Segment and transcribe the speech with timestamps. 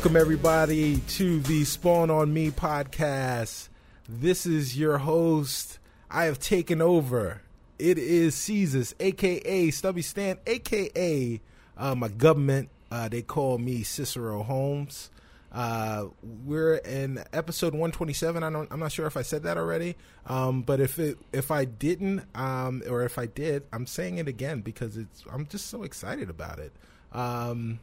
[0.00, 3.68] Welcome, everybody, to the Spawn on Me podcast.
[4.08, 5.78] This is your host.
[6.10, 7.42] I have taken over.
[7.78, 11.38] It is Caesars, aka Stubby Stan, aka
[11.76, 12.70] uh, my government.
[12.90, 15.10] Uh, they call me Cicero Holmes.
[15.52, 16.06] Uh,
[16.46, 18.42] we're in episode 127.
[18.42, 21.50] I don't, I'm not sure if I said that already, um, but if it if
[21.50, 25.66] I didn't, um, or if I did, I'm saying it again because it's I'm just
[25.66, 26.72] so excited about it.
[27.12, 27.80] Um,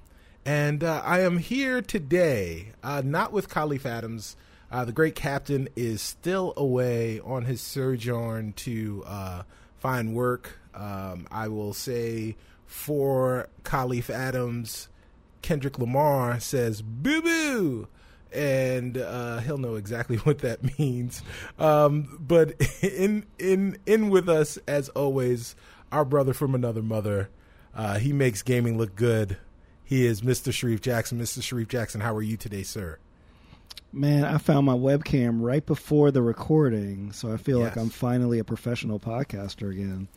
[0.47, 4.37] and uh, I am here today, uh, not with Kahlief Adams.
[4.71, 9.43] Uh, the great captain is still away on his sojourn to uh,
[9.77, 10.57] find work.
[10.73, 14.87] Um, I will say for Kahlief Adams,
[15.41, 17.87] Kendrick Lamar says boo boo.
[18.31, 21.23] And uh, he'll know exactly what that means.
[21.59, 25.57] Um, but in in in with us as always,
[25.91, 27.29] our brother from another mother.
[27.75, 29.37] Uh, he makes gaming look good.
[29.87, 30.51] He is Mr.
[30.51, 31.17] Shareef Jackson.
[31.19, 31.39] Mr.
[31.39, 32.99] Shareef Jackson, how are you today, sir?
[33.93, 37.69] Man, I found my webcam right before the recording, so I feel Yes.
[37.69, 40.09] like I'm finally a professional podcaster again.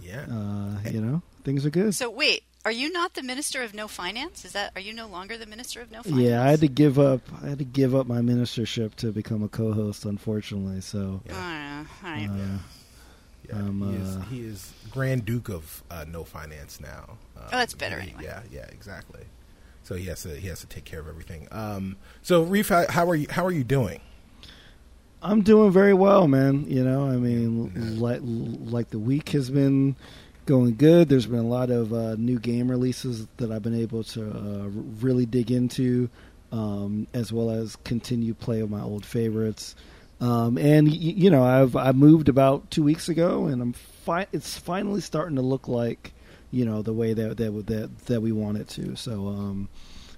[0.00, 0.24] Yeah.
[0.30, 1.94] Uh, you know, things are good.
[1.94, 4.46] So wait, are you not the minister of no finance?
[4.46, 6.22] Is that are you no longer the minister of no finance?
[6.22, 7.20] yeah, I had to give up.
[7.42, 10.80] I had to give up my ministership to become a co-host, unfortunately.
[10.80, 11.86] So, I don't know.
[12.08, 12.28] All right.
[12.30, 12.58] uh,
[13.52, 13.56] yeah.
[13.60, 17.18] um, he, is, uh, he is Grand Duke of uh, No Finance now.
[17.36, 18.24] Um, Oh, that's better he- anyway.
[18.24, 19.22] Yeah, yeah, exactly.
[19.82, 21.48] So he has to he has to take care of everything.
[21.50, 23.26] Um, so Reef, how, how are you?
[23.30, 24.00] How are you doing?
[25.22, 26.64] I'm doing very well, man.
[26.68, 29.96] You know, I mean, like like the week has been
[30.46, 31.08] going good.
[31.08, 34.68] There's been a lot of uh, new game releases that I've been able to uh,
[35.00, 36.08] really dig into,
[36.52, 39.74] um, as well as continue play of my old favorites.
[40.20, 44.26] Um, and y- you know, I've I moved about two weeks ago, and I'm fi-
[44.32, 46.12] it's finally starting to look like
[46.50, 48.96] you know the way that that that that we want it to.
[48.96, 49.68] So, um,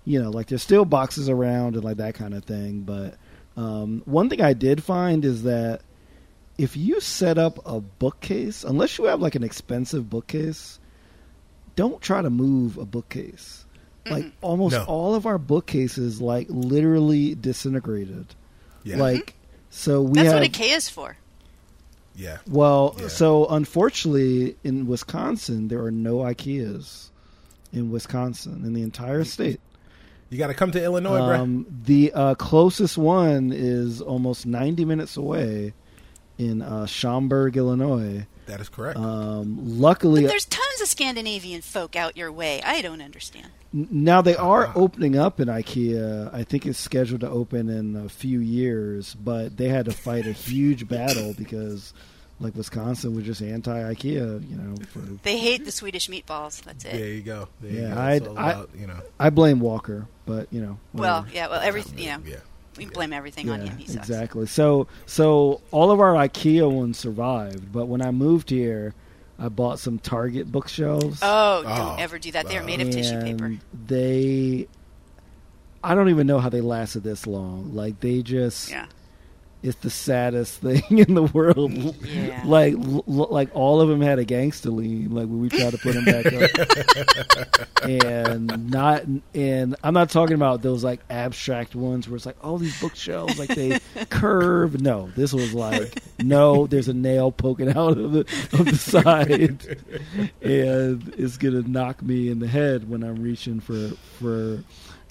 [0.04, 3.14] you know, like there's still boxes around and like that kind of thing, but.
[3.54, 5.82] Um, one thing I did find is that
[6.56, 10.80] if you set up a bookcase, unless you have like an expensive bookcase,
[11.76, 13.66] don't try to move a bookcase.
[14.10, 14.84] Like almost No.
[14.84, 18.34] all of our bookcases, like literally disintegrated.
[18.84, 19.34] Yeah, Like
[19.74, 21.16] so, we That's have what IKEA is for.
[22.14, 23.08] yeah, well, Yeah.
[23.08, 27.08] so unfortunately, in Wisconsin, there are no IKEAs
[27.72, 29.58] in Wisconsin in the entire state.
[30.28, 31.40] you got to come to Illinois, bro.
[31.40, 35.72] Um, the uh, closest one is almost 90 minutes away
[36.38, 38.26] in uh, Schaumburg, Illinois.
[38.46, 38.98] That is correct.
[38.98, 42.60] Um, luckily, But there's tons of Scandinavian folk out your way.
[42.62, 43.48] I don't understand.
[43.74, 46.32] N- now they are opening up in IKEA.
[46.32, 50.26] I think it's scheduled to open in a few years, but they had to fight
[50.26, 51.92] a huge battle because,
[52.40, 54.48] like Wisconsin, was just anti-IKEA.
[54.50, 56.62] You know, for They hate the Swedish meatballs.
[56.62, 57.14] That's there it.
[57.16, 57.48] you go.
[57.60, 58.00] There Yeah, you go.
[58.00, 59.00] I'd- It's all I- about, you know.
[59.20, 61.48] I blame Walker, but you know, Well, yeah.
[61.48, 61.94] Well, everything.
[62.10, 62.40] Um, you know, Yeah.
[62.78, 63.76] we blame everything on him.
[63.78, 64.08] He sucks.
[64.08, 64.46] exactly.
[64.46, 68.94] So, so all of our IKEA ones survived, but when I moved here,
[69.42, 71.18] I bought some Target bookshelves.
[71.20, 72.46] Oh, Oh, don't ever do that.
[72.46, 73.56] They're made of tissue paper.
[73.86, 74.68] They,
[75.82, 77.74] I don't even know how they lasted this long.
[77.74, 78.86] Like they just, Yeah.
[79.62, 81.72] It's the saddest thing in the world.
[82.04, 82.42] Yeah.
[82.44, 85.10] Like, l- like all of them had a gangster lean.
[85.10, 90.34] Like when we tried to put them back up, and not, and I'm not talking
[90.34, 93.78] about those like abstract ones where it's like, oh, these bookshelves like they
[94.10, 94.80] curve.
[94.80, 98.20] No, this was like, no, there's a nail poking out of the
[98.52, 99.78] of the side,
[100.42, 104.62] and it's gonna knock me in the head when I'm reaching for for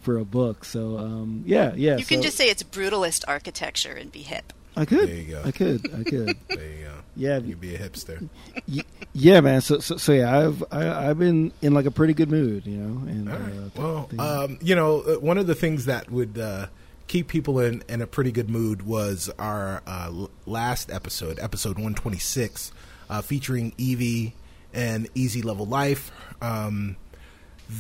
[0.02, 0.66] for a book.
[0.66, 1.98] So um, yeah, yeah.
[1.98, 4.54] You can so- just say it's brutalist architecture and be hip.
[4.76, 5.10] I could.
[5.10, 5.42] There you go.
[5.46, 5.82] I could.
[5.94, 6.38] I could.
[6.48, 6.92] There you go.
[7.18, 8.30] Yeah, you'd be a hipster.
[8.74, 9.60] y- yeah, man.
[9.60, 12.78] So, so, so yeah, I've I, I've been in like a pretty good mood, you
[12.78, 13.06] know.
[13.12, 16.10] And All uh, th- Well, things- um, you know, uh, one of the things that
[16.10, 16.68] would uh,
[17.08, 22.72] keep people in, in a pretty good mood was our uh, last episode, episode 126,
[23.10, 24.36] uh, featuring Evie
[24.74, 26.12] and Easy Level Life.
[26.42, 26.96] Um,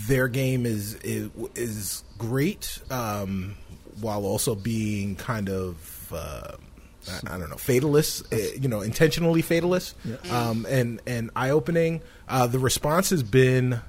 [0.07, 3.55] their game is is, is great, um,
[3.99, 6.11] while also being kind of.
[6.13, 6.55] Uh,
[7.09, 9.95] I I don't know, fatalist, uh, you know, intentionally fatalist,
[10.31, 12.01] um, and and eye opening.
[12.27, 13.81] Uh, the response has been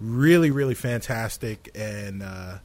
[0.00, 2.58] really, really fantastic, and uh,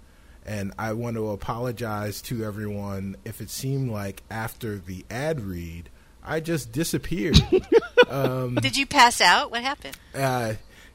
[0.48, 5.90] and I want to apologize to everyone if it seemed like after the ad read
[6.26, 7.40] I just disappeared.
[8.56, 9.52] Did you pass out?
[9.52, 9.98] What happened?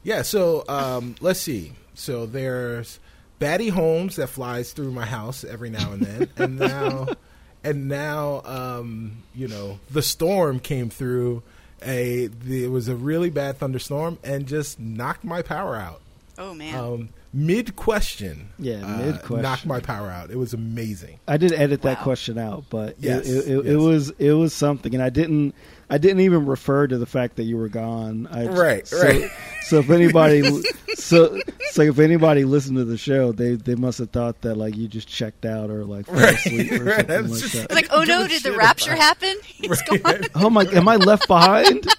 [0.03, 1.73] Yeah, so um, let's see.
[1.93, 2.99] So there's
[3.39, 7.07] Batty Holmes that flies through my house every now and then, and now,
[7.63, 11.43] and now, um, you know, the storm came through.
[11.81, 16.01] A it was a really bad thunderstorm and just knocked my power out.
[16.37, 16.75] Oh man.
[16.75, 19.41] Um, mid question, Yeah, uh, mid-question.
[19.41, 20.31] knocked my power out.
[20.31, 21.19] It was amazing.
[21.27, 23.73] I did edit that question out, but Yes, it, it, it, yes.
[23.73, 25.53] it was it was something, and I didn't
[25.91, 28.27] I didn't even refer to the fact that you were gone.
[28.31, 29.31] I, Right, so, right.
[29.63, 30.41] So if anybody
[30.95, 31.39] so
[31.71, 34.87] so if anybody listened to the show, they they must have thought that like you
[34.87, 36.95] just checked out or like fell Right, asleep or right.
[37.07, 37.71] something like just- that.
[37.71, 39.35] Like, oh no, did the rapture about- happen?
[39.45, 40.21] He's gone.
[40.35, 40.63] Oh my!
[40.65, 41.87] Am I left behind?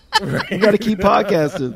[0.50, 1.73] You got to keep podcasting.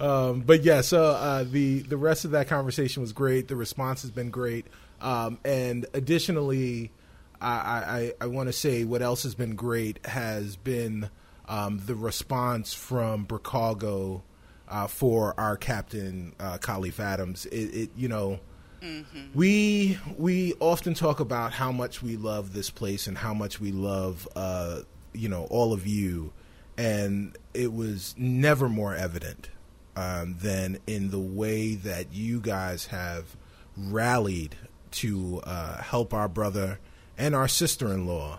[0.00, 3.48] Um, but yeah, so uh, the the rest of that conversation was great.
[3.48, 4.66] The response has been great,
[5.00, 6.92] um, and additionally,
[7.40, 11.10] I, I, I want to say what else has been great has been
[11.48, 14.22] um, the response from Bricago
[14.68, 17.46] uh, for our captain uh, Kahlief Adams.
[17.46, 18.40] It, it you know.
[19.34, 23.72] We we often talk about how much we love this place and how much we
[23.72, 26.32] love uh, you know all of you,
[26.76, 29.50] and it was never more evident
[29.98, 33.36] um, than in the way that you guys have
[33.76, 34.54] rallied
[34.92, 36.78] to uh, help our brother
[37.18, 38.38] and our sister-in-law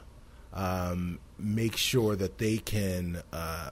[0.54, 3.72] um, make sure that they can uh,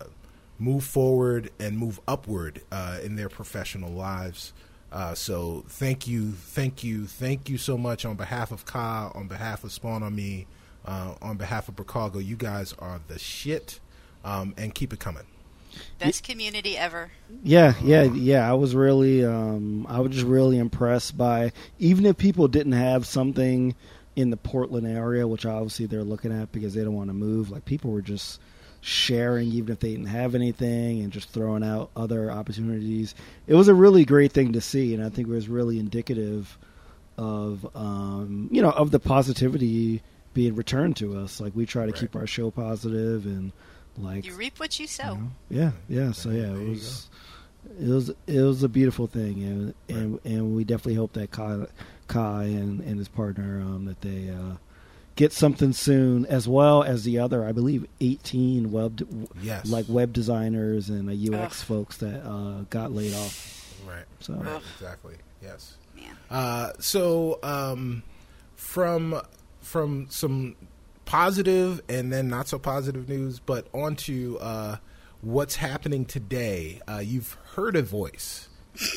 [0.59, 4.51] move forward and move upward uh, in their professional lives.
[4.91, 9.29] Uh, so thank you, thank you, thank you so much on behalf of Ka, on
[9.29, 10.45] behalf of Spawn on Me,
[10.85, 12.23] uh, on behalf of Bricago.
[12.23, 13.79] You guys are the shit,
[14.25, 15.23] um, and keep it coming.
[15.99, 17.11] Best community ever.
[17.43, 18.49] Yeah, yeah, yeah.
[18.49, 23.05] I was really, um, I was just really impressed by even if people didn't have
[23.05, 23.75] something
[24.15, 27.51] in the Portland area, which obviously they're looking at because they don't want to move.
[27.51, 28.39] Like people were just
[28.81, 33.13] sharing, even if they didn't have anything, and just throwing out other opportunities.
[33.47, 36.57] It was a really great thing to see, and I think it was really indicative
[37.17, 40.01] of, um, you know, of the positivity
[40.33, 41.41] being returned to us.
[41.41, 41.99] Like we try to Right.
[42.01, 43.51] keep our show positive and
[43.97, 45.13] like You reap what you sow.
[45.13, 45.31] you know?
[45.49, 46.11] Yeah, yeah.
[46.11, 47.09] So yeah, There it was
[47.79, 51.65] it was it was a beautiful thing, and and and we definitely hope that Kai,
[52.07, 54.55] Kai and and his partner um, that they uh,
[55.15, 59.05] get something soon, as well as the other, I believe, eighteen web
[59.41, 61.67] Yes, like web designers and uh, UX Ugh.
[61.67, 63.75] folks that uh, got laid off.
[63.87, 65.75] right, So right, exactly, yes.
[65.95, 66.15] Man.
[66.29, 68.03] Uh, so um,
[68.55, 69.19] from
[69.61, 70.55] from some
[71.07, 74.77] positive and then not so positive news, but on to uh,
[75.21, 76.79] what's happening today.
[76.87, 78.47] Uh, you've heard a voice,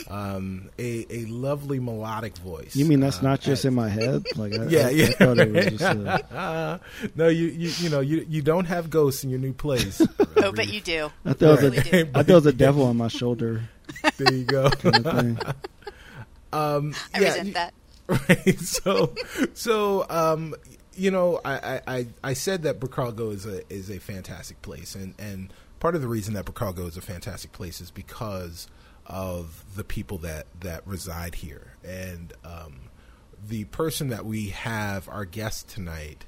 [0.09, 2.77] um, a a lovely melodic voice.
[2.77, 4.25] you mean that's uh, not just at- in my head?
[4.37, 5.79] Like I, Yeah, I, yeah, I thought it was right.
[5.79, 6.33] just.
[6.33, 6.79] Uh,
[7.15, 10.03] no, you, you you know you you don't have ghosts in your new place.
[10.43, 11.11] Oh, but you do.
[11.27, 12.11] I thought it was Really a, do.
[12.15, 13.63] I thought it was a devil on my shoulder.
[14.17, 14.71] there you go.
[14.71, 15.39] Kind of thing.
[16.53, 17.75] Um, I yeah, resent you- that.
[18.09, 19.15] right so
[19.55, 20.55] so um
[20.95, 25.15] you know I, I i said that Bricago is a is a fantastic place and
[25.19, 28.69] and part of the reason that Bricago is a fantastic place is because
[29.07, 31.75] of the people that that reside here.
[31.83, 32.81] And um
[33.47, 36.27] the person that we have our guest tonight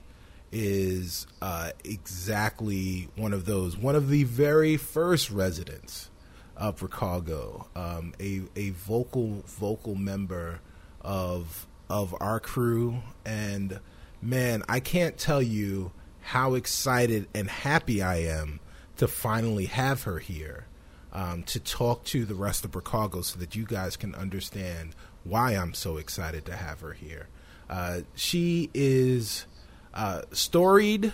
[0.51, 6.11] is uh, exactly one of those, one of the very first residents
[6.57, 10.61] of Bricago, um, a a vocal vocal member
[11.01, 13.81] of of our crew, and
[14.23, 18.61] man, I can't tell you how excited and happy I am
[18.97, 20.67] to finally have her here
[21.13, 25.53] um, to talk to the rest of Bricago, so that you guys can understand why
[25.53, 27.29] I'm so excited to have her here.
[27.69, 29.47] Uh, she is
[29.93, 31.13] uh, storied.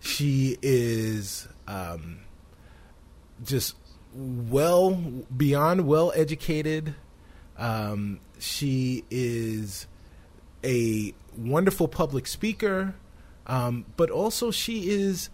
[0.00, 2.20] She is um,
[3.44, 3.74] just
[4.14, 4.90] well
[5.36, 6.94] beyond well educated.
[7.56, 9.86] Um, she is
[10.66, 12.94] a wonderful public speaker,
[13.46, 15.30] um, but also she is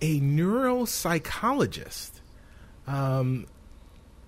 [0.00, 2.12] a neuropsychologist.
[2.86, 3.46] Um,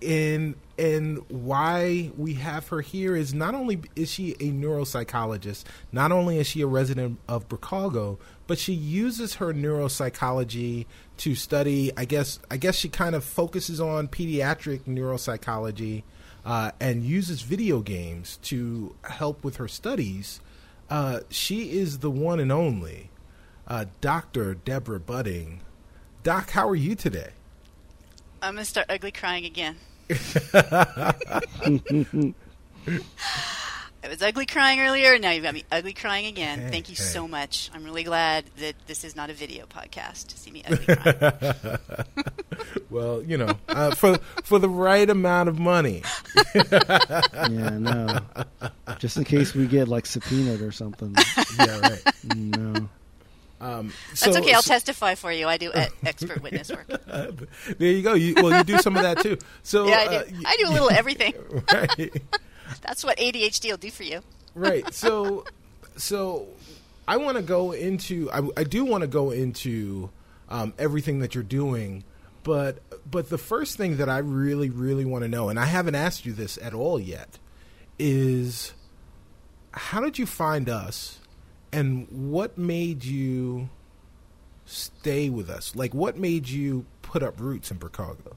[0.02, 6.12] and and why we have her here is not only is she a neuropsychologist, not
[6.12, 10.85] only is she a resident of Bricago, but she uses her neuropsychology
[11.18, 11.92] to study.
[11.97, 16.02] I guess I guess she kind of focuses on pediatric neuropsychology
[16.47, 20.41] uh, and uses video games to help with her studies.
[20.88, 23.11] Uh, she is the one and only
[23.67, 24.55] uh, Dr.
[24.55, 25.61] Deborah Budding.
[26.23, 27.31] Doc, how are you today?
[28.41, 29.76] I'm gonna start ugly crying again.
[34.07, 36.61] I was ugly crying earlier, and now you've got me ugly crying again.
[36.61, 37.03] Hey, Thank you hey.
[37.03, 37.73] so much.
[37.75, 41.79] I'm really glad that this is not a video podcast to see me ugly crying.
[42.91, 46.03] Well, you know, uh, for for the right amount of money.
[46.55, 48.19] Yeah, no.
[48.99, 51.15] Just in case we get like subpoenaed or something.
[51.59, 52.03] Yeah, right.
[52.37, 52.89] No.
[53.61, 54.53] Um, That's okay.
[54.53, 55.49] I'll so- testify for you.
[55.49, 56.87] I do e- expert witness work.
[56.87, 58.15] There you go.
[58.15, 59.37] You, well, you do some of that too.
[59.63, 60.35] So Yeah, I uh, do.
[60.47, 61.35] I do a little everything.
[61.73, 62.13] right,
[62.82, 64.23] That's what ADHD will do for you.
[64.54, 64.85] right.
[64.94, 65.44] So,
[65.96, 66.46] so
[67.08, 68.30] I want to go into.
[68.30, 70.11] I, I do want to go into
[70.49, 72.04] um, everything that you're doing,
[72.42, 75.94] but but the first thing that I really really want to know, and I haven't
[75.94, 77.38] asked you this at all yet,
[77.99, 78.75] is
[79.73, 81.18] how did you find us,
[81.73, 83.68] and what made you
[84.64, 85.76] stay with us?
[85.76, 88.35] Like, what made you put up roots in Bricago?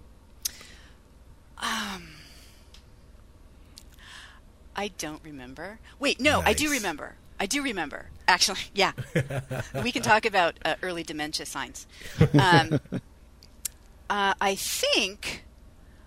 [4.80, 5.78] I don't remember.
[6.00, 7.16] Wait, no, I do remember.
[7.38, 8.06] I do remember.
[8.30, 8.94] Actually, yeah.
[9.84, 11.86] we can talk about uh, early dementia signs.
[12.34, 12.80] Um,
[14.10, 15.44] uh, I think,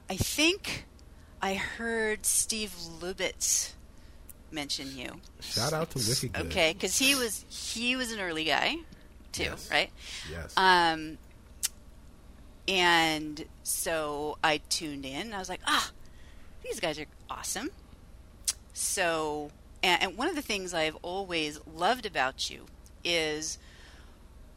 [0.08, 0.86] I think,
[1.42, 3.72] I heard Steve Lubitz
[4.50, 5.20] mention you.
[5.42, 8.76] Shout out to Wicked Okay, because he was he was an early guy,
[9.32, 9.70] too, Yes.
[9.70, 9.90] right?
[10.30, 10.54] Yes.
[10.56, 11.18] Um,
[12.66, 15.34] and so I tuned in.
[15.34, 15.90] I was like, ah,
[16.64, 17.68] these guys are awesome.
[18.82, 22.66] So, and, one of the things I've always loved about you
[23.04, 23.56] is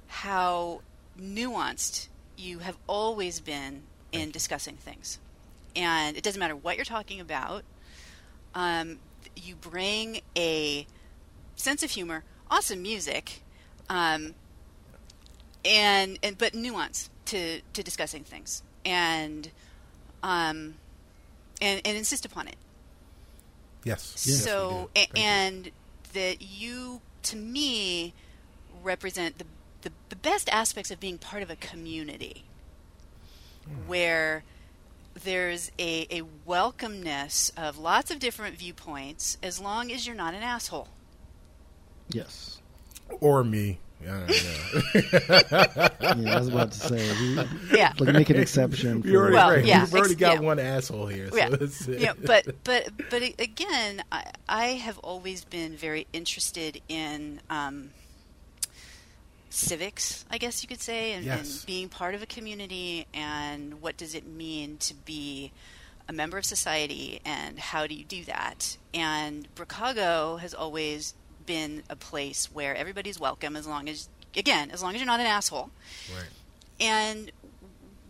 [0.08, 0.82] how
[1.17, 5.20] nuanced you have always been in discussing things.
[5.75, 7.63] And it doesn't matter what you're talking about,
[8.55, 8.98] um,
[9.36, 10.88] you bring a
[11.55, 13.44] sense of humor, awesome music,
[13.89, 14.34] um,
[15.63, 18.63] and and but nuance to to discussing things.
[18.84, 19.51] And
[20.24, 20.75] um
[21.62, 22.55] and and insist upon it
[23.86, 24.25] yes.
[24.27, 25.01] Yes, so do.
[25.01, 25.72] a- and
[26.13, 28.13] that you to me
[28.84, 29.46] represent the,
[29.84, 32.44] the the best aspects of being part of a community
[33.65, 33.88] Hmm.
[33.88, 34.44] where
[35.24, 40.44] there's a, a welcomeness of lots of different viewpoints as long as you're not an
[40.44, 40.89] asshole
[42.10, 42.60] Yes.
[43.22, 43.80] or me.
[44.04, 45.90] Yeah, yeah.
[46.16, 47.12] Yeah, I was about to say.
[47.20, 47.94] We, Yeah.
[48.00, 49.02] Like make an exception.
[49.02, 49.66] we for- already, Well, right.
[49.66, 50.40] yeah, We've already ex- got yeah.
[50.42, 51.30] one asshole here.
[51.32, 56.82] So yeah, it's, yeah, but but but again, I, I have always been very interested
[56.88, 57.92] in um,
[59.50, 61.58] civics, I guess you could say, and, Yes.
[61.60, 65.52] and being part of a community, and what does it mean to be
[66.08, 68.78] a member of society, and how do you do that?
[68.94, 71.14] And Bricago has always
[71.46, 75.20] been a place where everybody's welcome, as long as again, as long as you're not
[75.20, 75.70] an asshole,
[76.16, 76.28] right.
[76.80, 77.32] and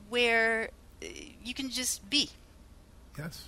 [0.09, 0.69] where
[1.03, 1.07] uh,
[1.43, 2.29] you can just be.
[3.17, 3.45] Yes.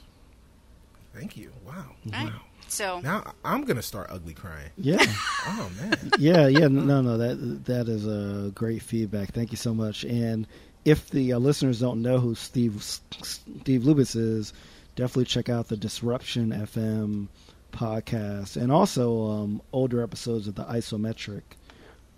[1.13, 1.51] Thank you.
[1.65, 1.86] Wow.
[2.06, 2.25] Right?
[2.25, 2.41] Wow.
[2.67, 4.70] So Now I'm gonna start ugly crying.
[4.77, 5.03] Yeah.
[5.50, 6.12] Oh man.
[6.20, 9.32] yeah, yeah, no, no, that that is a great feedback.
[9.34, 10.03] Thank you so much.
[10.03, 10.46] And
[10.84, 14.51] if the uh, listeners don't know who Steve Steve Lubitz is,
[14.98, 17.29] definitely check out the Disruption FM
[17.71, 21.43] podcast and also um, older episodes of the Isometric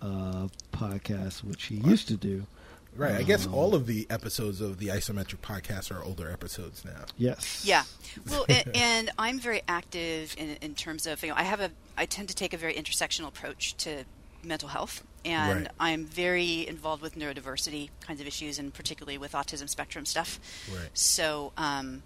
[0.02, 2.46] uh, podcast, which he used to do.
[2.96, 3.14] Right.
[3.14, 7.04] I guess Um, all of the episodes of the isometric podcast are older episodes now.
[7.16, 7.62] Yes.
[7.64, 7.84] Yeah,
[8.28, 11.70] well, and, and I'm very active in, in terms of you know I have a
[11.96, 14.04] I tend to take a very intersectional approach to
[14.42, 15.68] mental health, and Right.
[15.78, 20.40] I'm very involved with neurodiversity kinds of issues, and particularly with autism spectrum stuff.
[20.74, 20.88] Right.
[20.94, 22.02] So, um,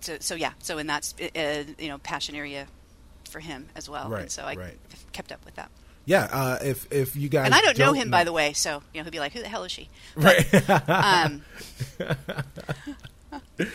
[0.00, 2.66] so so yeah, so and that's uh, you know passion area
[3.30, 4.78] for him as well, Right, and so I right.
[5.12, 5.70] kept up with that.
[6.04, 6.28] Yeah.
[6.30, 9.00] Uh, if if you guys And I don't know him by the way, so you
[9.00, 10.46] know he'll be like, "Who the hell is she?" Right.
[10.88, 11.42] Um,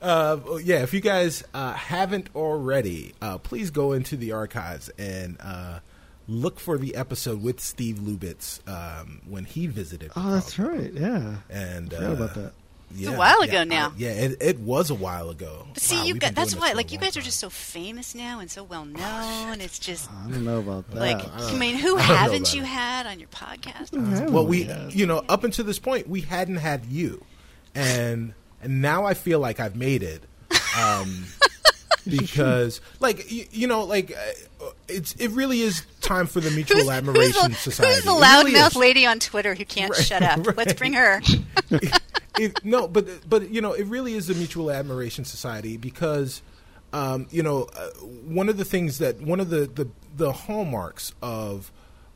[0.00, 5.36] Uh, yeah, if you guys uh, haven't already, uh, please go into the archives and
[5.40, 5.78] uh,
[6.26, 10.10] look for the episode with Steve Lubitz um, when he visited.
[10.16, 10.92] Oh, that's right.
[10.92, 11.36] Yeah.
[11.48, 12.52] And Forgot uh, about that.
[12.96, 13.88] Yeah, a while ago yeah, now.
[13.88, 15.66] I- yeah, it, it was a while ago.
[15.74, 17.38] But see, Wow, you we've got been that's why like you long guys are just
[17.40, 19.60] so famous now and so well known.
[19.60, 20.96] it's just I don't know about that.
[21.00, 22.66] like I I mean, who I haven't you it.
[22.66, 23.92] had on your podcast?
[23.92, 24.88] Yeah, Well, we, yeah.
[24.88, 27.24] you know, up until this point, we hadn't had you,
[27.74, 30.22] and and now I feel like I've made it,
[30.78, 31.24] um,
[32.08, 36.78] because like you, you know, like uh, it's it really is time for the Mutual
[36.80, 37.94] Who's, Admiration who's the, Society.
[37.94, 40.46] who's the It really loudmouth lady on Twitter who can't Right, shut up?
[40.46, 40.56] right.
[40.56, 41.22] Let's bring her.
[42.38, 46.42] It, no, but but you know, it really is a Mutual Admiration Society because
[46.92, 51.12] um, you know uh, one of the things that one of the, the the hallmarks
[51.22, 51.72] of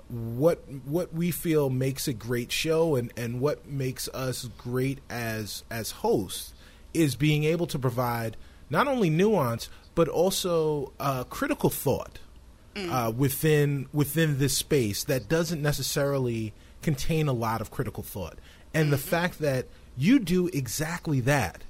[0.09, 5.65] what what we feel makes a great show and and what makes us great as
[5.71, 6.55] as hosts
[6.95, 8.37] is being able to provide
[8.71, 12.21] not only nuance but also uh, critical thought
[12.77, 18.39] uh, within within this space that doesn't necessarily contain a lot of critical thought.
[18.75, 21.63] And the fact that you do exactly that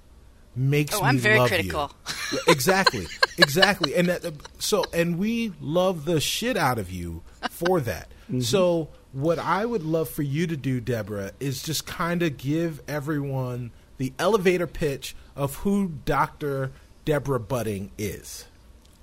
[0.55, 1.93] makes Oh, me I'm very love critical.
[2.33, 2.39] You.
[2.49, 3.07] Exactly,
[3.39, 3.95] exactly.
[3.95, 8.41] And that, so and we love the shit out of you for that mm-hmm.
[8.41, 12.83] So, what I would love for you to do, Deborah, is just kind of give
[12.89, 16.73] everyone the elevator pitch of who Dr.
[17.07, 18.45] Deborah Budding is.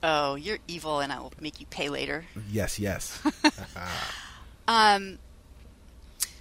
[0.03, 2.25] Oh, you're evil, and I will make you pay later.
[2.51, 3.19] Yes, yes.
[4.67, 5.17] Um,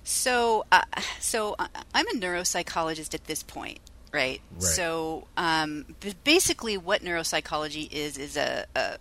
[0.04, 0.82] so, uh,
[1.20, 3.78] so uh, I'm a neuropsychologist at this point,
[4.12, 4.40] right?
[4.52, 4.62] Right.
[4.62, 5.86] So, um,
[6.24, 8.98] basically, what neuropsychology is is a, a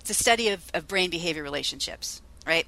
[0.00, 2.66] it's a study of, of brain behavior relationships, right?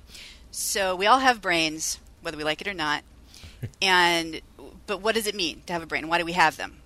[0.50, 3.02] So we all have brains, whether we like it or not,
[3.82, 4.40] and
[4.86, 6.08] but what does it mean to have a brain?
[6.08, 6.78] Why do we have them?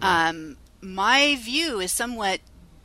[0.00, 2.40] Um, my view is somewhat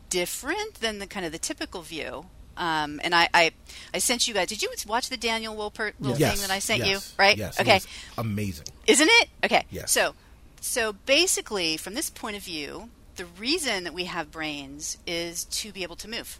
[0.10, 2.28] different than the kind of the typical view.
[2.58, 3.52] Um, and I, I,
[3.94, 4.48] I sent you guys.
[4.48, 6.34] Did you watch the Daniel Wolpert little yes.
[6.34, 7.16] thing that I sent yes, you?
[7.18, 7.38] Right?
[7.38, 7.60] Yes.
[7.60, 7.80] Okay.
[8.18, 8.68] Amazing.
[8.88, 9.30] Isn't it?
[9.46, 9.66] Okay.
[9.70, 9.92] Yes.
[9.92, 10.16] So,
[10.60, 15.72] so basically, from this point of view, the reason that we have brains is to
[15.72, 16.40] be able to move.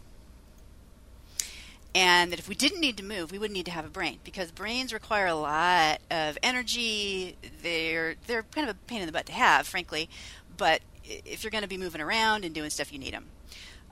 [1.94, 4.18] And that if we didn't need to move, we wouldn't need to have a brain
[4.22, 7.36] because brains require a lot of energy.
[7.62, 10.08] They're they're kind of a pain in the butt to have, frankly.
[10.56, 13.24] But if you're going to be moving around and doing stuff, you need them.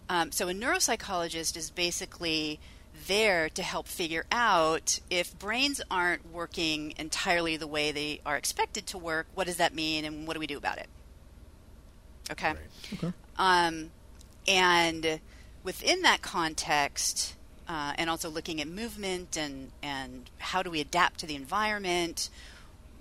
[0.08, 2.60] Um, so a neuropsychologist is basically
[3.06, 8.86] there to help figure out if brains aren't working entirely the way they are expected
[8.88, 9.26] to work.
[9.34, 10.88] What does that mean, and what do we do about it?
[12.30, 12.48] Okay.
[12.48, 12.58] Right.
[12.94, 13.12] Okay.
[13.36, 13.90] Um,
[14.48, 15.20] and
[15.62, 17.34] within that context,
[17.68, 22.30] uh, and also looking at movement and, and how do we adapt to the environment,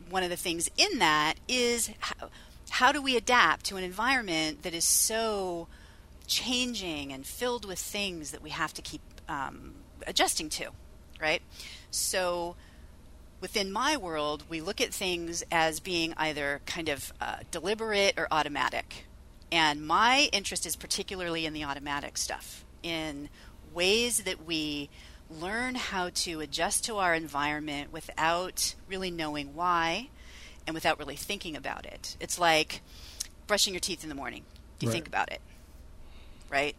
[0.09, 2.29] one of the things in that is how,
[2.69, 5.67] how do we adapt to an environment that is so
[6.25, 9.75] changing and filled with things that we have to keep um,
[10.07, 10.69] adjusting to,
[11.21, 11.41] right?
[11.91, 12.55] So
[13.41, 18.27] within my world, we look at things as being either kind of uh, deliberate or
[18.31, 19.05] automatic.
[19.51, 23.29] And my interest is particularly in the automatic stuff, in
[23.73, 24.89] ways that we
[25.29, 30.09] learn how to adjust to our environment without really knowing why
[30.67, 32.15] and without really thinking about it.
[32.19, 32.81] It's like
[33.47, 34.43] brushing your teeth in the morning.
[34.79, 34.95] Do you Right.
[34.95, 35.41] think about it?
[36.49, 36.75] Right?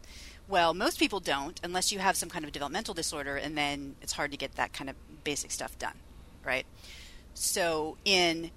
[0.47, 4.13] Well, most people don't unless you have some kind of developmental disorder, and then it's
[4.13, 5.95] hard to get that kind of basic stuff done.
[6.43, 6.65] Right?
[7.33, 8.51] So, in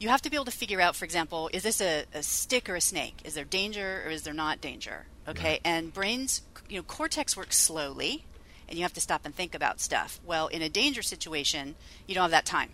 [0.00, 2.68] you have to be able to figure out, for example, is this a, a stick
[2.68, 3.16] or a snake?
[3.24, 5.06] Is there danger or is there not danger?
[5.26, 5.60] Okay, Right.
[5.64, 8.24] and brains, you know, cortex works slowly,
[8.68, 10.20] and you have to stop and think about stuff.
[10.26, 12.70] Well, in a danger situation, you don't have that time.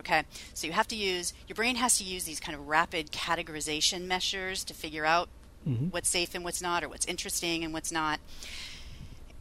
[0.00, 3.10] Okay, so you have to use your brain has to use these kind of rapid
[3.12, 5.30] categorization measures to figure out
[5.90, 8.20] what's safe and what's not, or what's interesting and what's not.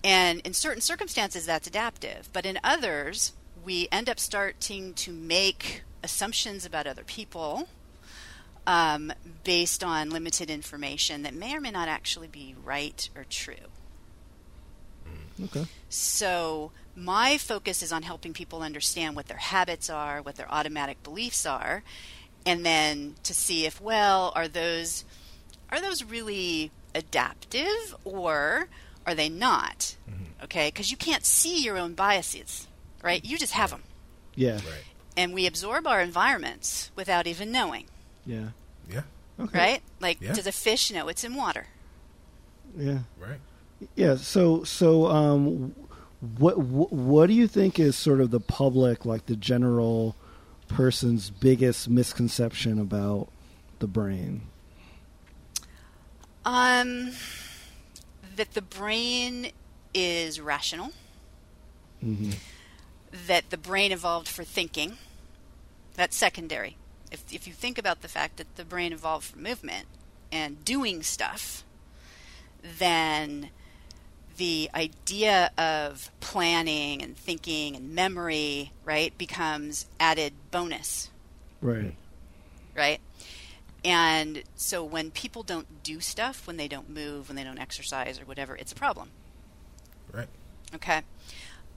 [0.03, 2.29] And in certain circumstances, that's adaptive.
[2.33, 3.33] But in others,
[3.63, 7.67] we end up starting to make assumptions about other people
[8.67, 9.11] um,
[9.43, 13.55] based on limited information that may or may not actually be right or true.
[15.43, 15.65] Okay.
[15.89, 21.03] So, my focus is on helping people understand what their habits are, what their automatic
[21.03, 21.83] beliefs are,
[22.45, 25.03] and then to see if, well, are those
[25.71, 28.67] are those really adaptive or
[29.05, 29.95] are they not?
[30.43, 32.67] Okay, because you can't see your own biases,
[33.03, 33.23] right?
[33.23, 33.83] You just have them,
[34.35, 34.55] Yeah.
[34.55, 34.83] Right.
[35.17, 37.85] and we absorb our environments without even knowing,
[38.25, 38.49] Yeah.
[38.89, 39.03] Yeah.
[39.39, 39.57] Okay.
[39.57, 39.81] right?
[39.99, 40.33] Like, Yeah.
[40.33, 41.67] does a fish know it's in water?
[42.77, 42.99] Yeah.
[43.17, 43.39] Right.
[43.95, 44.15] Yeah.
[44.17, 45.73] So so um,
[46.37, 50.15] what what what do you think is sort of the public, like the general
[50.67, 53.29] person's biggest misconception about
[53.79, 54.41] the brain?
[56.45, 57.11] Um,
[58.35, 59.51] that the brain
[59.93, 60.91] is rational.
[62.01, 62.31] hmm
[63.27, 64.97] that the brain evolved for thinking.
[65.95, 66.75] That's secondary.
[67.13, 69.85] If, if you think about the fact that the brain evolved for movement
[70.33, 71.63] and doing stuff,
[72.61, 73.51] then
[74.35, 81.09] the idea of planning and thinking and memory, right, becomes added bonus,
[81.61, 81.95] Right.
[82.75, 82.99] right?
[83.85, 88.19] And so when people don't do stuff, when they don't move, when they don't exercise
[88.19, 89.11] or whatever, it's a problem.
[90.11, 90.27] Right.
[90.73, 91.01] Okay.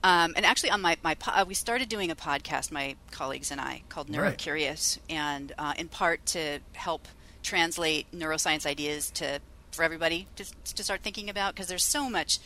[0.03, 3.51] Um, and actually, on my, my po- uh, we started doing a podcast, my colleagues
[3.51, 4.35] and I, called Right.
[4.37, 7.07] Neurocurious, and uh, in part to help
[7.43, 9.39] translate neuroscience ideas to
[9.71, 10.45] for everybody to,
[10.75, 12.39] to start thinking about because there's so much.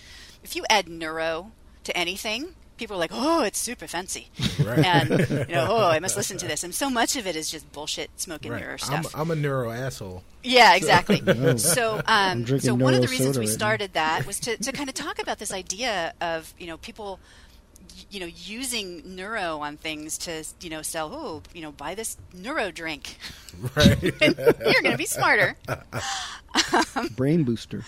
[0.43, 1.51] If you add neuro
[1.85, 4.27] to anything, people are like, "Oh, it's super fancy,"
[4.63, 4.85] Right.
[4.85, 5.09] and
[5.49, 7.71] you know, "Oh, I must listen to this." And so much of it is just
[7.71, 9.15] bullshit, smoke and mirror stuff.
[9.15, 10.23] I'm, I'm a neuro asshole.
[10.43, 11.21] Yeah, exactly.
[11.33, 11.55] No.
[11.55, 13.57] So, um, so one of the reasons soda we right now.
[13.57, 17.19] started that was to, to kind of talk about this idea of you know people,
[18.11, 21.09] you know, using neuro on things to you know sell.
[21.13, 23.17] Oh, you know, buy this neuro drink.
[23.75, 24.01] Right.
[24.03, 25.55] You're going to be smarter.
[27.15, 27.83] Brain booster.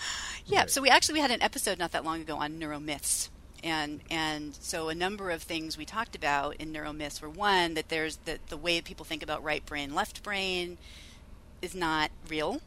[0.46, 0.64] Yeah.
[0.66, 3.28] So we actually we had an episode not that long ago on neuromyths,
[3.66, 7.88] and and so a number of things we talked about in neuromyths were one that
[7.88, 10.78] there's that the way people think about right brain, left brain
[11.60, 12.60] is not real.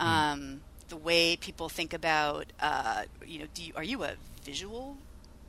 [0.00, 0.06] Hmm.
[0.06, 4.96] Um, the way people think about, uh, you know, do you, are you a visual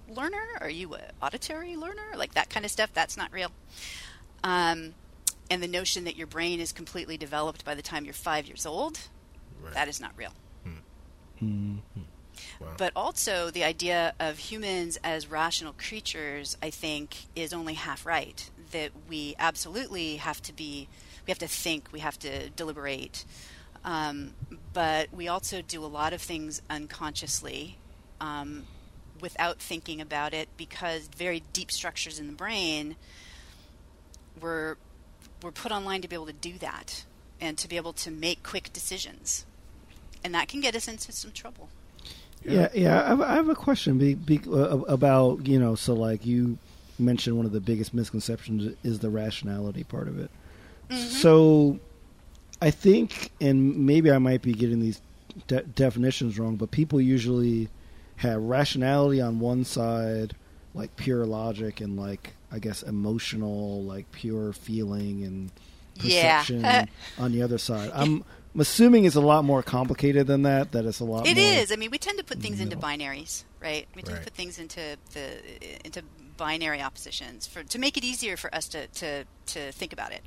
[0.09, 0.45] learner?
[0.59, 2.17] Are you an auditory learner?
[2.17, 2.89] Like that kind of stuff.
[2.93, 3.51] That's not real.
[4.43, 4.95] Um,
[5.49, 8.65] and the notion that your brain is completely developed by the time you're five years
[8.65, 8.99] old,
[9.61, 9.73] Right.
[9.73, 10.33] that is not real.
[11.41, 11.79] Mm.
[12.77, 18.49] But also, the idea of humans as rational creatures, I think, is only half right.
[18.71, 20.87] That we absolutely have to be,
[21.25, 23.25] we have to think, we have to deliberate.
[23.85, 24.33] Um,
[24.73, 27.77] but we also do a lot of things unconsciously
[28.19, 28.67] um,
[29.21, 32.97] without thinking about it because very deep structures in the brain
[34.39, 34.77] were,
[35.41, 37.05] were put online to be able to do that
[37.39, 39.45] and to be able to make quick decisions.
[40.23, 41.69] And that can get us into some trouble.
[42.43, 43.03] Yeah, yeah.
[43.03, 45.75] I have, I have a question be, be, uh, about you know.
[45.75, 46.57] So, like you
[46.97, 50.29] mentioned, one of the biggest misconceptions is the rationality part of it.
[50.91, 51.79] So,
[52.61, 55.01] I think, and maybe I might be getting these
[55.47, 57.69] de- definitions wrong, but people usually
[58.17, 60.35] have rationality on one side,
[60.73, 65.51] like pure logic, and like I guess emotional, like pure feeling and
[66.01, 66.39] Yeah.
[66.39, 66.87] perception
[67.23, 67.91] on the other side.
[67.93, 68.23] I'm,
[68.53, 70.71] I'm assuming it's a lot more complicated than that.
[70.71, 71.27] That it's a lot.
[71.27, 71.71] It more, is.
[71.71, 72.81] I mean, we tend to put things into No.
[72.81, 73.87] binaries, right?
[73.95, 74.25] We tend Right.
[74.25, 76.01] to put things into the into
[76.37, 80.21] binary oppositions for to make it easier for us to to, to think about it,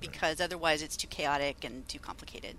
[0.00, 2.56] because otherwise it's too chaotic and too complicated.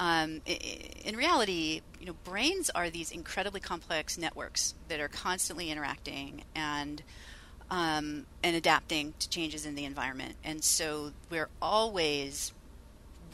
[0.00, 5.06] Um, i- i- in reality, you know, brains are these incredibly complex networks that are
[5.08, 7.02] constantly interacting and
[7.70, 12.52] um, and adapting to changes in the environment, and so we're always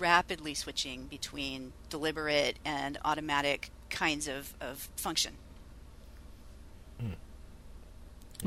[0.01, 5.35] rapidly switching between deliberate and automatic kinds of, of function.
[7.01, 7.13] Hmm.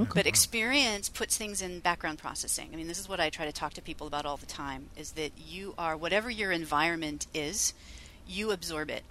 [0.01, 0.11] Okay.
[0.15, 2.69] But experience puts things in background processing.
[2.73, 4.89] I mean, this is what I try to talk to people about all the time
[4.97, 7.73] is that you are, whatever your environment is,
[8.27, 9.03] you absorb it,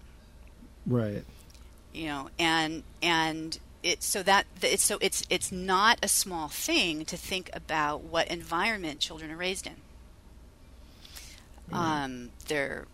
[0.86, 1.24] Right.
[1.92, 7.04] you know, and, and, it, so that it's so it's it's not a small thing
[7.06, 9.74] to think about what environment children are raised in.
[11.74, 12.86] Um, their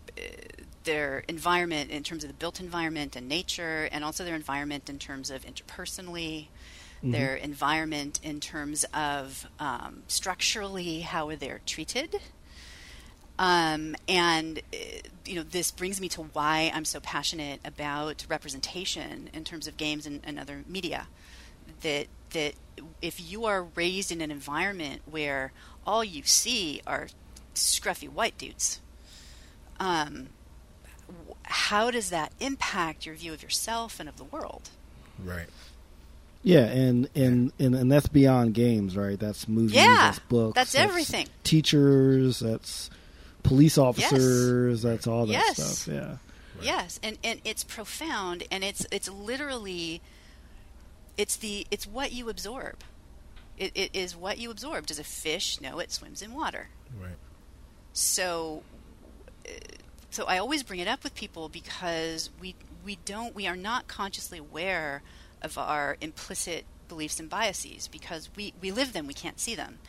[0.83, 4.97] their environment in terms of the built environment and nature, and also their environment in
[4.97, 6.47] terms of interpersonally,
[7.03, 12.19] their environment in terms of um, structurally how they're treated.
[13.37, 14.61] Um, and
[15.25, 19.77] you know, this brings me to why I'm so passionate about representation in terms of
[19.77, 21.07] games and, and other media.
[21.81, 22.53] That that
[23.01, 25.51] if you are raised in an environment where
[25.85, 27.07] all you see are
[27.59, 28.79] scruffy white dudes,
[29.79, 30.27] um,
[31.43, 34.69] how does that impact your view of yourself and of the world?
[35.23, 35.47] Right.
[36.43, 39.19] Yeah, and and, and and that's beyond games, right?
[39.19, 41.27] That's movies, Yeah, that's books, that's everything.
[41.43, 42.89] Teachers, that's
[43.43, 45.57] police officers, that's all that Yes.
[45.79, 45.93] stuff.
[45.93, 46.17] Yeah.
[46.61, 50.01] Yes, and and it's profound, and it's it's literally,
[51.17, 52.77] it's the it's what you absorb.
[53.57, 54.85] It, it is what you absorb.
[54.85, 56.67] Does a fish know it swims in water?
[57.01, 57.11] Right.
[57.93, 58.63] So,
[59.45, 59.51] uh,
[60.09, 63.87] so I always bring it up with people because we we don't we are not
[63.87, 65.01] consciously aware
[65.41, 69.79] of our implicit beliefs and biases because we we live them we can't see them.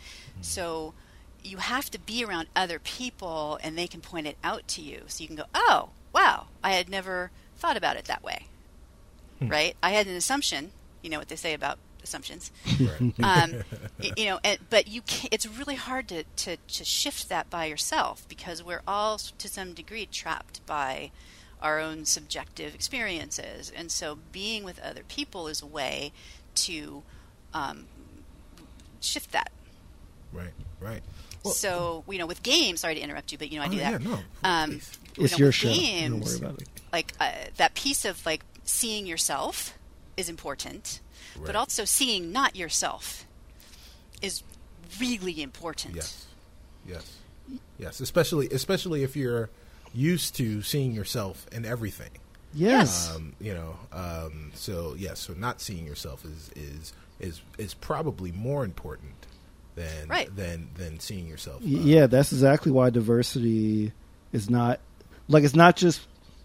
[0.40, 0.94] So
[1.42, 5.02] you have to be around other people and they can point it out to you
[5.06, 8.46] so you can go oh wow I had never thought about it that way.
[9.42, 9.74] Right?
[9.82, 10.72] I had an assumption.
[11.00, 13.12] You know what they say about assumptions Right.
[13.22, 13.54] um,
[14.16, 17.66] you know, and, but you can it's really hard to, to, to shift that by
[17.66, 21.10] yourself because we're all to some degree trapped by
[21.62, 23.70] our own subjective experiences.
[23.76, 26.12] And so being with other people is a way
[26.54, 27.02] to
[27.52, 27.84] um,
[29.00, 29.50] shift that.
[30.32, 30.52] right.
[30.80, 31.02] Right.
[31.44, 33.70] Well- so, you know, with games, sorry to interrupt you, but you know, I Oh,
[33.70, 34.02] do yeah, that.
[34.02, 34.18] no.
[34.44, 34.70] Um,
[35.16, 35.68] you It's know, your with show.
[35.68, 36.68] Don't worry about it.
[36.92, 39.76] like uh, that piece of like seeing yourself
[40.16, 41.00] is important,
[41.40, 41.46] Right.
[41.46, 43.26] but also seeing not yourself
[44.22, 44.42] is
[45.00, 45.94] really important.
[45.96, 46.26] Yes.
[46.86, 47.18] Yes.
[47.78, 48.00] Yes.
[48.00, 49.50] Especially especially if you're
[49.94, 52.10] used to seeing yourself in everything.
[52.52, 53.14] Yes.
[53.14, 53.76] Um, you know.
[53.92, 55.20] Um, so yes.
[55.20, 59.14] So not seeing yourself is is is is probably more important
[59.76, 60.34] than Right.
[60.34, 61.62] than than seeing yourself.
[61.62, 63.92] Y- uh, yeah, that's exactly why diversity
[64.32, 64.80] is not
[65.28, 66.00] like it's not just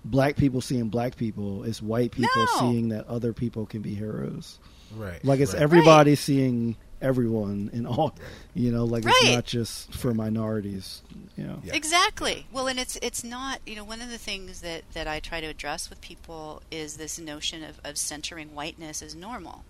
[0.05, 2.60] black people seeing black people; it's white people No.
[2.60, 4.60] seeing that other people can be heroes.
[4.93, 5.23] Right.
[5.23, 5.61] Like it's right.
[5.61, 8.15] everybody seeing everyone in all,
[8.53, 11.01] you know, like it's not just for minorities.
[11.37, 11.75] You know, Yeah.
[11.75, 12.47] Exactly.
[12.51, 15.41] Well, and it's it's not you know one of the things that that I try
[15.41, 19.63] to address with people is this notion of, of centering whiteness as normal.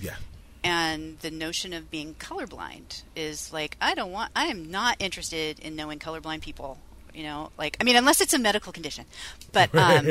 [0.00, 0.16] Yeah.
[0.64, 4.30] And the notion of being colorblind is like I don't want.
[4.36, 6.78] I am not interested in knowing colorblind people.
[7.14, 9.04] You know, like I mean, unless it's a medical condition,
[9.52, 10.06] but um,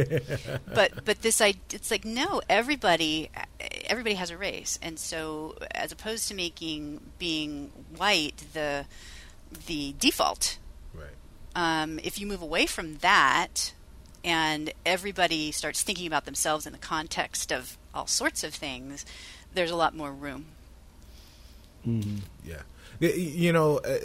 [0.73, 3.29] but but this I it's like no, everybody
[3.85, 8.85] everybody has a race, and so as opposed to making being white the
[9.67, 10.57] the default,
[10.93, 11.09] Right.
[11.55, 13.73] um, if you move away from that
[14.23, 19.03] and everybody starts thinking about themselves in the context of all sorts of things,
[19.53, 20.45] there's a lot more room.
[21.83, 22.61] hmm Yeah.
[22.99, 23.97] You know, uh,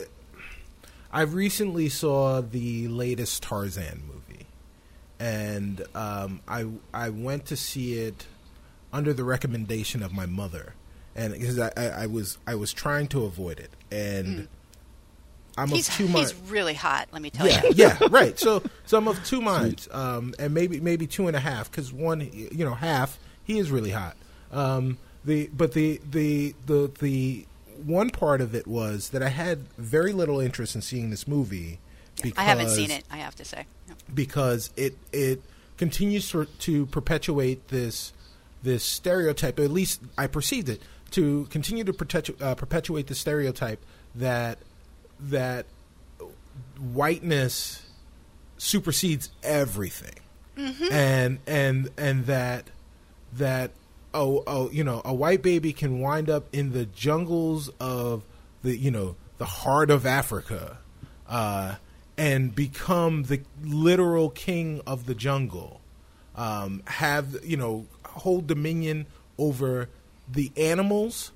[1.16, 4.46] I recently saw the latest Tarzan movie,
[5.18, 8.26] and um, I I went to see it
[8.92, 10.74] under the recommendation of my mother,
[11.14, 14.48] and because I, I, I was I was trying to avoid it, and
[15.56, 16.32] I'm He's, of two minds.
[16.32, 16.50] he's minds.
[16.52, 17.72] really hot, let me tell Yeah, you.
[17.74, 18.38] yeah, right.
[18.38, 21.92] So, so I'm of two minds, um, and maybe maybe two and a half, because
[21.94, 24.16] one, you know, half he is really hot.
[24.52, 27.46] Um, the but the the the the
[27.84, 31.78] one part of it was that I had very little interest in seeing this movie.
[32.22, 33.66] Because, I haven't seen it, I have to say.
[33.88, 33.94] No.
[34.14, 35.42] because it it
[35.76, 38.12] continues to, to perpetuate this
[38.62, 39.60] this stereotype.
[39.60, 40.80] At least I perceived it
[41.12, 43.84] to continue to perpetu- uh, perpetuate the stereotype
[44.14, 44.58] that
[45.20, 45.66] that
[46.80, 47.82] whiteness
[48.58, 50.14] supersedes everything,
[50.90, 52.70] and and and that
[53.34, 53.70] that
[54.16, 58.22] oh oh you know a white baby can wind up in the jungles of
[58.62, 60.78] the you know the heart of Africa,
[61.28, 61.74] uh,
[62.16, 65.80] and become the literal king of the jungle,
[66.34, 69.06] um, have you know hold dominion
[69.38, 69.88] over
[70.28, 71.32] the animals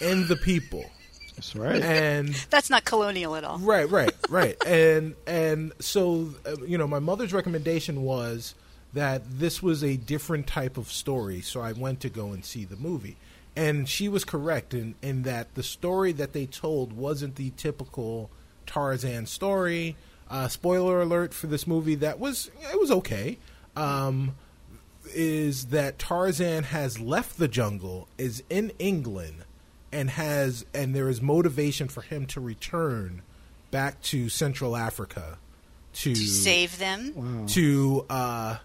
[0.00, 0.84] and the people,
[1.36, 1.82] That's right.
[1.82, 3.58] and That's not colonial at all.
[3.58, 4.56] Right, right, right.
[4.66, 8.54] and and so uh, you know, my mother's recommendation was
[8.94, 12.64] that this was a different type of story, so I went to go and see
[12.64, 13.16] the movie.
[13.56, 18.30] And she was correct in in that the story that they told wasn't the typical
[18.66, 19.96] Tarzan story.
[20.30, 23.38] Uh, spoiler alert for this movie that was it was okay.
[23.76, 24.36] Um,
[25.14, 29.44] is that Tarzan has left the jungle, is in England,
[29.90, 33.20] and has and there is motivation for him to return
[33.70, 35.38] back to Central Africa
[35.94, 37.46] to, To save them.
[37.48, 38.56] to uh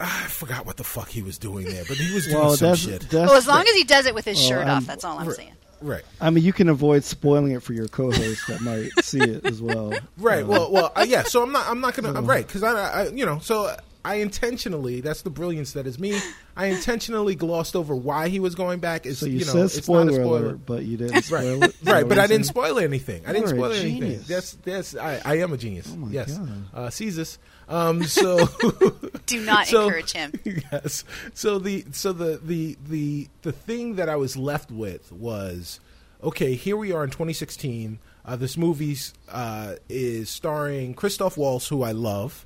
[0.00, 2.68] I forgot what the fuck he was doing there, but he was doing well, some
[2.70, 3.00] that's, shit.
[3.02, 5.04] that's Well, as long as he does it with his Well, shirt I'm- off, that's
[5.04, 5.36] all I'm right.
[5.36, 5.52] saying.
[5.82, 6.02] right.
[6.20, 9.60] I mean, you can avoid spoiling it for your co-host that might see it as
[9.62, 9.92] well.
[10.18, 10.42] Right.
[10.42, 11.22] Uh, Well, well, uh, yeah.
[11.24, 11.66] So I'm not.
[11.68, 12.12] I'm not gonna.
[12.16, 15.00] I'm right because I, I, you know, so I intentionally.
[15.00, 16.18] That's the brilliance that is me.
[16.56, 19.04] I intentionally glossed over why he was going back.
[19.06, 20.38] Is so you, you know, said it's spoiler, not a spoiler.
[20.46, 21.74] alert, but you didn't spoil Right, it.
[21.82, 23.22] Is right, but I didn't spoil anything.
[23.26, 24.00] I didn't You're a spoil anything.
[24.00, 24.26] genius.
[24.26, 25.88] That's that's I, I am a genius.
[25.92, 26.50] Oh my yes, God.
[26.74, 27.38] uh, Caesar.
[27.68, 28.46] Um, so
[29.26, 30.32] Do not So- encourage him.
[30.44, 31.04] yes.
[31.34, 35.78] So the so the the the the thing that I was left with was
[36.22, 36.54] okay.
[36.54, 37.98] Here we are in 2016.
[38.24, 38.96] Uh, this movie
[39.30, 42.44] uh, is starring Christoph Waltz, who I love,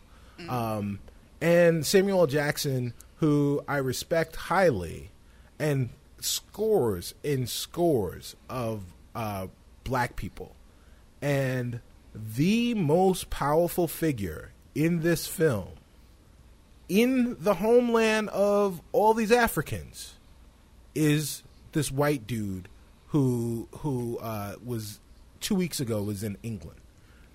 [0.48, 1.00] um,
[1.40, 2.26] and Samuel L.
[2.26, 5.10] Jackson, who I respect highly,
[5.58, 8.82] and scores and scores of
[9.14, 9.48] uh,
[9.84, 10.54] black people.
[11.20, 11.80] And
[12.14, 15.70] the most powerful figure in this film
[16.88, 20.14] in the homeland of all these Africans
[20.94, 21.42] is
[21.72, 22.68] this white dude
[23.08, 25.00] who who uh, was
[25.40, 26.80] two weeks ago was in England,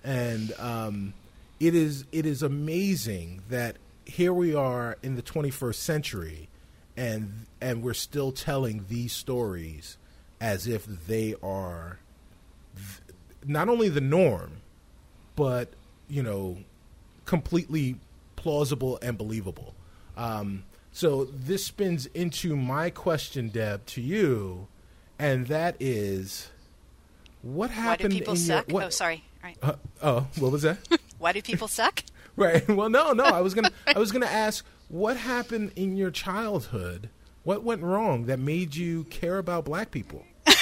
[0.04, 1.14] and um,
[1.58, 3.76] it is it is amazing that
[4.10, 6.48] here we are in the 21st century,
[6.96, 9.96] and and we're still telling these stories
[10.40, 12.00] as if they are
[12.74, 14.62] th- not only the norm,
[15.36, 15.70] but
[16.08, 16.58] you know
[17.24, 17.96] completely
[18.36, 19.74] plausible and believable.
[20.16, 24.66] Um, so this spins into my question, Deb, to you,
[25.18, 26.48] and that is,
[27.42, 28.68] what happened Why do people suck?
[28.68, 29.24] Your, what, Oh, sorry.
[29.42, 29.56] Right.
[29.62, 30.78] Uh, oh, what was that?
[31.18, 32.02] Why do people suck?
[32.36, 32.66] Right.
[32.68, 33.24] Well, no, no.
[33.24, 37.10] I was gonna, I was gonna ask, what happened in your childhood?
[37.42, 40.24] What went wrong that made you care about black people?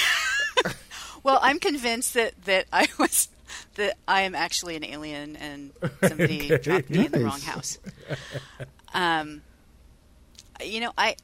[1.21, 3.27] Well, I'm convinced that, that I was
[3.75, 5.71] that I am actually an alien and
[6.07, 6.57] somebody Okay.
[6.57, 7.77] dropped me in the wrong house.
[8.93, 9.41] Um,
[10.63, 11.17] you know, I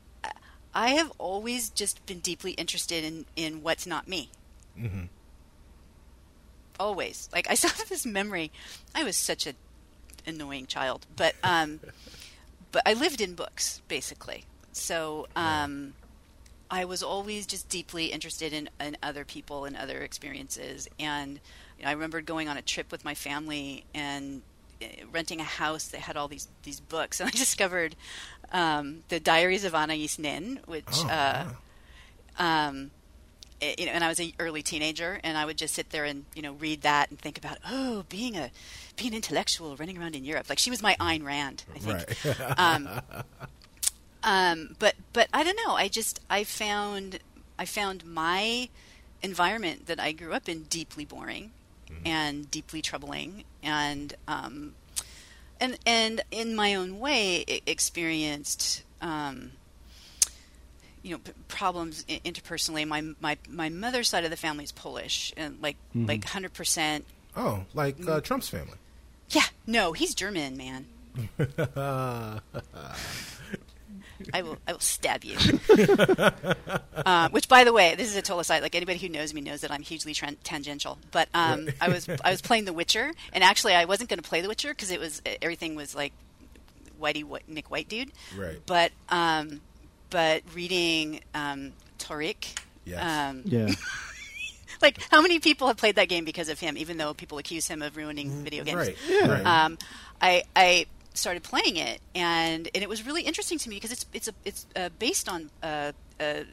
[0.73, 4.29] I have always just been deeply interested in in what's not me.
[4.77, 5.07] Mhm.
[6.77, 8.51] Always, like I still have this memory.
[8.93, 9.53] I was such a
[10.27, 11.79] annoying child, but um,
[12.71, 14.45] but I lived in books basically.
[14.73, 15.93] So um,
[16.69, 20.87] I was always just deeply interested in, in other people and other experiences.
[20.99, 21.39] And
[21.77, 24.41] you know, I remember going on a trip with my family and
[24.81, 27.95] uh, renting a house that had all these these books, and I discovered
[28.51, 31.45] um, the Diaries of Anais Nin, which Oh, uh.
[32.37, 32.91] Um,
[33.61, 36.03] it- you know, and I was an early teenager, and I would just sit there
[36.03, 38.51] and you know read that and think about oh, being a
[38.95, 40.47] being an intellectual running around in Europe.
[40.49, 42.37] Like she was my Ayn Rand, I think.
[42.39, 42.57] Right.
[42.59, 42.89] um,
[44.23, 45.73] um, but but I don't know.
[45.75, 47.19] I just I found
[47.59, 48.69] I found my
[49.21, 51.51] environment that I grew up in deeply boring
[52.03, 54.73] and deeply troubling, and um,
[55.61, 58.83] and and in my own way experienced.
[59.01, 59.51] Um,
[61.03, 62.87] you know, p- problems i- interpersonally.
[62.87, 67.05] My my my mother's side of the family is Polish, and like like hundred percent.
[67.37, 68.77] oh, like uh, Trump's family.
[69.29, 70.85] Yeah, no, he's German, man.
[74.33, 75.37] I will I will stab you.
[77.05, 78.61] uh, which, by the way, this is a total aside.
[78.61, 80.97] Like anybody who knows me knows that I'm hugely tran- tangential.
[81.11, 84.27] But um, I was I was playing The Witcher, and actually I wasn't going to
[84.27, 86.13] play The Witcher because it was everything was like
[86.99, 88.11] Whitey Wh- Nick White dude.
[88.37, 88.59] Right.
[88.65, 89.61] But um,
[90.09, 92.57] but reading um, Tauriq.
[92.85, 93.01] Yes.
[93.01, 93.69] Um, Yeah.
[94.85, 96.77] like how many people have played that game because of him?
[96.77, 98.77] Even though people accuse him of ruining video games.
[98.87, 98.97] Right.
[99.09, 99.27] Yeah.
[99.31, 99.45] Right.
[99.45, 99.77] Um,
[100.21, 104.05] I I started playing it, and and it was really interesting to me because it's
[104.13, 106.45] it's a it's uh, based on a, a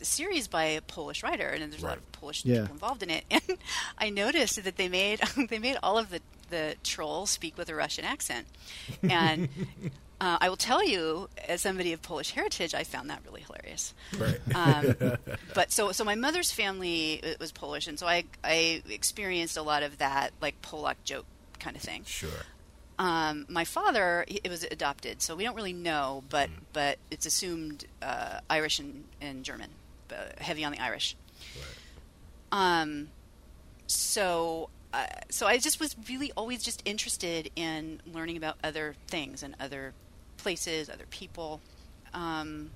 [0.00, 2.60] series by a Polish writer, and there's a lot of Polish Yeah.
[2.62, 3.24] people involved in it.
[3.48, 3.58] And
[3.98, 7.74] I noticed that they made they made all of the the trolls speak with a
[7.74, 8.46] Russian accent,
[9.02, 9.48] and.
[10.20, 13.94] Uh, I will tell you, as somebody of Polish heritage, I found that really hilarious.
[14.18, 14.40] right.
[14.52, 14.96] Um,
[15.54, 19.62] but so so my mother's family uh, was Polish, and so I I experienced a
[19.62, 21.24] lot of that like Polak joke
[21.60, 22.02] kind of thing.
[22.04, 22.30] sure.
[22.98, 27.26] Um, my father he- it was adopted, so we don't really know, but but it's
[27.26, 29.70] assumed uh, Irish and, and German,
[30.38, 31.16] heavy on the Irish.
[32.52, 33.08] Um,
[33.86, 34.70] so.
[34.90, 39.54] Uh, so I just was really always just interested in learning about other things and
[39.60, 39.92] other
[40.48, 41.60] places, other people.
[42.14, 42.70] Um,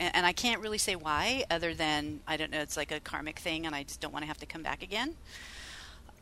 [0.00, 2.60] and, and I can't really say why, other than I don't know.
[2.62, 4.82] It's like a karmic thing, and I just don't want to have to come back
[4.82, 5.14] again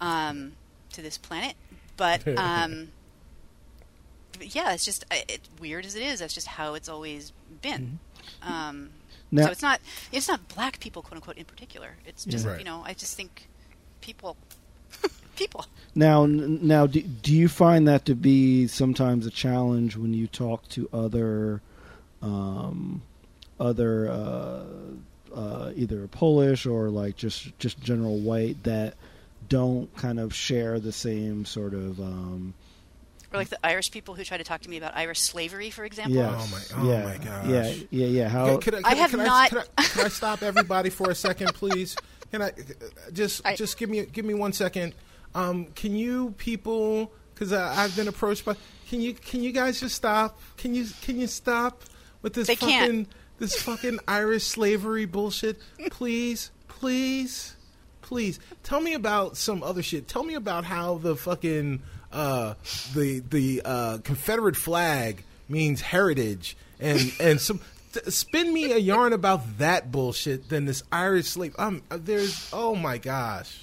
[0.01, 0.53] um,
[0.95, 1.55] to this planet.
[1.97, 2.89] But, um,
[4.37, 6.19] but yeah, it's just I- it, weird as it is.
[6.19, 8.01] That's just how it's always been.
[8.43, 8.91] Um,
[9.31, 11.91] Now, so it's not it's not black people, quote unquote, in particular.
[12.05, 12.59] It's just Right.
[12.59, 13.47] you know I just think
[14.01, 14.37] people
[15.41, 15.67] people.
[15.95, 20.69] Now, now, do, do you find that to be sometimes a challenge when you talk
[20.71, 21.61] to other,
[22.23, 23.03] um,
[23.59, 24.63] other uh,
[25.35, 28.95] uh, either Polish or like just just general white that
[29.49, 32.55] don't kind of share the same sort of um,
[33.33, 35.85] Or like the Irish people who try to talk to me about Irish slavery, for
[35.85, 36.15] example.
[36.17, 37.47] yeah, Oh my- oh yeah, my gosh.
[37.49, 38.29] yeah, yeah, yeah.
[38.29, 41.11] How Can- can I can have can not- Can I, can I stop everybody for
[41.11, 41.97] a second, please?
[42.31, 42.53] Can I uh,
[43.13, 44.95] just I- just give me give me one second?
[45.35, 47.13] Um, can you people?
[47.35, 48.57] Because I've been approached by.
[48.89, 50.39] Can you can you guys just stop?
[50.57, 51.83] Can you can you stop
[52.23, 53.09] with this They fucking can't.
[53.39, 55.59] this fucking Irish slavery bullshit?
[55.91, 57.57] Please, please,
[58.03, 58.41] please.
[58.63, 60.09] Tell me about some other shit.
[60.09, 62.55] Tell me about how the fucking uh,
[62.95, 67.61] the the uh, Confederate flag means heritage and and some.
[68.09, 71.57] Spin me a yarn about that bullshit than this Irish slave.
[71.59, 73.59] Um, there's oh my gosh,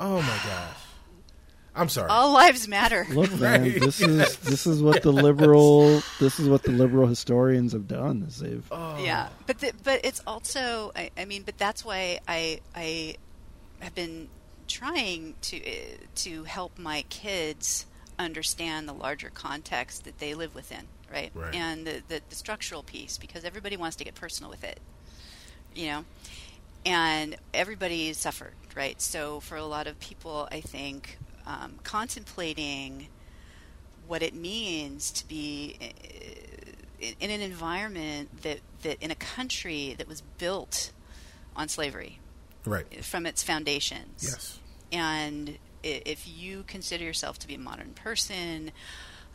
[0.00, 0.76] oh my gosh.
[1.78, 2.08] I'm sorry.
[2.08, 3.06] All lives matter.
[3.10, 3.80] Look, man, Right.
[3.80, 8.24] this is this is what the liberal this is what the liberal historians have done.
[8.26, 9.02] Is they've Oh.
[9.02, 13.16] Yeah, but the, but it's also I, I mean, but that's why I I
[13.80, 14.28] have been
[14.68, 15.72] trying to uh,
[16.14, 17.84] to help my kids
[18.18, 21.30] understand the larger context that they live within, right?
[21.34, 21.54] Right.
[21.54, 24.80] And the, the the structural piece because everybody wants to get personal with it,
[25.74, 26.04] you know,
[26.86, 29.02] and everybody suffered, right?
[29.02, 33.08] So for a lot of people, I think um, contemplating
[34.06, 40.06] what it means to be uh, in an environment that, that in a country that
[40.06, 40.92] was built
[41.56, 42.20] on slavery
[42.64, 43.04] right.
[43.04, 44.22] from its foundations.
[44.22, 44.58] Yes.
[44.92, 48.70] And if you consider yourself to be a modern person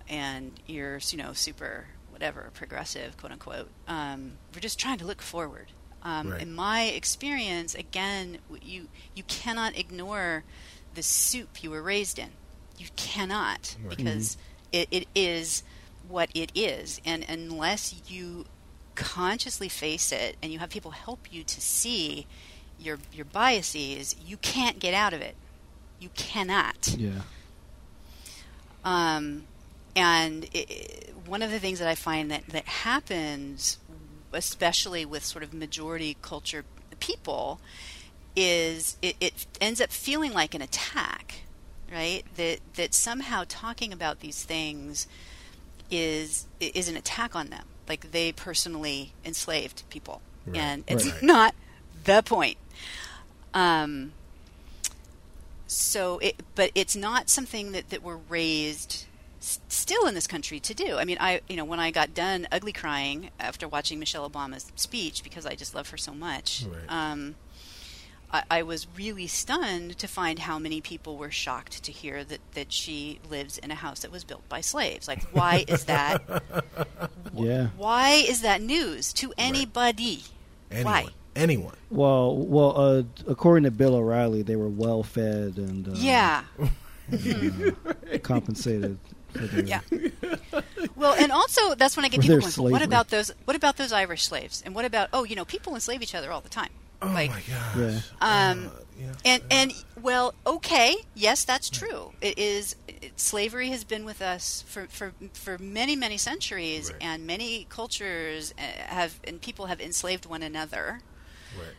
[0.08, 5.22] and you're, you know, super whatever, progressive, quote unquote, um, we're just trying to look
[5.22, 5.68] forward.
[6.04, 6.42] Um, Right.
[6.42, 10.44] In my experience, again, you you cannot ignore
[10.96, 12.30] the soup you were raised in.
[12.78, 13.96] You cannot Right.
[13.98, 14.38] because
[14.72, 15.64] it, it is
[16.08, 18.46] what it is, and unless you
[18.96, 22.26] consciously face it and you have people help you to see
[22.80, 25.36] your your biases, you can't get out of it.
[26.00, 26.96] You cannot.
[26.98, 27.22] yeah.
[28.84, 29.44] Um,
[29.96, 30.88] and i i
[31.28, 33.78] one of the things that I find that, that happens,
[34.34, 36.64] especially with sort of majority culture
[37.00, 37.60] people,
[38.36, 41.42] is it, it ends up feeling like an attack,
[41.92, 42.24] right?
[42.38, 45.08] That that somehow talking about these things
[45.90, 50.60] is is an attack on them, like they personally enslaved people, Right.
[50.60, 51.24] and it's Right.
[51.24, 51.56] not
[52.06, 52.58] the point.
[53.54, 54.14] Um,
[55.68, 59.06] so, it, but it's not something that, that we're raised
[59.42, 60.98] s- still in this country to do.
[60.98, 64.72] I mean, I you know when I got done ugly crying after watching Michelle Obama's
[64.76, 66.66] speech because I just love her so much.
[66.70, 66.82] Right.
[67.12, 67.36] Um,
[68.34, 72.40] I, I was really stunned to find how many people were shocked to hear that,
[72.54, 75.06] that she lives in a house that was built by slaves.
[75.08, 76.24] Like, why is that?
[77.34, 77.68] Yeah.
[77.78, 80.24] Why is that news to anybody?
[80.70, 80.86] Anyone.
[80.94, 81.06] Why?
[81.36, 81.76] Anyone.
[81.90, 86.44] Well, well, uh, according to Bill O'Reilly, they were well fed and uh, Yeah.
[88.24, 88.98] compensated.
[89.34, 89.82] For Yeah.
[90.96, 93.32] Well, and also that's when I get For people going, "Well, what about those?
[93.46, 94.62] What about those Irish slaves?
[94.66, 96.70] And what about oh, you know, people enslave each other all the time.
[97.02, 97.76] Oh like, my gosh.
[97.78, 98.00] Yeah.
[98.22, 98.70] um, Uh,
[99.00, 99.14] yeah.
[99.26, 102.12] and and well, okay, yes, that's true.
[102.22, 107.02] It is it, slavery has been with us for for for many many centuries, Right.
[107.02, 111.02] and many cultures uh, have and people have enslaved one another.
[111.58, 111.76] Right.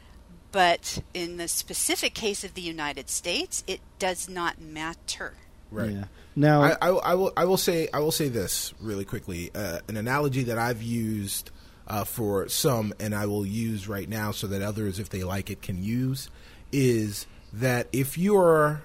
[0.50, 5.34] But in the specific case of the United States, it does not matter.
[5.73, 5.91] Right.
[5.91, 6.05] Yeah.
[6.37, 9.51] Now, I, I, I will I will say I will say this really quickly.
[9.55, 11.51] Uh, an analogy that I've used
[11.89, 15.51] uh, for some, and I will use right now, so that others, if they like
[15.51, 16.31] it, can use,
[16.70, 18.83] is that if you're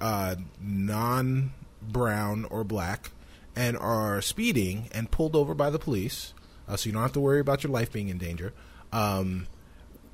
[0.00, 3.10] uh, non-brown or black
[3.54, 6.32] and are speeding and pulled over by the police,
[6.68, 8.52] uh, so you don't have to worry about your life being in danger.
[8.92, 9.46] Um,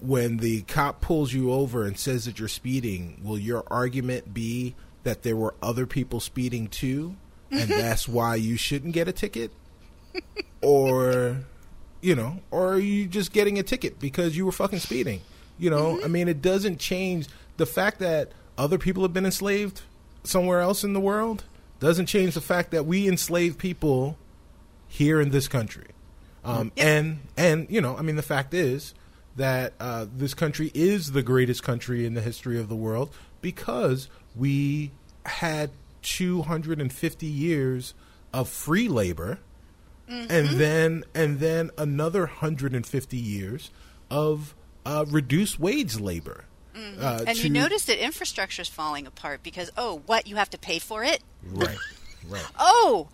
[0.00, 4.74] when the cop pulls you over and says that you're speeding, will your argument be
[5.06, 7.16] that there were other people speeding too,
[7.50, 9.50] and that's why you shouldn't get a ticket?
[10.62, 11.38] Or,
[12.00, 15.20] you know, or are you just getting a ticket because you were fucking speeding?
[15.58, 19.82] You know, I mean, it doesn't change the fact that other people have been enslaved
[20.24, 21.44] somewhere else in the world
[21.78, 24.18] doesn't change the fact that we enslave people
[24.88, 25.86] here in this country.
[26.44, 28.94] Um, And and you know, I mean, the fact is
[29.36, 34.08] that uh, this country is the greatest country in the history of the world because
[34.36, 34.92] we
[35.24, 35.70] had
[36.02, 37.94] 250 years
[38.32, 39.38] of free labor,
[40.08, 43.70] and then and then another 150 years
[44.10, 46.44] of uh, reduced wage labor.
[46.76, 50.50] Uh, And to- you notice that infrastructure is falling apart because oh, what you have
[50.50, 51.22] to pay for it?
[51.42, 51.76] right,
[52.28, 53.08] right, Oh,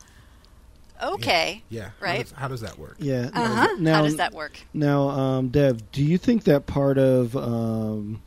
[1.03, 1.91] okay, yeah.
[2.01, 2.23] How right.
[2.23, 2.97] does, how does that work?
[2.99, 3.31] yeah.
[3.33, 3.77] Uh-huh.
[3.79, 4.59] Now, How does that work?
[4.75, 8.21] Now, um, Dev, do you think that part of um,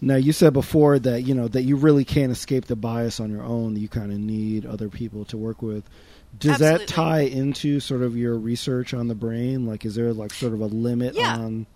[0.00, 3.30] now you said before that you know that you really can't escape the bias on
[3.30, 3.76] your own.
[3.76, 5.84] You kind of need other people to work with.
[6.38, 9.66] Does that tie into sort of your research on the brain?
[9.66, 11.34] Like, is there like sort of a limit Yeah.
[11.36, 11.66] on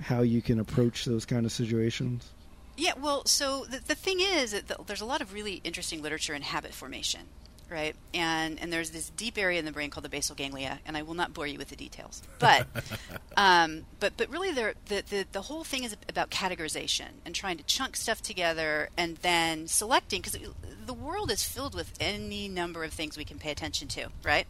[0.00, 2.30] how you can approach those kind of situations?
[2.76, 6.00] Yeah, well, so the, the thing is that the, there's a lot of really interesting
[6.02, 7.22] literature in habit formation,
[7.70, 7.94] right?
[8.14, 11.02] And and there's this deep area in the brain called the basal ganglia, and I
[11.02, 12.66] will not bore you with the details, but
[13.36, 17.56] um, but but really, there the, the the whole thing is about categorization and trying
[17.58, 20.38] to chunk stuff together and then selecting because
[20.84, 24.46] the world is filled with any number of things we can pay attention to, right?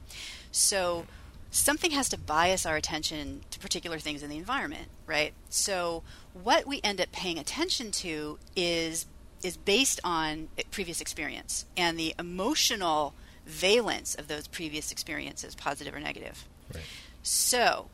[0.53, 1.07] So
[1.51, 5.33] something has to bias our attention to particular things in the environment, right?
[5.49, 6.03] So
[6.33, 9.07] what we end up paying attention to is
[9.43, 13.15] is based on previous experience and the emotional
[13.47, 16.47] valence of those previous experiences, positive or negative.
[16.75, 16.85] Right.
[17.23, 17.89] So,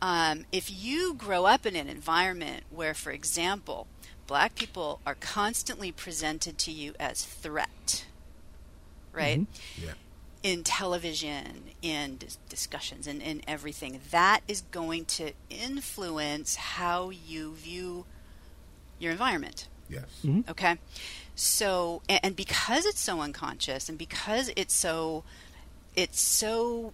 [0.00, 3.86] um, if you grow up in an environment where, for example,
[4.26, 8.06] black people are constantly presented to you as threat,
[9.12, 9.46] right?
[9.80, 9.92] Yeah.
[10.42, 14.00] in television, in dis- discussions, and in everything.
[14.10, 18.04] That is going to influence how you view
[18.98, 19.68] your environment.
[19.88, 20.04] Yes.
[20.24, 20.50] Mm-hmm.
[20.50, 20.78] Okay,
[21.34, 25.24] so and, and because it's so unconscious, and because it's so
[25.96, 26.92] it's so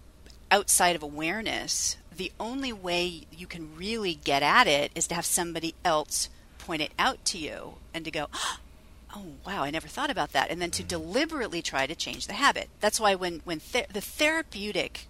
[0.51, 5.25] outside of awareness, the only way you can really get at it is to have
[5.25, 6.29] somebody else
[6.59, 8.27] point it out to you and to go,
[9.15, 10.89] oh wow, I never thought about that, and then to mm-hmm.
[10.89, 12.69] deliberately try to change the habit.
[12.79, 15.07] That's why when when th- the therapeutic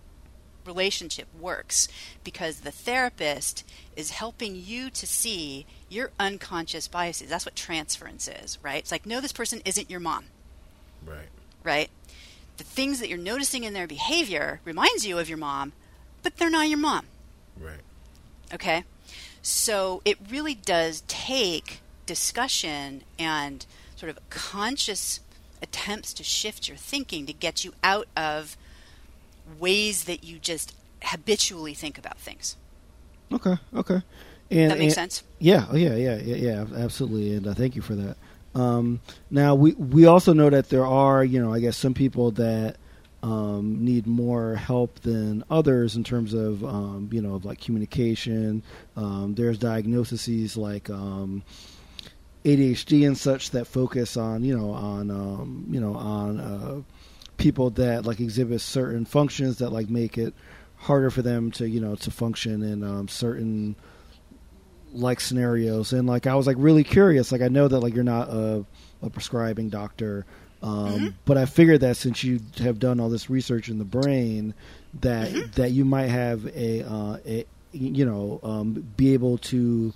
[0.65, 1.87] relationship works
[2.23, 7.29] because the therapist is helping you to see your unconscious biases.
[7.29, 8.77] That's what transference is, right?
[8.79, 10.25] It's like, no, this person isn't your mom,
[11.05, 11.27] Right.
[11.63, 11.89] right?
[12.57, 15.73] The things that you're noticing in their behavior reminds you of your mom,
[16.23, 17.07] but they're not your mom.
[17.59, 17.81] Right.
[18.53, 18.83] Okay?
[19.41, 25.21] So it really does take discussion and sort of conscious
[25.61, 28.57] attempts to shift your thinking to get you out of
[29.59, 32.55] ways that you just habitually think about things.
[33.31, 34.01] Okay, okay.
[34.49, 35.23] And, that makes and- sense?
[35.39, 38.17] Yeah, oh, yeah, yeah, yeah, yeah, absolutely, and uh, thank you for that.
[38.53, 38.99] Um,
[39.29, 42.75] now we we also know that there are, you know, I guess some people that
[43.23, 48.63] um, need more help than others in terms of um, you know of like communication.
[48.95, 51.43] Um, there's diagnoses like um,
[52.43, 56.81] ADHD and such that focus on you know on um, you know on uh,
[57.41, 60.33] people that like exhibit certain functions that like make it
[60.77, 63.75] harder for them to you know to function in um, certain
[64.93, 68.03] like scenarios and like I was like really curious like I know that like you're
[68.03, 68.65] not a,
[69.01, 70.25] a prescribing doctor
[70.63, 71.07] um, Mm-hmm.
[71.25, 74.53] but I figured that since you have done all this research in the brain
[75.01, 75.51] that Mm-hmm.
[75.53, 79.93] that you might have a, uh, a you know um, be able to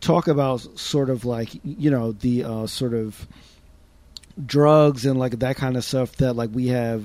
[0.00, 3.26] talk about sort of like you know the uh, sort of
[4.46, 7.04] drugs and like that kind of stuff that like we have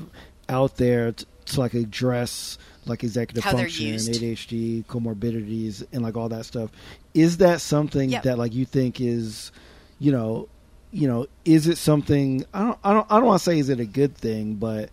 [0.49, 3.95] out there to, to like address like executive How function.
[3.95, 6.71] ADHD, comorbidities, and like all that stuff.
[7.13, 8.23] Is that something Yep.
[8.23, 9.51] that like you think is,
[9.99, 10.47] you know,
[10.91, 12.45] you know, is it something?
[12.53, 14.89] I don't, I don't, I don't want to say is it a good thing, but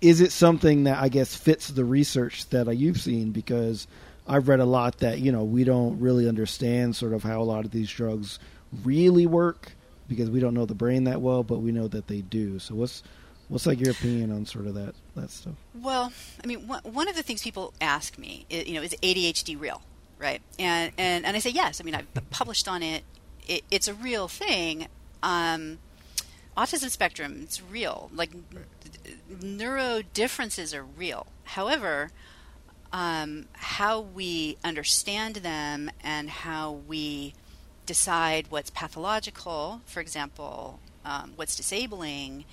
[0.00, 3.30] is it something that I guess fits the research that you've seen?
[3.30, 3.86] Because
[4.26, 7.44] I've read a lot that you know we don't really understand sort of how a
[7.44, 8.38] lot of these drugs
[8.84, 9.72] really work
[10.08, 12.58] because we don't know the brain that well, but we know that they do.
[12.58, 13.02] So what's
[13.48, 15.54] what's like your opinion on sort of that that stuff?
[15.74, 18.94] Well, I mean, one one of the things people ask me, is, you know, is
[19.02, 19.82] ADHD real,
[20.18, 20.40] right?
[20.58, 21.80] And and and I say yes.
[21.80, 23.04] I mean, I've published on it.
[23.46, 24.88] it it's a real thing.
[25.22, 25.78] Um,
[26.56, 28.10] autism spectrum, it's real.
[28.14, 28.30] Like
[29.42, 31.26] neuro differences are real.
[31.44, 32.10] However,
[32.92, 37.34] um, how we understand them and how we
[37.86, 42.44] decide what's pathological, for example, um, what's disabling,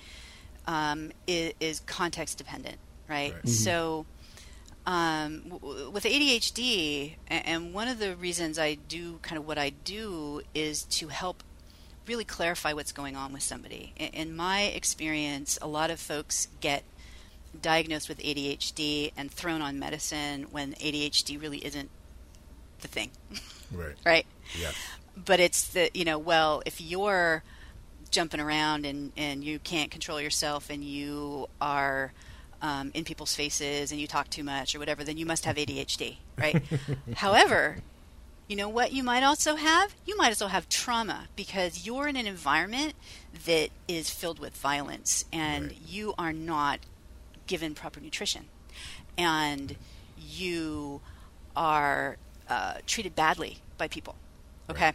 [0.66, 2.76] um, is, is context dependent,
[3.08, 3.34] right?
[3.34, 3.48] Right.
[3.48, 4.06] So,
[4.86, 9.70] um, w- with ADHD, and one of the reasons I do kind of what I
[9.70, 11.42] do is to help
[12.06, 13.92] really clarify what's going on with somebody.
[13.96, 16.82] In, in my experience, a lot of folks get
[17.60, 21.90] diagnosed with ADHD and thrown on medicine when ADHD really isn't
[22.80, 23.10] the thing,
[23.70, 23.94] Right.
[24.04, 24.26] right?
[24.58, 24.74] Yes.
[25.16, 27.42] But it's the you know well if you're
[28.10, 32.12] jumping around and and you can't control yourself and you are
[32.60, 35.56] um, in people's faces and you talk too much or whatever then you must have
[35.56, 36.62] adhd right
[37.16, 37.78] however
[38.48, 42.16] you know what you might also have you might also have trauma because you're in
[42.16, 42.94] an environment
[43.46, 45.78] that is filled with violence and Right.
[45.88, 46.80] you are not
[47.46, 48.46] given proper nutrition
[49.18, 49.76] and
[50.18, 51.00] you
[51.56, 52.16] are
[52.48, 54.14] uh, treated badly by people.
[54.70, 54.92] Okay.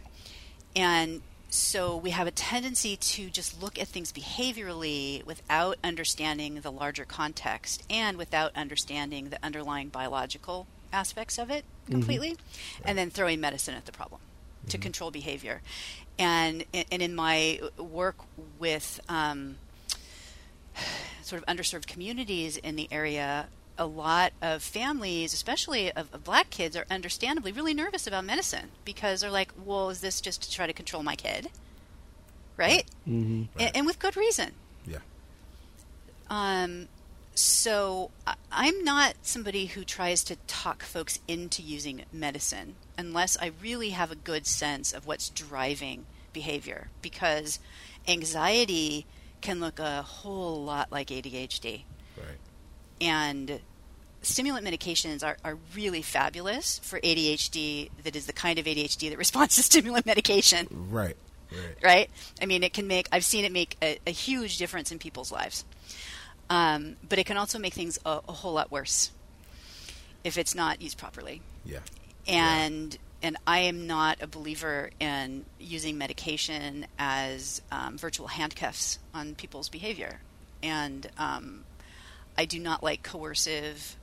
[0.76, 6.70] And so we have a tendency to just look at things behaviorally without understanding the
[6.70, 12.36] larger context and without understanding the underlying biological aspects of it completely,
[12.84, 14.20] and then throwing medicine at the problem
[14.68, 15.62] to control behavior.
[16.18, 18.16] And, and in my work
[18.58, 19.56] with um,
[21.22, 23.48] sort of underserved communities in the area,
[23.78, 28.70] a lot of families, especially of, of black kids, are understandably really nervous about medicine
[28.84, 31.48] because they're like, well, is this just to try to control my kid?
[32.56, 32.84] Right?
[33.08, 33.58] Mm-hmm.
[33.58, 34.52] And, and with good reason.
[34.86, 34.98] Yeah.
[36.28, 36.88] Um,
[37.34, 43.52] so I- I'm not somebody who tries to talk folks into using medicine unless I
[43.62, 47.60] really have a good sense of what's driving behavior because
[48.08, 49.06] anxiety
[49.40, 51.84] can look a whole lot like ADHD Right.
[53.00, 53.60] And
[54.22, 59.18] stimulant medications are, are really fabulous for ADHD that is the kind of ADHD that
[59.26, 61.16] responds to stimulant medication Right.
[61.50, 61.76] Right.
[61.82, 62.10] right?
[62.42, 65.32] I mean, it can make, I've seen it make a, a huge difference in people's
[65.32, 65.64] lives.
[66.50, 69.12] Um, but it can also make things a, a whole lot worse
[70.24, 71.40] if it's not used properly.
[71.64, 71.80] Yeah.
[72.26, 79.34] And and I am not a believer in using medication as um, virtual handcuffs on
[79.34, 80.20] people's behavior.
[80.62, 81.64] And um,
[82.38, 83.96] I do not like coercive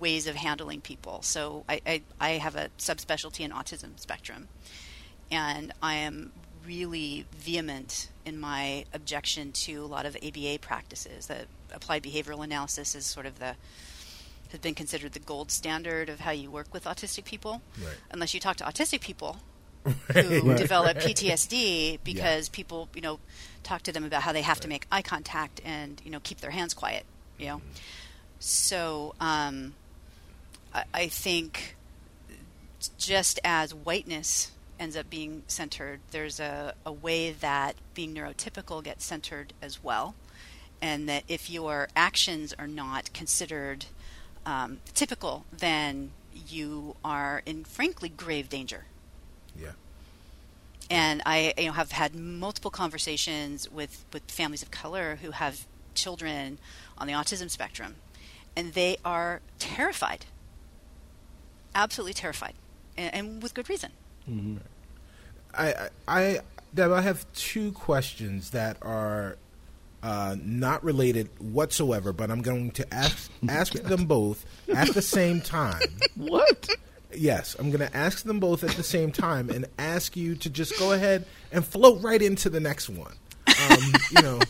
[0.00, 1.22] ways of handling people.
[1.22, 4.48] So I, I, I have a subspecialty in autism spectrum.
[5.30, 6.32] And I am
[6.66, 11.26] really vehement in my objection to a lot of ABA practices.
[11.26, 13.54] That applied behavioral analysis is sort of the
[14.50, 17.60] has been considered the gold standard of how you work with autistic people.
[17.84, 17.94] Right.
[18.10, 19.36] Unless you talk to autistic people
[19.84, 20.56] who Right.
[20.56, 23.20] develop PTSD because people, you know,
[23.62, 26.40] talk to them about how they have to make eye contact and you know keep
[26.40, 27.04] their hands quiet.
[27.38, 27.62] You know,
[28.38, 29.74] so um,
[30.74, 31.76] I, I think
[32.98, 39.04] just as whiteness ends up being centered, there's a, a way that being neurotypical gets
[39.04, 40.14] centered as well.
[40.80, 43.86] And that if your actions are not considered
[44.46, 46.12] um, typical, then
[46.48, 48.84] you are in frankly grave danger.
[49.60, 49.72] Yeah.
[50.88, 55.66] And I you know have had multiple conversations with, with families of color who have
[55.94, 56.58] children
[56.98, 57.96] on the autism spectrum,
[58.56, 60.26] and they are terrified,
[61.74, 62.54] absolutely terrified,
[62.96, 63.92] and, and with good reason.
[64.28, 64.56] Mm-hmm.
[65.54, 66.40] I, I, I,
[66.74, 69.36] Deb, I have two questions that are
[70.02, 75.40] uh, not related whatsoever, but I'm going to ask ask them both at the same
[75.40, 75.80] time.
[76.16, 76.68] What?
[77.14, 80.50] Yes, I'm going to ask them both at the same time and ask you to
[80.50, 83.14] just go ahead and float right into the next one.
[83.46, 84.40] Um, you know,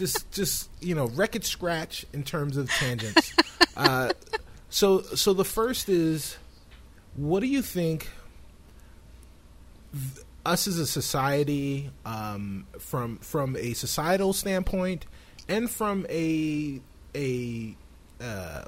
[0.00, 3.32] just just you know, record scratch in terms of tangents.
[3.76, 4.10] Uh,
[4.68, 6.36] so so the first is,
[7.14, 8.08] what do you think?
[9.92, 15.06] th- us as a society, um, from from a societal standpoint,
[15.48, 16.80] and from a
[17.14, 17.76] a
[18.20, 18.64] uh,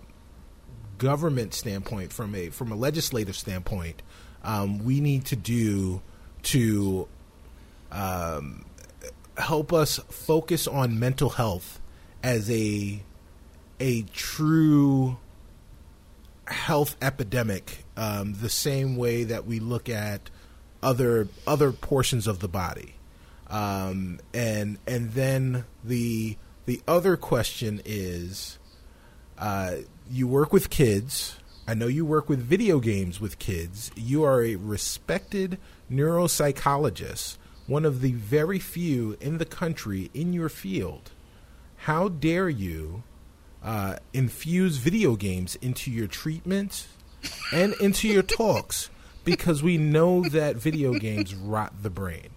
[0.99, 4.03] government standpoint, from a from a legislative standpoint,
[4.45, 6.03] um, we need to do
[6.45, 7.09] to
[7.91, 8.65] um,
[9.37, 11.81] help us focus on mental health
[12.23, 13.03] as a
[13.81, 15.17] a true
[16.47, 20.31] health epidemic, um, the same way that we look at
[20.83, 22.95] other other portions of the body,
[23.49, 28.59] um, and and then the the other question is,
[29.39, 29.77] uh,
[30.11, 31.37] you work with kids.
[31.67, 33.93] I know you work with video games with kids.
[33.97, 35.59] You are a respected
[35.91, 41.11] neuropsychologist, one of the very few in the country in your field.
[41.79, 43.03] How dare you
[43.63, 46.87] uh, infuse video games into your treatment
[47.53, 48.89] and into your talks?
[49.25, 52.31] Because we know that video games rot the brain.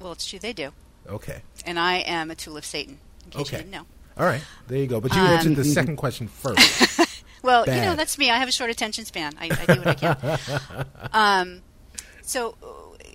[0.00, 0.72] Well, it's true they do,
[1.08, 1.42] Okay.
[1.64, 2.98] and I am a tool of Satan.
[3.26, 3.56] In case Okay.
[3.58, 3.86] you didn't know.
[4.16, 4.42] All right.
[4.66, 5.00] There you go.
[5.00, 7.22] But you Um, answered the second question first.
[7.44, 8.28] Well, you know that's me.
[8.28, 9.34] I have a short attention span.
[9.40, 10.86] I, I do what I can.
[11.12, 11.62] um,
[12.22, 12.56] so,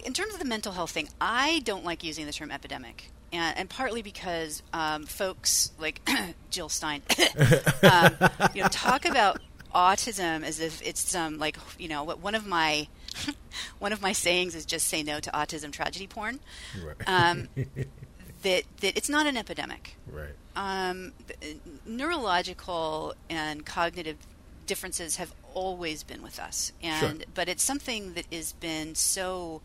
[0.06, 3.58] in terms of the mental health thing, I don't like using the term epidemic, and,
[3.58, 6.02] and partly because um, folks like
[6.50, 7.02] Jill Stein,
[7.84, 8.16] um,
[8.54, 9.40] you know, talk about
[9.74, 12.88] autism as if it's some like you know what one of my
[13.80, 16.40] one of my sayings is just say no to autism tragedy porn.
[16.86, 16.96] right.
[17.08, 17.48] Um,
[18.44, 20.36] that that it's not an epidemic right.
[20.56, 21.14] um,
[21.86, 24.18] neurological and cognitive
[24.66, 27.26] differences have always been with us, and Sure.
[27.34, 29.62] but it's something that has been so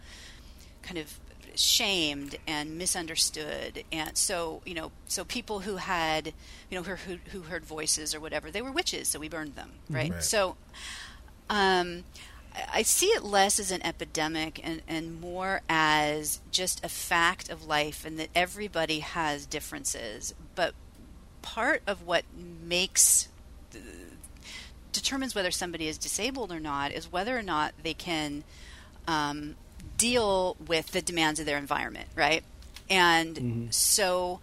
[0.83, 1.19] kind of
[1.55, 6.29] shamed and misunderstood and so you know so people who had
[6.71, 9.57] you know who, who, who heard voices or whatever they were witches so we burned
[9.57, 10.23] them right, Right.
[10.23, 10.57] so
[11.51, 12.05] um,
[12.55, 17.49] I- I see it less as an epidemic and, and more as just a fact
[17.51, 20.35] of life, and that everybody has differences.
[20.55, 20.75] But
[21.43, 23.29] part of what makes
[24.93, 28.45] determines whether somebody is disabled or not is whether or not they can
[29.07, 29.57] um,
[29.99, 32.43] deal with the demands of their environment, right?
[32.89, 34.41] And so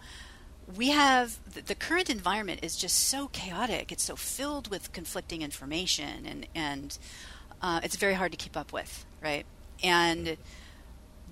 [0.76, 3.90] we have the, current environment is just so chaotic.
[3.90, 6.98] It's so filled with conflicting information, and and
[7.62, 9.44] uh, it's very hard to keep up with, right?
[9.82, 10.36] And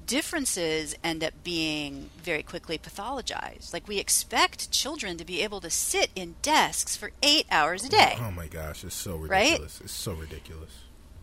[0.07, 3.73] differences end up being very quickly pathologized.
[3.73, 7.89] Like we expect children to be able to sit in desks for eight hours a
[7.89, 9.45] day Oh my gosh, it's so Right?
[9.53, 9.81] ridiculous.
[9.81, 10.71] It's so ridiculous.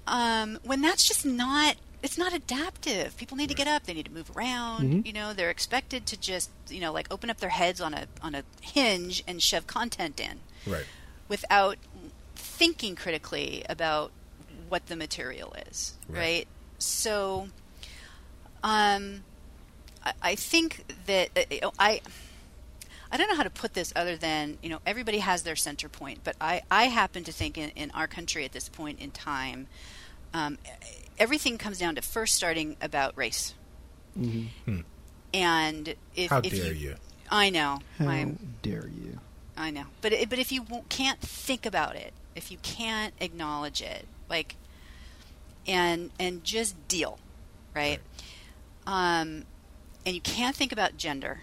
[0.08, 3.16] um, when that's just not it's not adaptive.
[3.18, 3.84] People need to get up.
[3.84, 5.06] They need to move around.
[5.06, 8.08] You know they're expected to just you know like open up their heads on a
[8.22, 10.86] on a hinge and shove content in Right.
[11.28, 11.78] without
[12.36, 14.12] thinking critically about
[14.70, 16.20] what the material is Right.
[16.20, 16.48] right,
[16.80, 17.48] so
[18.64, 19.24] um
[20.04, 21.30] I, I think that
[21.64, 22.02] uh, i
[23.14, 25.90] I don't know how to put this other than, you know, everybody has their center
[25.90, 29.12] point, but I, I happen to think in, in our country at this point in
[29.12, 29.68] time,
[30.34, 30.58] um,
[31.22, 33.54] everything comes down to first starting about race.
[35.34, 36.96] And if, How if dare you, you?
[37.30, 39.20] I know, How I'm, dare you?
[39.56, 44.06] I know, but but if you can't think about it, if you can't acknowledge it,
[44.30, 44.56] like,
[45.68, 47.20] and and just deal,
[47.76, 48.00] right?
[48.88, 49.46] Um,
[50.06, 51.42] and you can't think about gender,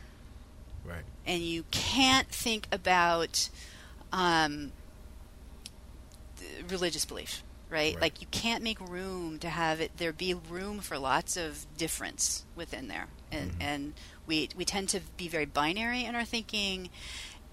[0.84, 1.04] Right.
[1.24, 3.48] and you can't think about
[4.12, 4.72] um,
[6.68, 7.94] religious belief, right?
[7.94, 8.00] Right.
[8.00, 12.44] Like you can't make room to have it there be room for lots of difference
[12.54, 13.62] within there, and mm-hmm.
[13.62, 13.92] and
[14.26, 16.90] we we tend to be very binary in our thinking,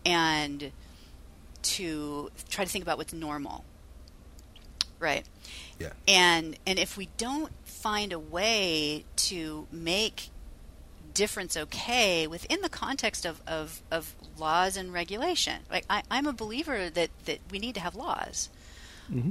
[0.06, 0.72] and
[1.64, 3.66] to try to think about what's normal,
[5.00, 5.26] right?
[5.80, 5.90] Yeah.
[6.08, 10.30] and and if we don't find a way to make
[11.14, 16.34] difference okay within the context of, of, of laws and regulation like I, i'm a
[16.34, 18.50] believer that, that we need to have laws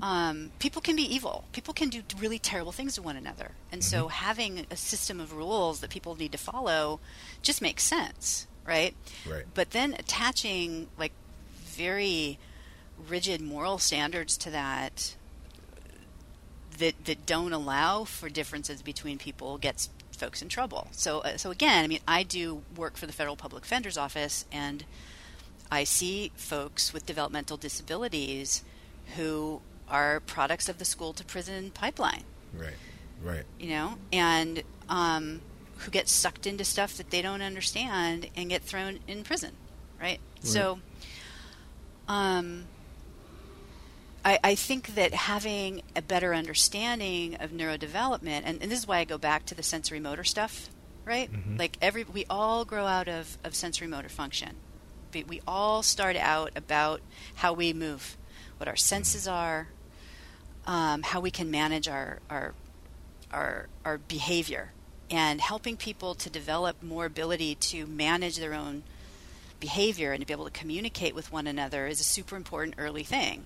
[0.03, 3.83] um, people can be evil people can do really terrible things to one another and
[3.83, 7.01] so having a system of rules that people need to follow
[7.43, 8.95] just makes sense right?
[9.29, 9.45] Right.
[9.53, 11.12] But then attaching like
[11.64, 12.39] very
[13.09, 15.16] rigid moral standards to that
[16.79, 20.89] that that don't allow for differences between people gets folks in trouble.
[20.93, 24.45] So uh, so again, I mean, I do work for the Federal Public Defender's Office
[24.51, 24.85] and
[25.70, 28.62] I see folks with developmental disabilities
[29.16, 32.24] who are products of the school to prison pipeline
[32.57, 32.74] Right.
[33.22, 33.44] Right.
[33.59, 35.40] you know, and um,
[35.78, 39.52] who get sucked into stuff that they don't understand and get thrown in prison,
[40.00, 40.20] right?
[40.40, 40.78] So,
[42.07, 42.64] um,
[44.24, 48.98] I, I think that having a better understanding of neurodevelopment, and, and this is why
[48.98, 50.68] I go back to the sensory motor stuff,
[51.05, 51.30] right?
[51.59, 54.57] Like every, we all grow out of, of sensory motor function.
[55.12, 57.00] We, we all start out about
[57.36, 58.16] how we move,
[58.59, 59.68] what our senses are,
[60.66, 62.55] um, how we can manage our, our
[63.32, 64.72] our our behavior
[65.11, 68.82] and helping people to develop more ability to manage their own
[69.61, 73.02] behavior and to be able to communicate with one another is a super important early
[73.02, 73.44] thing.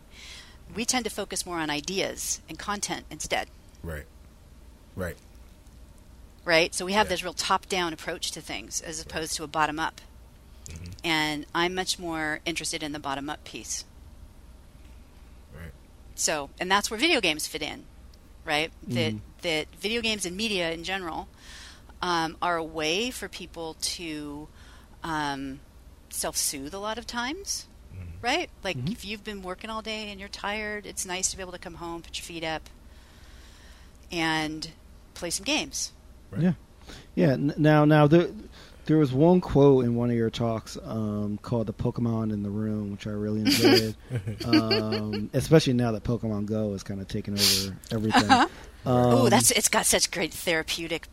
[0.75, 3.49] We tend to focus more on ideas and content instead,
[3.83, 4.05] Right.
[4.95, 5.17] Right.
[6.45, 6.75] right?
[6.75, 7.11] So we have Yeah.
[7.11, 10.01] this real top-down approach to things as opposed to a bottom-up.
[11.03, 13.85] And I'm much more interested in the bottom-up piece.
[16.19, 17.85] So, and that's where video games fit in,
[18.45, 18.73] right?
[18.89, 21.29] That that video games and media in general
[22.03, 24.49] um, are a way for people to
[25.05, 25.61] um,
[26.11, 27.67] self-soothe a lot of times,
[28.21, 28.51] right?
[28.65, 31.53] Like if you've been working all day and you're tired, it's nice to be able
[31.53, 32.69] to come home, put your feet up,
[34.11, 34.71] and
[35.15, 35.93] play some games.
[36.33, 36.43] Right.
[36.43, 36.53] Yeah,
[37.15, 37.33] yeah.
[37.35, 38.29] n- Now, now there,
[38.89, 42.51] there was one quote in one of your talks um, called "The Pokemon in the
[42.51, 43.95] Room," which I really enjoyed,
[44.47, 48.31] um, especially now that Pokemon Go is kind of taking over everything.
[48.31, 48.49] Um,
[48.87, 51.07] oh, that's it's got such great therapeutic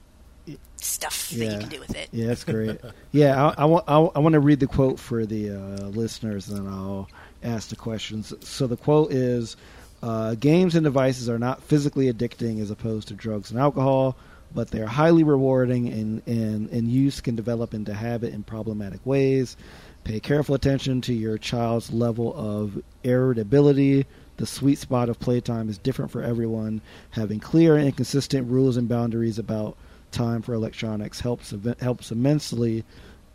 [0.77, 2.09] stuff that you can do with it.
[2.11, 2.79] Yeah, that's great.
[3.11, 6.47] yeah, I, I, wa- I, I want to read the quote for the uh, listeners,
[6.47, 7.09] and then I'll
[7.43, 8.33] ask the questions.
[8.47, 9.57] So the quote is
[10.01, 14.15] uh, Games and devices are not physically addicting as opposed to drugs and alcohol,
[14.55, 19.05] but they are highly rewarding and, and, and use can develop into habit in problematic
[19.05, 19.57] ways.
[20.05, 24.05] Pay careful attention to your child's level of irritability.
[24.37, 26.81] The sweet spot of playtime is different for everyone.
[27.11, 29.77] Having clear and consistent rules and boundaries about
[30.11, 32.85] time for electronics helps helps immensely,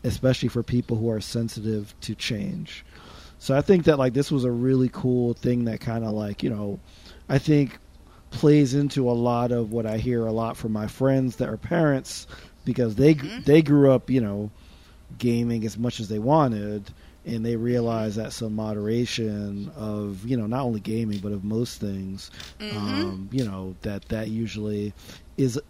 [0.05, 2.85] especially for people who are sensitive to change.
[3.39, 6.43] So I think that like this was a really cool thing that kind of like
[6.43, 6.81] you know,
[7.29, 7.79] I think
[8.31, 11.57] plays into a lot of what I hear a lot from my friends that are
[11.57, 12.27] parents
[12.65, 14.51] because they they grew up you know
[15.19, 16.91] gaming as much as they wanted
[17.27, 21.81] and they realize that some moderation of you know not only gaming but of most
[21.81, 24.93] things um, you know that that usually
[25.37, 25.61] is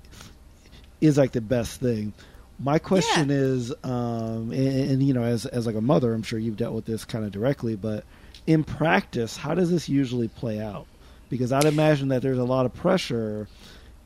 [1.01, 2.13] is like the best thing.
[2.59, 3.37] My question Yeah.
[3.37, 6.75] is um, and, and you know as as like a mother i'm sure you've dealt
[6.75, 8.05] with this kind of directly but
[8.47, 10.87] in practice how does this usually play out
[11.31, 13.49] because i'd imagine that there's a lot of pressure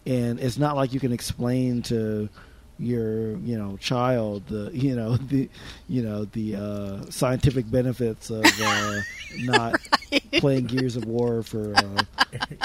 [0.07, 2.29] and it's not like you can explain to
[2.79, 5.49] your you know child the you know the
[5.89, 9.01] you know the uh, scientific benefits of uh,
[9.41, 9.75] not
[10.39, 12.05] playing Gears of War for uh,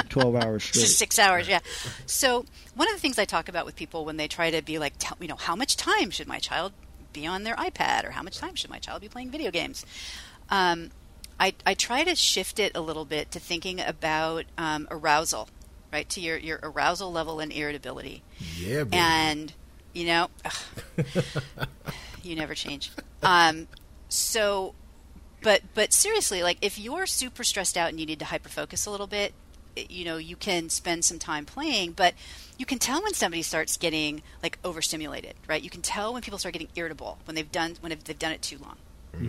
[0.10, 0.88] twelve hours straight.
[0.88, 1.60] Six hours, yeah.
[2.06, 2.46] So
[2.76, 4.94] one of the things I talk about with people when they try to be like,
[5.00, 6.74] tell, you know, how much time should my child
[7.14, 9.86] be on their iPad, or how much time should my child be playing video games?
[10.50, 10.90] Um,
[11.40, 15.48] I, I try to shift it a little bit to thinking about um, arousal,
[15.94, 16.08] right?
[16.10, 18.24] To your your arousal level and irritability,
[18.58, 18.98] Yeah, baby.
[18.98, 19.54] and
[19.94, 21.06] you know, ugh,
[22.24, 22.92] you never change.
[23.24, 23.68] Um,
[24.10, 24.76] so,
[25.42, 28.86] but but seriously, like if you're super stressed out and you need to hyper focus
[28.86, 29.34] a little bit,
[29.76, 32.14] you know, you can spend some time playing, but
[32.58, 35.62] you can tell when somebody starts getting like overstimulated, right?
[35.62, 38.42] You can tell when people start getting irritable when they've done when they've done it
[38.42, 38.76] too long,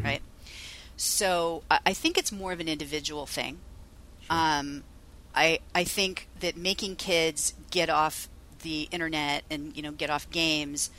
[0.04, 0.20] right?
[1.00, 3.56] So I think it's more of an individual thing.
[4.28, 4.84] Um,
[5.34, 8.28] I I think that making kids get off
[8.60, 10.90] the internet and you know get off games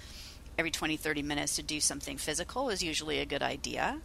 [0.57, 4.01] every 20 30 minutes to do something physical is usually a good idea.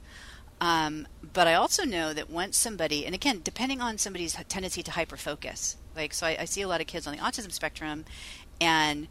[0.61, 4.91] Um, but I also know that once somebody, and again, depending on somebody's tendency to
[4.91, 8.05] hyperfocus, like so, I, I see a lot of kids on the autism spectrum,
[8.61, 9.09] and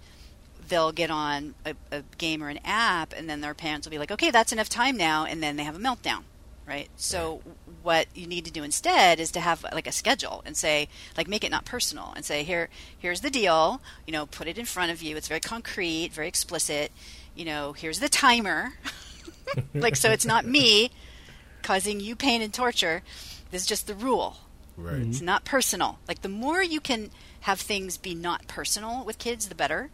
[0.70, 3.98] they'll get on a, a game or an app, and then their parents will be
[3.98, 6.26] like, "Okay, that's enough time now," and then they have a meltdown,
[6.68, 6.90] right?
[6.96, 7.42] So
[7.84, 10.88] what you need to do instead is to have like a schedule and say,
[11.18, 13.82] like, make it not personal, and say, "Here, here's the deal.
[14.08, 15.16] You know, put it in front of you.
[15.16, 16.92] It's very concrete, very explicit.
[17.36, 18.74] You know, here's the timer."
[19.76, 20.90] like so it's not me
[21.62, 23.04] causing you pain and torture
[23.52, 24.38] this is just the rule
[24.76, 25.02] right.
[25.02, 27.12] it's not personal like the more you can
[27.42, 29.92] have things be not personal with kids the better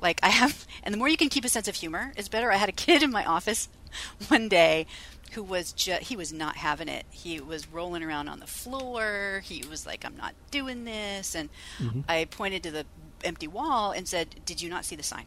[0.00, 2.52] Like I have, and the more you can keep a sense of humor is better.
[2.52, 3.68] I had a kid in my office
[4.28, 4.86] one day
[5.32, 7.04] who was just he was not having it.
[7.10, 9.42] He was rolling around on the floor.
[9.44, 11.48] He was like, "I'm not doing this." And
[11.78, 12.00] Mm-hmm.
[12.08, 12.86] I pointed to the
[13.24, 15.26] empty wall and said, "Did you not see the sign?"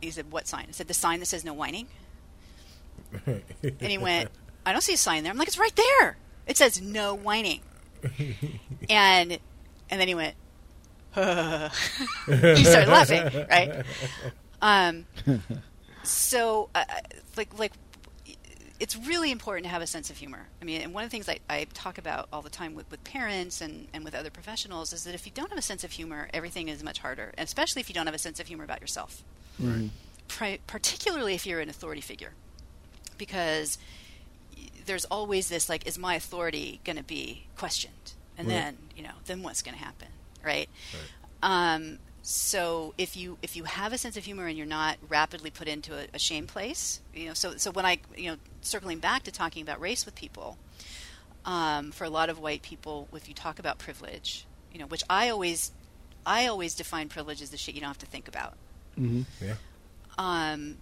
[0.00, 1.88] He said, "What sign?" I said, "The sign that says no whining."
[3.26, 3.42] and
[3.80, 4.30] he went,
[4.64, 6.16] "I don't see a sign there." I'm like, "It's right there.
[6.46, 7.60] It says no whining."
[8.90, 9.38] and
[9.90, 10.34] and then he went,
[11.14, 13.84] he started laughing, right?
[14.62, 15.06] Um,
[16.04, 16.84] so, uh,
[17.36, 17.72] like, like,
[18.80, 20.46] it's really important to have a sense of humor.
[20.62, 22.88] I mean, and one of the things I, I talk about all the time with,
[22.90, 25.82] with parents and, and with other professionals is that if you don't have a sense
[25.82, 28.46] of humor, everything is much harder, and especially if you don't have a sense of
[28.46, 29.22] humor about yourself,
[29.58, 29.90] Right.
[30.28, 32.32] Pri- particularly if you're an authority figure,
[33.16, 33.78] because
[34.86, 38.12] there's always this like, is my authority going to be questioned?
[38.36, 38.54] And Right.
[38.54, 40.08] then, you know, then what's going to happen,
[40.44, 40.68] right?
[41.42, 41.98] Um,
[42.30, 45.66] so if you if you have a sense of humor and you're not rapidly put
[45.66, 47.32] into a, a shame place, you know.
[47.32, 50.58] So so when I you know circling back to talking about race with people,
[51.46, 55.02] um, for a lot of white people, if you talk about privilege, you know, which
[55.08, 55.72] I always
[56.26, 58.58] I always define privilege as the shit you don't have to think about.
[58.94, 59.54] hmm Yeah.
[60.18, 60.76] Um,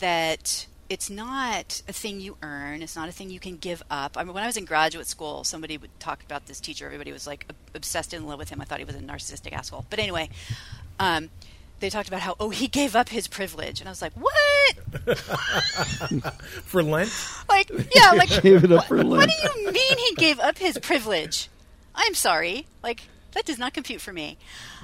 [0.00, 2.82] that it's not a thing you earn.
[2.82, 4.18] It's not a thing you can give up.
[4.18, 6.84] I mean, when I was in graduate school, somebody would talk about this teacher.
[6.84, 8.60] Everybody was like obsessed in love with him.
[8.60, 9.86] I thought he was a narcissistic asshole.
[9.88, 10.28] But anyway,
[11.00, 11.30] um,
[11.80, 14.76] they talked about how oh he gave up his privilege, and I was like, what?
[16.64, 17.10] For Lent?
[17.48, 20.58] Like yeah, like Gave it up what, for what do you mean he gave up
[20.58, 21.48] his privilege?
[21.94, 24.36] I'm sorry, like that does not compute for me.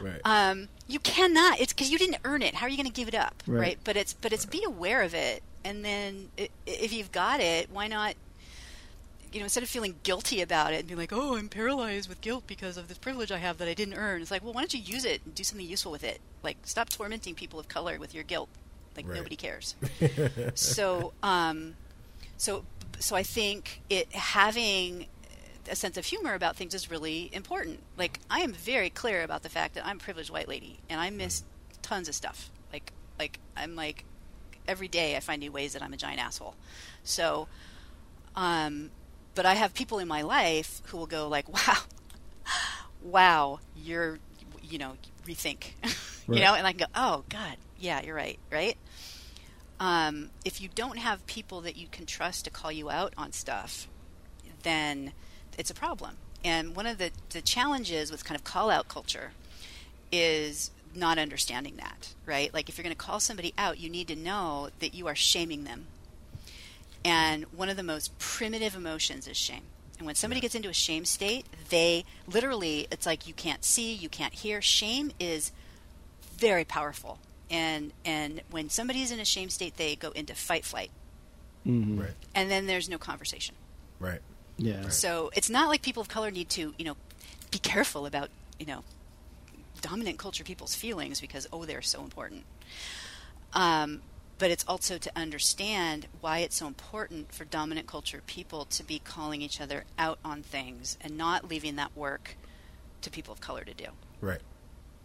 [0.03, 0.21] Right.
[0.25, 1.61] Um, you cannot.
[1.61, 2.55] It's because you didn't earn it.
[2.55, 3.61] How are you going to give it up, Right.
[3.61, 3.79] right.
[3.85, 6.31] But it's but it's be aware of it, and then
[6.67, 8.15] if you've got it, why not?
[9.33, 12.21] You know, instead of feeling guilty about it and being like, "Oh, I'm paralyzed with
[12.23, 14.63] guilt because of this privilege I have that I didn't earn," it's like, well, why
[14.63, 16.21] don't you use it and do something useful with it?
[16.43, 18.49] Like, stop tormenting people of color with your guilt.
[18.97, 19.17] Like Right.
[19.17, 19.75] nobody cares.
[20.55, 21.77] so, um,
[22.37, 22.65] so,
[22.99, 25.07] so I think it having
[25.71, 27.81] a sense of humor about things is really important.
[27.97, 31.01] Like I am very clear about the fact that I'm a privileged white lady and
[31.01, 31.45] I miss
[31.83, 32.51] tons of stuff.
[32.73, 34.05] Like like I'm like
[34.69, 36.55] every day I find new ways that I'm a giant asshole.
[37.03, 37.49] So
[38.37, 38.91] um
[39.35, 41.77] but I have people in my life who will go like, "Wow.
[43.03, 44.19] Wow, you're
[44.63, 44.97] you know,
[45.27, 45.73] rethink."
[46.29, 46.41] Right.
[46.41, 48.77] you know, and I can go, "Oh god, yeah, you're right." Right?
[49.81, 53.33] Um, if you don't have people that you can trust to call you out on
[53.33, 53.89] stuff,
[54.63, 55.13] then
[55.57, 56.17] it's a problem.
[56.45, 59.33] And one of the, the challenges with kind of call out culture
[60.13, 62.53] is not understanding that, right?
[62.53, 65.15] Like if you're going to call somebody out, you need to know that you are
[65.15, 65.87] shaming them.
[67.05, 69.63] And one of the most primitive emotions is shame.
[69.99, 73.93] And when somebody gets into a shame state, they literally, it's like you can't see,
[73.93, 74.63] you can't hear.
[74.63, 75.51] Shame is
[76.37, 77.19] very powerful.
[77.51, 80.91] And and when somebody's in a shame state, they go into fight flight.
[81.65, 82.11] hmm Right.
[82.35, 83.55] And then there's no conversation.
[83.99, 84.21] Right.
[84.59, 84.89] Yeah.
[84.89, 86.97] So it's not like people of color need to, you know,
[87.51, 88.29] be careful about,
[88.59, 88.85] you know,
[89.81, 92.45] dominant culture people's feelings because oh they're so important.
[93.53, 94.03] Um,
[94.39, 98.99] but it's also to understand why it's so important for dominant culture people to be
[98.99, 102.37] calling each other out on things and not leaving that work
[103.03, 103.87] to people of color to do.
[104.21, 104.41] Right.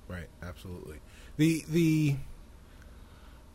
[0.07, 0.28] Right.
[0.41, 0.97] Absolutely.
[1.38, 2.15] The the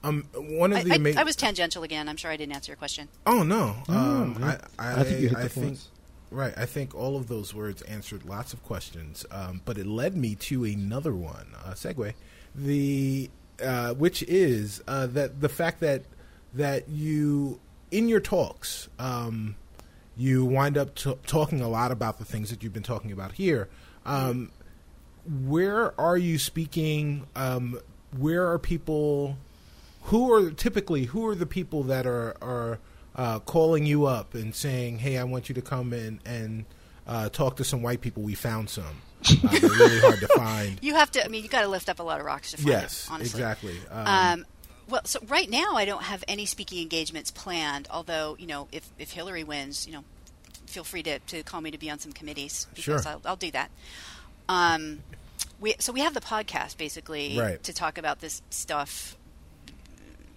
[0.02, 2.08] um one of the I, ama- I was tangential again.
[2.08, 3.08] I'm sure I didn't answer your question.
[3.26, 3.76] Oh no.
[3.88, 4.60] No, um, I, man.
[4.78, 5.88] I, I think you hit the I think points.
[6.30, 6.54] Right.
[6.56, 10.34] I think all of those words answered lots of questions, um, but it led me
[10.36, 11.54] to another one.
[11.64, 12.14] Uh, segue,
[12.54, 13.30] the
[13.62, 16.02] uh, which is uh, that the fact that
[16.54, 17.60] that you
[17.90, 19.56] in your talks um,
[20.16, 23.32] you wind up t- talking a lot about the things that you've been talking about
[23.32, 23.68] here.
[24.04, 24.50] Um,
[25.44, 27.26] where are you speaking?
[27.36, 27.78] Um,
[28.16, 29.36] where are people?
[30.04, 32.78] Who are typically who are the people that are are
[33.18, 36.64] uh, calling you up and saying, "Hey, I want you to come in and
[37.06, 38.22] uh, talk to some white people.
[38.22, 39.02] We found some.
[39.28, 41.24] Uh, they're really hard to find." You have to.
[41.24, 43.12] I mean, you got to lift up a lot of rocks to find Yes, it.
[43.12, 43.38] Honestly.
[43.40, 43.76] exactly.
[43.90, 44.46] Um, Um,
[44.88, 47.88] well, so right now I don't have any speaking engagements planned.
[47.90, 50.04] Although you know, if if Hillary wins, you know,
[50.66, 53.12] feel free to, to call me to be on some committees because Sure.
[53.12, 53.70] I'll, I'll do that.
[54.48, 55.00] Um,
[55.60, 57.62] we so we have the podcast basically Right.
[57.64, 59.16] to talk about this stuff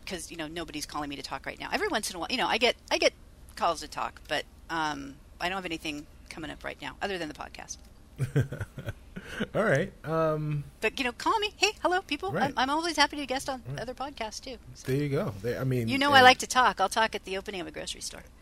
[0.04, 1.70] because you know nobody's calling me to talk right now.
[1.72, 3.14] Every once in a while, you know, I get I get
[3.56, 7.28] calls to talk, but um, I don't have anything coming up right now other than
[7.28, 7.78] the podcast.
[9.56, 9.92] all right.
[10.06, 11.52] Um, But you know, call me.
[11.58, 12.32] Hey, hello, people.
[12.32, 12.44] Right.
[12.46, 14.58] I'm, I'm always happy to guest on other podcasts too.
[14.86, 15.34] there you go.
[15.42, 16.80] There, I mean, You know, I like to talk.
[16.80, 18.24] I'll talk at the opening of a grocery store.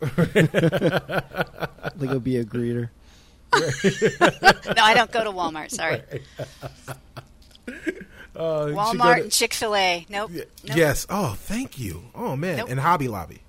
[1.96, 2.88] Like it'll be a greeter.
[3.52, 5.70] no, I don't go to Walmart.
[5.70, 6.00] Sorry.
[8.40, 10.06] Uh, you should go Walmart to- and Chick Fil A.
[10.08, 10.30] Nope.
[10.32, 10.46] Nope.
[10.64, 11.06] Yes.
[11.10, 12.04] Oh, thank you.
[12.14, 12.70] Oh man, Nope.
[12.70, 13.40] and Hobby Lobby.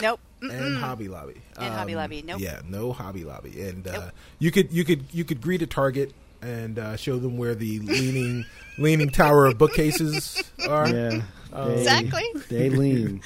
[0.00, 0.20] Nope.
[0.40, 0.80] and Mm-mm.
[0.80, 1.40] Hobby Lobby.
[1.58, 2.38] And Hobby Lobby, nope.
[2.40, 3.60] Yeah, no Hobby Lobby.
[3.60, 4.04] And uh, Nope.
[4.38, 6.12] you could you could you could greet a Target
[6.42, 8.44] and uh, show them where the leaning
[8.78, 10.88] leaning tower of bookcases are.
[10.88, 11.22] Yeah,
[11.52, 12.24] Um, they, Exactly.
[12.48, 13.20] They lean.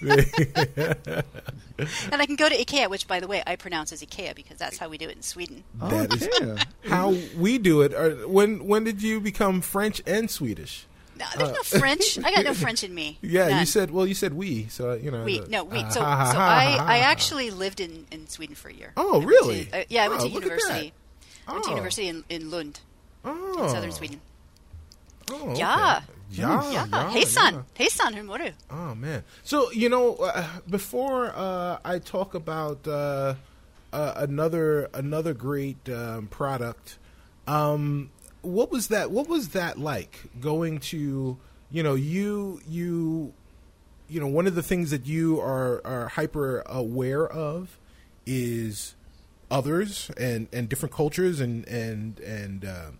[2.10, 4.58] And I can go to IKEA, which, by the way, I pronounce as IKEA because
[4.58, 5.62] that's how we do it in Sweden.
[5.80, 6.64] Oh, That is- yeah.
[6.90, 8.28] How we do it.
[8.28, 10.86] When when did you become French and Swedish?
[11.16, 12.18] No, there's no French.
[12.24, 13.18] I got no French in me.
[13.22, 15.22] Uh, Yeah, you said well, you said we, so you know.
[15.24, 15.38] we.
[15.40, 15.78] the- No, we.
[15.78, 18.68] ah, So, so ha, ha, ha, I, ha, I actually lived in, in Sweden for
[18.68, 18.92] a year.
[18.96, 19.64] Oh, I really?
[19.66, 20.58] to- uh, yeah, I went Oh, to look at that.
[20.58, 20.92] university.
[21.48, 21.74] Went to Oh.
[21.74, 22.80] university in, in Lund,
[23.24, 23.62] Oh.
[23.64, 24.20] in southern Sweden.
[25.30, 25.58] Oh, okay.
[25.60, 26.00] Yeah.
[26.30, 26.70] Yeah.
[26.70, 26.86] Yeah.
[26.90, 27.54] yeah, Hey, son.
[27.54, 27.62] yeah.
[27.74, 28.12] Hey, son.
[28.12, 28.50] Hur mår du?
[28.70, 29.24] Oh man!
[29.44, 33.34] So you know, uh, before uh, I talk about uh,
[33.92, 36.98] uh, another another great um, product,
[37.46, 38.10] um,
[38.42, 39.10] what was that?
[39.10, 41.38] What was that like going to?
[41.70, 43.32] You know, you you
[44.08, 47.78] you know, one of the things that you are are hyper aware of
[48.26, 48.94] is
[49.50, 52.98] others and and different cultures and and and um,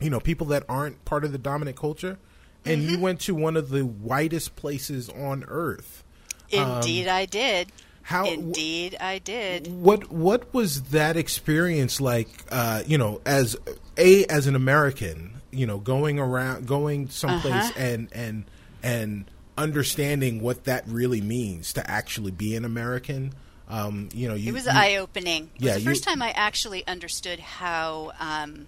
[0.00, 2.18] you know people that aren't part of the dominant culture
[2.64, 6.04] and you went to one of the whitest places on earth
[6.50, 7.68] Indeed, I did.
[7.68, 7.72] Um,
[8.02, 9.68] how Indeed, I did.
[9.72, 13.56] what what was that experience like uh you know as
[13.96, 17.72] a as an american you know going around going someplace Uh-huh.
[17.80, 18.44] and and
[18.82, 19.24] and
[19.58, 23.32] understanding what that really means to actually be an american
[23.70, 25.50] um you know you It was you- eye opening.
[25.54, 28.66] It Yeah, was the you- first time I actually understood how um,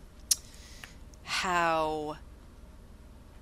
[1.24, 2.16] how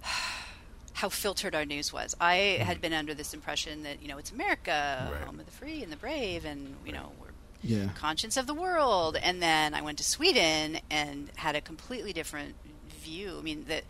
[0.94, 2.14] how filtered our news was.
[2.20, 5.22] I had been under this impression that you know it's America, Right.
[5.22, 7.28] home of the free and the brave, and you know we're
[7.62, 7.88] Yeah.
[7.94, 9.16] conscience of the world.
[9.16, 12.54] And then I went to Sweden and had a completely different
[12.88, 13.36] view.
[13.38, 13.82] I mean, the,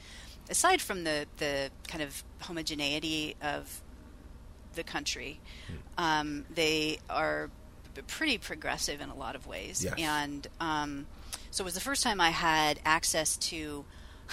[0.48, 3.80] aside from the, the kind of homogeneity of
[4.74, 5.40] the country,
[5.98, 7.52] um, they are p-
[8.07, 9.84] pretty progressive in a lot of ways.
[9.84, 9.94] Yes.
[9.98, 11.07] And um,
[11.51, 13.84] so it was the first time I had access to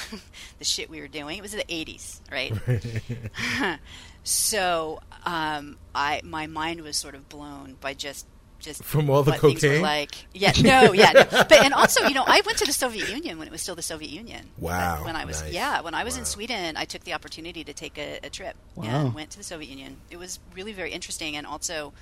[0.59, 1.37] the shit we were doing.
[1.37, 2.53] It was in the 80s, right?
[4.23, 8.25] so um, I my mind was sort of blown by just
[8.59, 9.83] just From all the what cocaine?
[9.83, 11.23] like yeah no yeah no.
[11.29, 13.75] but and also you know I went to the Soviet Union when it was still
[13.75, 15.53] the Soviet Union Wow, when I was nice.
[15.53, 16.19] yeah when I was Wow.
[16.21, 19.05] in Sweden I took the opportunity to take a, a trip Wow.
[19.05, 21.93] and went to the Soviet Union it was really very interesting and also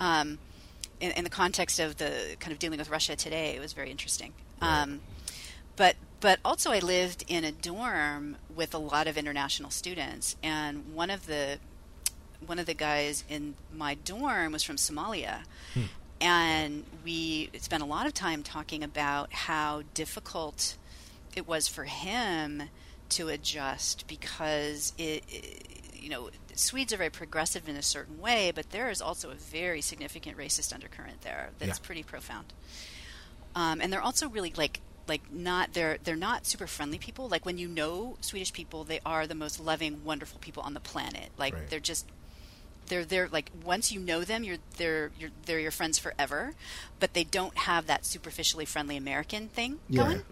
[0.00, 0.38] um,
[1.00, 3.90] in, in the context of the kind of dealing with Russia today it was very
[3.90, 4.32] interesting.
[4.60, 5.00] Um,
[5.76, 10.94] but but also I lived in a dorm with a lot of international students, and
[10.94, 11.58] one of the
[12.44, 15.40] one of the guys in my dorm was from Somalia,
[16.20, 20.76] and we spent a lot of time talking about how difficult
[21.36, 22.64] it was for him
[23.10, 25.62] to adjust because it, it
[25.94, 29.34] you know Swedes are very progressive in a certain way, but there is also a
[29.34, 31.86] very significant racist undercurrent there that's Yeah.
[31.86, 32.52] pretty profound
[33.54, 37.46] um, and they're also really like like not they're they're not super friendly people like
[37.46, 41.30] when you know swedish people they are the most loving wonderful people on the planet
[41.38, 41.70] like Right.
[41.70, 42.06] they're just
[42.88, 46.52] they're they're like once you know them you're they're you're they're your friends forever
[47.00, 50.02] but they don't have that superficially friendly american thing Yeah.
[50.04, 50.22] going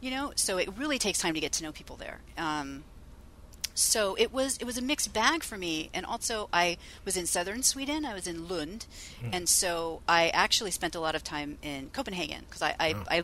[0.00, 2.84] you know so it really takes time to get to know people there um,
[3.78, 5.90] so it was it was a mixed bag for me.
[5.94, 8.04] And also i was in southern sweden.
[8.04, 8.86] I was in lund.
[9.32, 13.04] And so i actually spent a lot of time in copenhagen because I, I, Oh.
[13.10, 13.22] I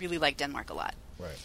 [0.00, 0.94] really like denmark a lot.
[1.18, 1.36] Right.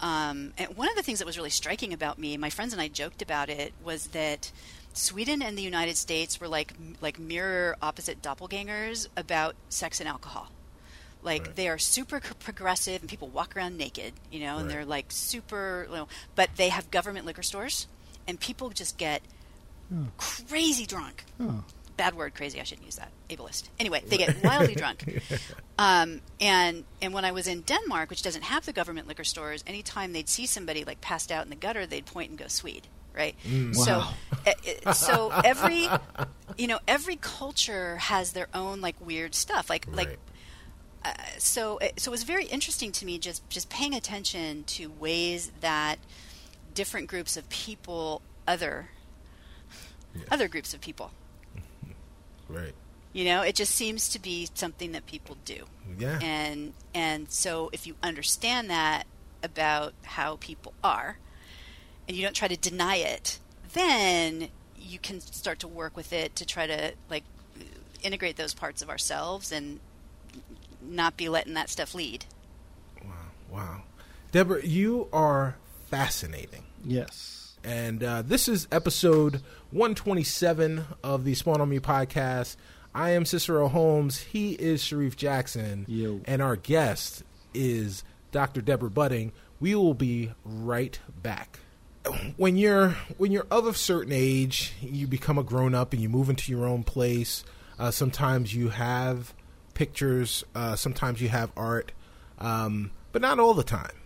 [0.00, 2.82] Um, and one of the things that was really striking about me, my friends and
[2.82, 4.50] I joked about it, was that
[4.94, 10.48] Sweden and the United States were like like mirror opposite doppelgangers about sex and alcohol.
[11.22, 11.56] Like Right.
[11.56, 14.74] they are super progressive, and people walk around naked, you know, and Right.
[14.74, 17.86] they're like super, you know, but they have government liquor stores,
[18.26, 19.22] and people just get
[19.94, 20.06] Oh.
[20.16, 21.64] crazy drunk Oh.
[21.98, 25.04] bad word crazy i shouldn't use that ableist anyway they get wildly drunk
[25.78, 29.62] um, and and when i was in denmark which doesn't have the government liquor stores
[29.66, 32.86] anytime they'd see somebody like passed out in the gutter they'd point and go swede
[33.14, 33.34] right
[33.72, 34.14] so Wow.
[34.46, 35.88] eh, so every
[36.56, 40.18] you know every culture has their own like weird stuff like like Right.
[41.04, 44.90] Uh, so it- so it was very interesting to me just just paying attention to
[44.90, 45.98] ways that
[46.74, 48.88] different groups of people other
[50.30, 51.10] other groups of people.
[52.48, 52.74] Right.
[53.12, 55.64] You know, it just seems to be something that people do.
[55.98, 56.18] yeah.
[56.22, 59.04] And and so if you understand that
[59.42, 61.18] about how people are
[62.06, 63.38] and you don't try to deny it,
[63.72, 64.48] then
[64.78, 67.24] you can start to work with it to try to like
[68.02, 69.78] integrate those parts of ourselves and
[70.88, 72.24] not be letting that stuff lead.
[73.02, 73.10] Wow,
[73.50, 73.82] wow.
[74.30, 75.56] Deborah, you are
[75.88, 76.62] fascinating.
[76.84, 77.54] Yes.
[77.64, 79.34] And uh, this is episode
[79.70, 82.56] 127 of the Spawn on Me podcast.
[82.94, 84.18] I am Cicero Holmes.
[84.18, 85.84] He is Shareef Jackson.
[85.88, 86.20] Yo.
[86.24, 87.22] And our guest
[87.54, 88.60] is Dr.
[88.60, 89.32] Deborah Budding.
[89.60, 91.60] We will be right back.
[92.36, 96.08] When you're when you're of a certain age, you become a grown up and you
[96.08, 97.44] move into your own place.
[97.78, 99.32] Uh, sometimes you have
[99.74, 100.44] pictures.
[100.54, 101.92] Uh, sometimes you have art,
[102.38, 103.96] um, but not all the time.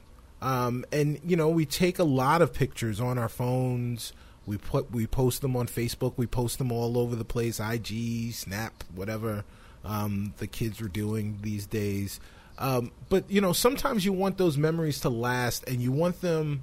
[0.43, 4.13] Um, and you know, we take a lot of pictures on our phones.
[4.47, 6.15] We put we post them on Facebook.
[6.17, 7.59] We post them all over the place.
[7.59, 9.45] IG, Snap, whatever
[9.85, 12.21] um, the kids are doing these days.
[12.59, 16.63] Um, but you know, sometimes you want those memories to last, and you want them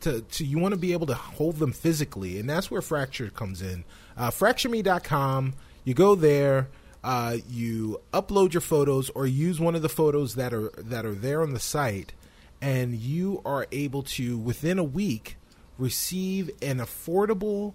[0.00, 3.30] to, to you want to be able to hold them physically, and that's where Fracture
[3.30, 3.84] comes in.
[4.16, 5.54] Uh, FractureMe.com.
[5.84, 6.68] You go there.
[7.04, 11.14] Uh, you upload your photos or use one of the photos that are that are
[11.14, 12.14] there on the site,
[12.62, 15.36] and you are able to within a week
[15.76, 17.74] receive an affordable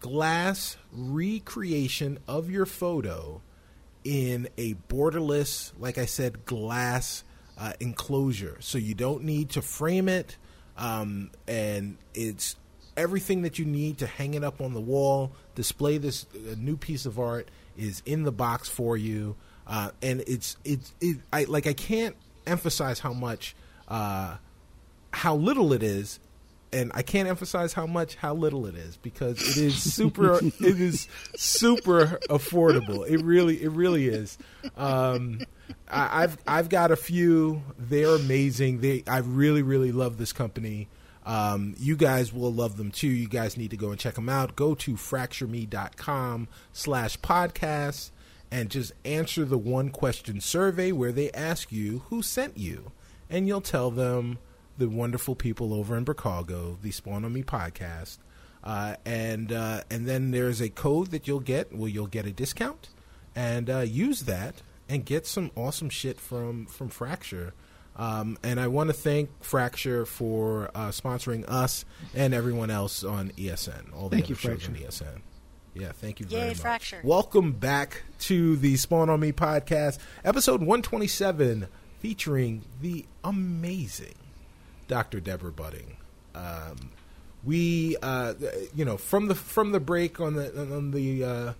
[0.00, 3.42] glass recreation of your photo
[4.02, 7.22] in a borderless, like I said, glass
[7.58, 8.56] uh, enclosure.
[8.60, 10.38] So you don't need to frame it,
[10.78, 12.56] um, and it's
[12.96, 16.78] everything that you need to hang it up on the wall, display this uh, new
[16.78, 21.44] piece of art is in the box for you, uh, and it's it's it, I
[21.44, 22.16] like I can't
[22.46, 23.54] emphasize how much
[23.88, 24.36] uh,
[25.12, 26.20] how little it is
[26.72, 30.80] and I can't emphasize how much how little it is because it is super it
[30.80, 33.08] is super affordable.
[33.08, 34.38] It really it really is.
[34.76, 35.40] Um,
[35.88, 37.62] I, I've I've got a few.
[37.78, 38.80] They're amazing.
[38.80, 40.88] They I really really love this company.
[41.24, 43.08] Um, you guys will love them too.
[43.08, 44.56] You guys need to go and check them out.
[44.56, 48.10] Go to fractureme.com slash podcast
[48.50, 52.92] and just answer the one question survey where they ask you who sent you.
[53.28, 54.38] And you'll tell them
[54.76, 58.18] the wonderful people over in Chicago, the Spawn on Me podcast.
[58.62, 62.32] Uh, and uh, and then there's a code that you'll get where you'll get a
[62.32, 62.88] discount
[63.34, 64.56] and uh, use that
[64.88, 67.54] and get some awesome shit from from Fracture.
[68.00, 71.84] Um, and I want to thank Fracture for uh, sponsoring us
[72.14, 73.94] and everyone else on ESN.
[73.94, 74.70] All the Thank other you, shows Fracture.
[74.70, 75.20] on ESN.
[75.74, 76.56] Yeah, thank you Yay, very much.
[76.58, 77.00] Fracture.
[77.04, 81.68] Welcome back to the Spawn on Me podcast, episode 127,
[82.00, 84.14] featuring the amazing
[84.88, 85.20] Dr.
[85.20, 85.98] Deborah Budding.
[86.34, 86.90] Um,
[87.44, 88.32] we, uh,
[88.74, 91.52] you know, from the from the break on the on the uh,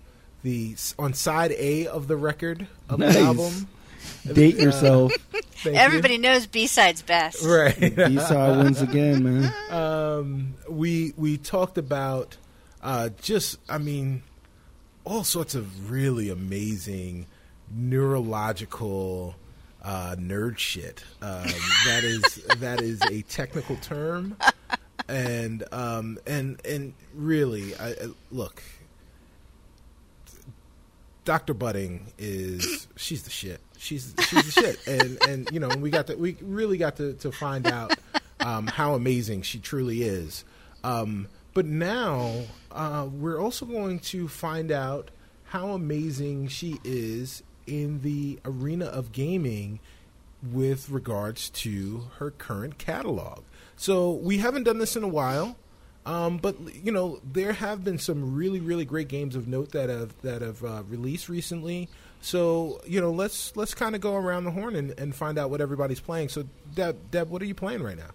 [0.43, 3.13] the on side A of the record of Nice.
[3.13, 3.67] the album.
[4.33, 5.13] Date yourself.
[5.31, 5.81] thank you.
[5.81, 7.43] Everybody knows B sides best.
[7.43, 7.77] right?
[7.95, 9.53] B-side wins again, man.
[9.69, 12.37] um, we we talked about
[12.81, 14.23] uh, just I mean
[15.03, 17.27] all sorts of really amazing
[17.73, 19.35] neurological
[19.83, 21.03] uh, nerd shit.
[21.21, 21.43] Um,
[21.85, 24.37] that is that is a technical term,
[25.07, 27.95] and um, and and really, I, I,
[28.31, 28.61] look.
[31.23, 31.53] Dr.
[31.53, 33.61] Budding is she's the shit.
[33.81, 37.13] She's she's the shit, and and you know we got to we really got to
[37.13, 37.97] to find out
[38.39, 40.45] um, how amazing she truly is.
[40.83, 45.09] Um, but now uh, we're also going to find out
[45.45, 49.79] how amazing she is in the arena of gaming
[50.51, 53.41] with regards to her current catalog.
[53.77, 55.55] So we haven't done this in a while.
[56.05, 59.89] Um, but you know there have been some really really great games of note that
[59.89, 61.89] have that have uh, released recently.
[62.21, 65.49] So you know let's let's kind of go around the horn and, and find out
[65.49, 66.29] what everybody's playing.
[66.29, 68.11] So Deb, Deb, what are you playing right now?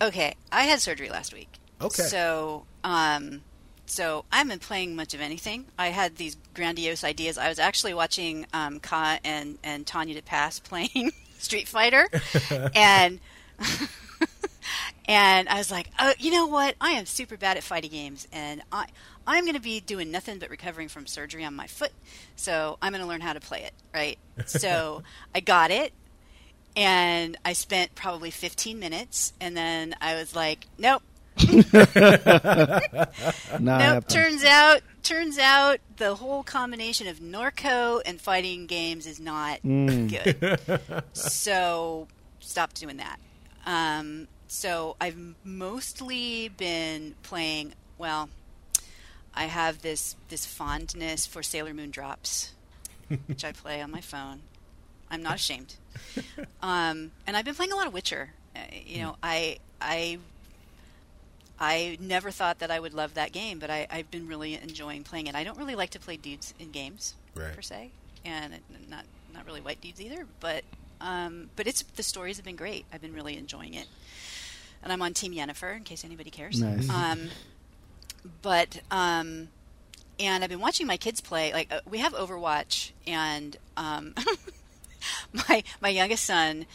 [0.00, 1.48] Okay, I had surgery last week.
[1.80, 2.02] Okay.
[2.02, 3.42] So, um,
[3.86, 5.66] so I haven't been playing much of anything.
[5.78, 7.38] I had these grandiose ideas.
[7.38, 12.08] I was actually watching um, Ka and and Tanya DePass playing Street Fighter,
[12.74, 13.20] and
[15.06, 16.74] and I was like, oh, you know what?
[16.80, 18.86] I am super bad at fighting games, and I
[19.26, 21.92] I'm going to be doing nothing but recovering from surgery on my foot.
[22.36, 24.18] So I'm going to learn how to play it, right?
[24.46, 25.02] So
[25.34, 25.92] I got it,
[26.76, 31.02] and I spent probably 15 minutes, and then I was like, nope,
[31.44, 31.64] Not
[32.80, 32.84] nope.
[33.60, 34.00] happening.
[34.08, 40.08] Turns out, turns out, the whole combination of Norco and fighting games is not Mm.
[40.08, 41.04] good.
[41.12, 42.06] so
[42.40, 43.18] stop doing that.
[43.66, 47.74] Um, so I've mostly been playing.
[47.98, 48.28] Well,
[49.36, 52.52] I have this this fondness for Sailor Moon drops,
[53.26, 54.40] which I play on my phone.
[55.10, 55.74] I'm not ashamed.
[56.62, 58.30] Um, and I've been playing a lot of Witcher.
[58.56, 60.18] Uh, you know, I I
[61.58, 65.04] I never thought that I would love that game, but I, I've been really enjoying
[65.04, 65.34] playing it.
[65.34, 67.54] I don't really like to play dudes in games Right.
[67.54, 67.90] per se,
[68.24, 68.54] and
[68.88, 70.26] not not really white dudes either.
[70.40, 70.64] But
[71.00, 72.86] um, but it's the stories have been great.
[72.92, 73.86] I've been really enjoying it.
[74.82, 76.60] and I'm on Team Yennefer in case anybody cares.
[76.60, 76.88] Nice.
[76.90, 77.28] Um,
[78.42, 79.48] but um,
[80.18, 81.52] and I've been watching my kids play.
[81.52, 84.14] Like uh, we have Overwatch, and um,
[85.48, 86.66] my my youngest son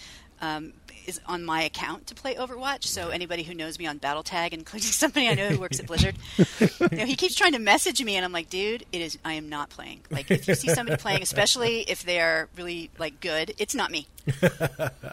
[0.42, 0.74] um,
[1.06, 2.84] is on my account to play Overwatch.
[2.86, 6.16] So anybody who knows me on BattleTag, including somebody I know who works at Blizzard,
[6.38, 9.18] you know, he keeps trying to message me, and I'm like, dude, it is.
[9.26, 10.02] I am not playing.
[10.10, 14.08] Like if you see somebody playing, especially if they're really like good, it's not me.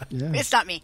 [0.09, 0.33] Yeah.
[0.35, 0.83] It's not me.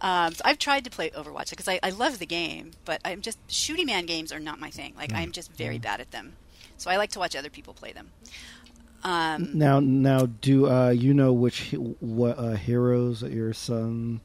[0.00, 3.20] Um, so I've tried to play Overwatch because I, I love the game, but I'm
[3.22, 4.94] just shooting man games are not my thing.
[4.96, 6.34] Like I'm just very bad at them.
[6.76, 8.10] So I like to watch other people play them.
[9.04, 14.20] Um, Now, now, do uh, you know which what uh, heroes that your son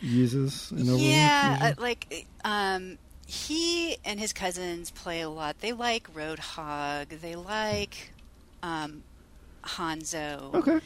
[0.00, 1.10] uses in Overwatch?
[1.10, 5.60] yeah, uh, like um, he and his cousins play a lot.
[5.60, 7.20] They like Roadhog.
[7.20, 8.12] They like
[8.62, 9.02] um,
[9.64, 10.54] Hanzo.
[10.54, 10.80] okay.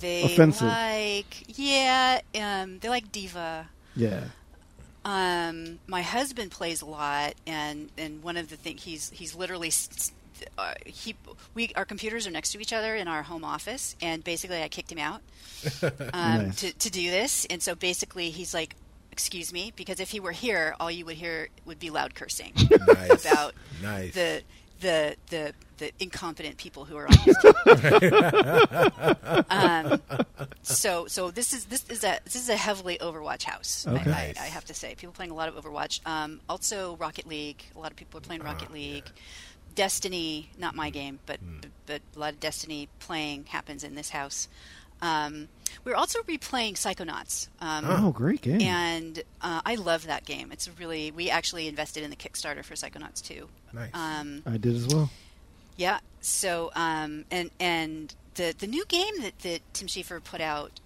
[0.00, 0.68] They Offensive.
[0.68, 2.20] like yeah.
[2.34, 3.68] Um, they like D.Va.
[3.96, 4.24] Yeah.
[5.04, 9.72] Um, my husband plays a lot, and and one of the things he's he's literally
[10.58, 11.16] uh, he
[11.54, 14.68] we our computers are next to each other in our home office, and basically I
[14.68, 15.22] kicked him out
[15.82, 15.92] um,
[16.48, 16.60] Nice.
[16.60, 18.76] to to do this, and so basically he's like,
[19.10, 22.52] "Excuse me," because if he were here, all you would hear would be loud cursing
[22.86, 23.24] Nice.
[23.24, 24.12] about nice.
[24.14, 24.42] the
[24.80, 27.52] the the the incompetent people who are on his team.
[29.50, 30.00] um,
[30.62, 33.86] so so this is this is a this is a heavily Overwatch house.
[33.86, 34.10] I- Okay.
[34.10, 34.38] I, Nice.
[34.40, 36.00] I have to say, people playing a lot of Overwatch.
[36.06, 37.62] Um, also Rocket League.
[37.76, 39.04] A lot of people are playing Rocket League.
[39.74, 41.38] Destiny, not my game, but
[41.86, 44.48] but a lot of Destiny playing happens in this house.
[45.02, 45.48] Um,
[45.84, 47.48] we're also replaying Psychonauts.
[47.60, 48.60] Um, Oh, great game.
[48.60, 50.50] and uh, I love that game.
[50.52, 53.48] It's really we actually invested in the Kickstarter for Psychonauts too.
[53.72, 53.90] nice.
[53.94, 55.10] Um, I did as well.
[55.76, 56.00] yeah.
[56.20, 60.80] So um, and and the the new game that, that Tim Schafer put out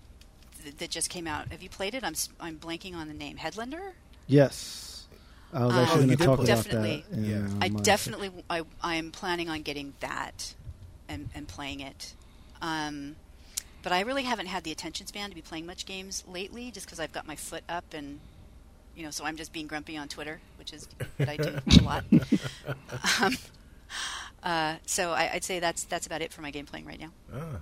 [0.65, 1.51] that, that just came out.
[1.51, 2.05] Have you played it?
[2.05, 3.39] I'm s- I'm blanking on the name.
[3.39, 3.93] Headlander.
[4.27, 5.07] Yes.
[5.55, 7.05] I was Um, actually Oh, going to talk play about Definitely.
[7.11, 7.19] that.
[7.21, 7.49] Yeah.
[7.61, 10.55] I my- definitely I I am planning on getting that
[11.09, 12.15] and and playing it.
[12.61, 13.17] Um,
[13.83, 16.87] but I really haven't had the attention span to be playing much games lately, just
[16.87, 18.21] because I've got my foot up and
[18.95, 20.87] you know, so I'm just being grumpy on Twitter, which is
[21.17, 22.05] what I do a lot.
[23.21, 23.37] Um,
[24.43, 27.11] uh, so I, I'd say that's that's about it for my game playing right now.
[27.35, 27.61] Ah.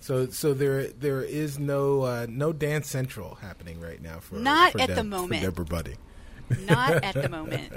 [0.00, 4.72] So so there there is no uh, no dance central happening right now for Not
[4.72, 5.42] for at the moment.
[5.42, 5.98] for Deborah Budding.
[6.64, 7.72] Not at the moment.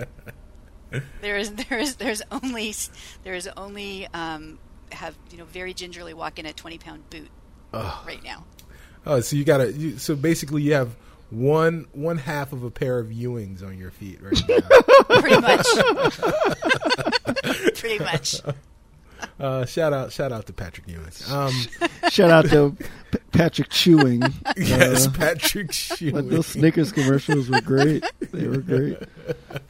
[1.22, 2.74] There is there is there's only
[3.24, 4.60] there is only um,
[4.92, 7.30] have you know very gingerly walk in a twenty pound boot
[7.74, 8.04] Oh.
[8.08, 8.44] right now.
[9.06, 10.96] oh, so you gotta you, so basically you have
[11.30, 14.60] one one half of a pair of Ewings on your feet right now.
[15.20, 15.68] Pretty much.
[17.80, 18.42] Pretty much.
[19.40, 21.06] Uh, shout out shout out to Patrick Ewing.
[21.30, 21.52] Um,
[22.10, 22.76] Shout out to
[23.12, 24.22] P- Patrick Chewing.
[24.58, 26.30] yes, Uh, Patrick but Ewing.
[26.30, 28.04] those Snickers commercials were great.
[28.32, 28.98] They were great.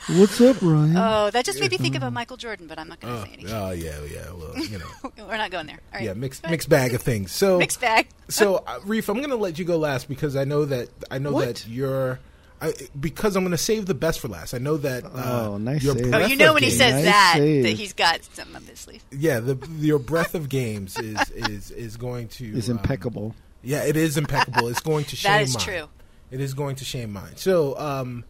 [0.08, 0.96] What's up, Ryan?
[0.96, 3.24] Oh, that just made me think about Michael Jordan, but I'm not going to Oh,
[3.26, 3.54] say anything.
[3.56, 4.32] oh yeah, yeah.
[4.32, 5.80] Well, you know, We're not going there.
[5.92, 6.06] All right.
[6.06, 7.32] yeah, mixed mixed bag of things.
[7.32, 8.08] So Mixed bag.
[8.30, 11.18] so uh, Reef, I'm going to let you go last because I know that I
[11.18, 11.46] know What?
[11.48, 12.20] that you're
[12.62, 14.54] I, because I'm going to save the best for last.
[14.54, 15.06] I know that.
[15.06, 16.14] Uh, Oh, nice your save.
[16.14, 17.64] Oh, you know of when he says Nice that, save.
[17.64, 19.04] that he's got something up his sleeve.
[19.12, 23.34] yeah, the your breadth of games is is is going to is um, impeccable.
[23.64, 24.68] yeah, it is impeccable.
[24.68, 25.64] It's going to shame That is mine.
[25.66, 25.88] true.
[26.32, 27.38] It is going to shame mine.
[27.38, 28.26] So um,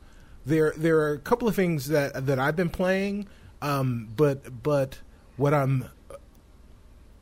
[0.46, 3.28] there there are a couple of things that that I've been playing,
[3.64, 5.00] um, but but
[5.38, 5.86] what I'm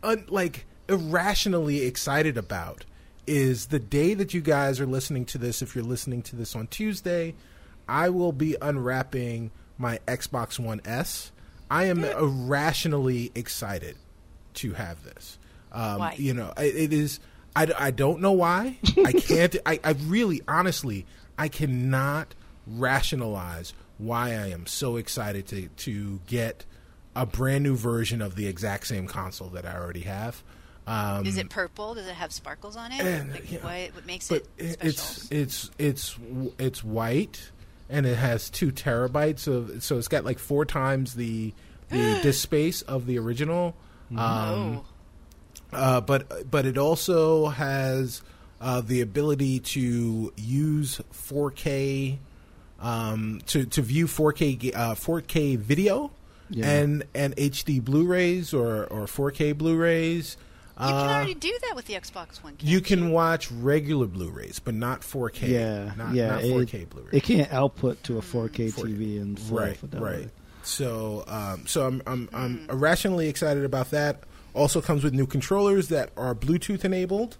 [0.03, 2.85] un, like irrationally excited about
[3.28, 5.62] is the day that you guys are listening to this.
[5.62, 7.36] If you're listening to this on Tuesday,
[7.88, 11.32] I will be unwrapping my Xbox One S.
[11.70, 13.98] I am irrationally excited
[14.56, 15.38] to have this.
[15.72, 16.16] Um, Why?
[16.18, 17.20] You know, it, it is.
[17.56, 18.78] I, I don't know why.
[19.06, 19.56] I can't.
[19.66, 21.06] I, I really, honestly,
[21.38, 22.36] I cannot
[22.66, 26.66] rationalize why I am so excited to to get
[27.16, 30.44] a brand new version of the exact same console that I already have.
[30.88, 31.95] Um, Is it purple?
[31.95, 33.01] Does it have sparkles on it?
[33.01, 35.27] And, Like, you know, why, what makes but it it- special?
[35.31, 36.18] it's it's it's
[36.57, 37.51] it's white
[37.89, 41.53] and it has two terabytes of so it's got like four times the
[41.89, 43.76] the disk space of the original.
[44.11, 44.85] Um, oh.
[45.73, 48.22] uh, but but it also has
[48.61, 52.18] uh, the ability to use 4K
[52.80, 56.11] um, to to view 4K uh, 4K video
[56.49, 56.69] Yeah.
[56.69, 60.38] and and HD Blu-rays or or 4K Blu-rays.
[60.80, 62.56] You can Uh, already do that with the Xbox One.
[62.60, 65.48] you can't can watch regular Blu-rays, but not 4K.
[65.49, 66.28] Yeah, not, yeah.
[66.28, 67.10] not 4K Blu-ray.
[67.18, 68.84] It can't output to a 4K 4K.
[68.95, 70.24] TV and full right, fidelity.
[70.24, 70.30] right.
[70.64, 74.24] So, um, so I'm I'm I'm irrationally excited about that.
[74.54, 77.38] Also comes with new controllers that are Bluetooth enabled.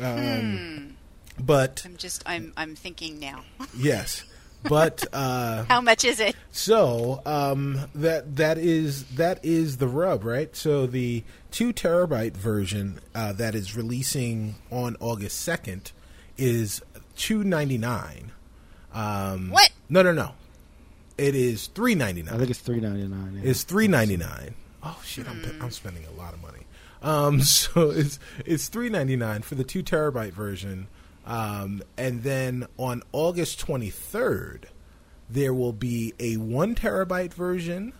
[0.00, 0.96] Um,
[1.40, 3.44] But I'm just I'm I'm thinking now.
[3.76, 4.24] yes,
[4.62, 6.34] but uh, How much is it?
[6.50, 10.54] so um, that that is that is the rub, right?
[10.56, 15.92] So the two terabyte version uh, that is releasing on August second
[16.36, 16.82] is
[17.16, 18.32] two ninety nine.
[18.92, 19.70] Um, What?
[19.88, 20.32] No, no, no.
[21.16, 22.34] It is three ninety nine.
[22.34, 23.40] I think it's three ninety nine.
[23.42, 24.54] It's three ninety nine.
[24.82, 25.28] Oh shit!
[25.28, 26.60] I'm I'm spending a lot of money.
[27.02, 30.86] Um, so it's it's three ninety nine for the two terabyte version,
[31.28, 34.66] um, and then on August twenty third,
[35.30, 37.92] there will be a one terabyte version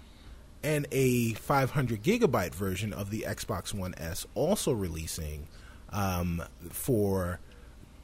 [0.65, 5.47] and a five hundred gigabyte version of the Xbox One S also releasing
[5.91, 7.39] um, for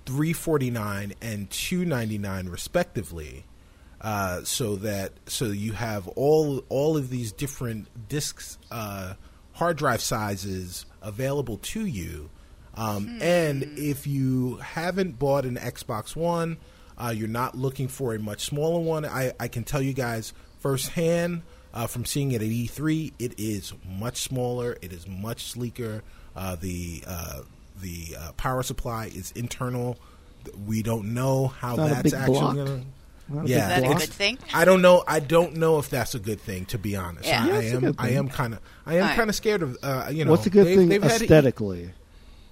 [0.06, 3.44] three forty nine and two ninety nine respectively.
[4.00, 9.14] Uh, so that so you have all all of these different disks, uh,
[9.52, 12.28] hard drive sizes available to you.
[12.76, 16.56] Um, And if you haven't bought an Xbox One,
[16.98, 19.04] uh, you're not looking for a much smaller one.
[19.04, 21.42] I, I can tell you guys firsthand
[21.72, 24.76] uh, from seeing it at E3, it is much smaller.
[24.80, 26.02] It is much sleeker.
[26.36, 27.40] Uh, the uh,
[27.80, 29.96] the uh, power supply is internal.
[30.66, 32.54] We don't know how Not a that's big actually block?
[32.56, 33.34] going to.
[33.34, 34.38] Not a Yeah, Is that a good thing?
[34.52, 35.02] I don't know.
[35.08, 36.66] I don't know if that's a good thing.
[36.66, 37.42] To be honest, Yeah.
[37.44, 37.94] I, Yeah, I it's am.
[37.98, 38.60] I am kind of.
[38.86, 39.16] I am Alright.
[39.16, 39.76] kind of scared of.
[39.82, 41.90] Uh, you know, What's a good they've- thing they've had- aesthetically?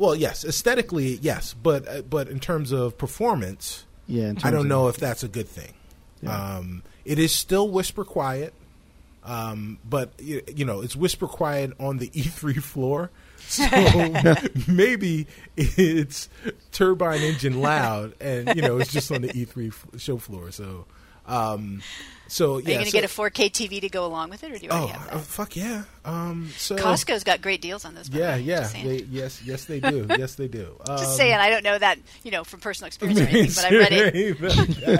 [0.03, 4.66] Well, yes, aesthetically, yes, but uh, but in terms of performance, Yeah, in I don't
[4.66, 5.74] know if that's a good thing.
[6.20, 6.57] Yeah.
[6.57, 8.53] Um, it is still whisper quiet,
[9.23, 13.11] um, but you, you know it's whisper quiet on the E3 floor.
[13.47, 13.65] So
[14.73, 16.29] maybe it's
[16.73, 20.51] turbine engine loud, and you know it's just on the E3 f- show floor.
[20.51, 20.87] So,
[21.27, 21.81] um,
[22.33, 24.51] so Are you going to so- get a 4K TV to go along with it,
[24.53, 25.83] or do you already Oh, have uh, Oh, fuck yeah!
[26.05, 28.09] Um, so Costco's got great deals on those.
[28.09, 30.75] yeah, way, yeah, they, yes, yes, they do, yes, they do.
[30.89, 33.65] Um, Just saying, I don't know that you know from personal experience or anything, but
[33.73, 33.93] I read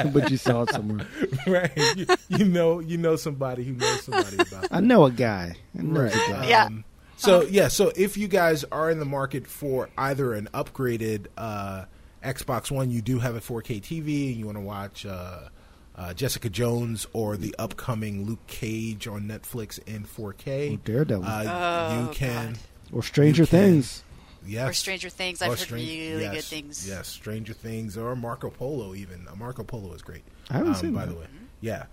[0.05, 0.13] it.
[0.13, 1.07] but you saw it somewhere.
[1.47, 1.73] right?
[1.97, 4.65] You, you know, you know somebody who knows somebody about.
[4.65, 4.69] It.
[4.71, 5.55] I know a guy.
[5.79, 6.47] I know a guy.
[6.49, 6.65] Yeah.
[6.67, 6.85] Um,
[7.17, 11.85] so yeah, so if you guys are in the market for either an upgraded uh,
[12.23, 15.49] Xbox One, you do have a 4K TV, and you want to watch uh,
[15.97, 20.75] uh, Jessica Jones or the upcoming Luke Cage on Netflix in 4K.
[20.75, 21.25] Or Daredevil.
[21.25, 22.53] Uh, Oh, you can.
[22.53, 22.59] God.
[22.93, 24.05] Or Stranger can- Things.
[24.45, 24.71] Yes.
[24.71, 25.41] Or Stranger Things.
[25.41, 26.89] I've heard Stran- really yes, good things.
[26.89, 29.27] Yes, Stranger Things or Marco Polo even.
[29.31, 30.23] Uh, Marco Polo is great.
[30.51, 31.13] I haven't um, seen by that.
[31.13, 31.27] the way.
[31.61, 31.85] Yeah.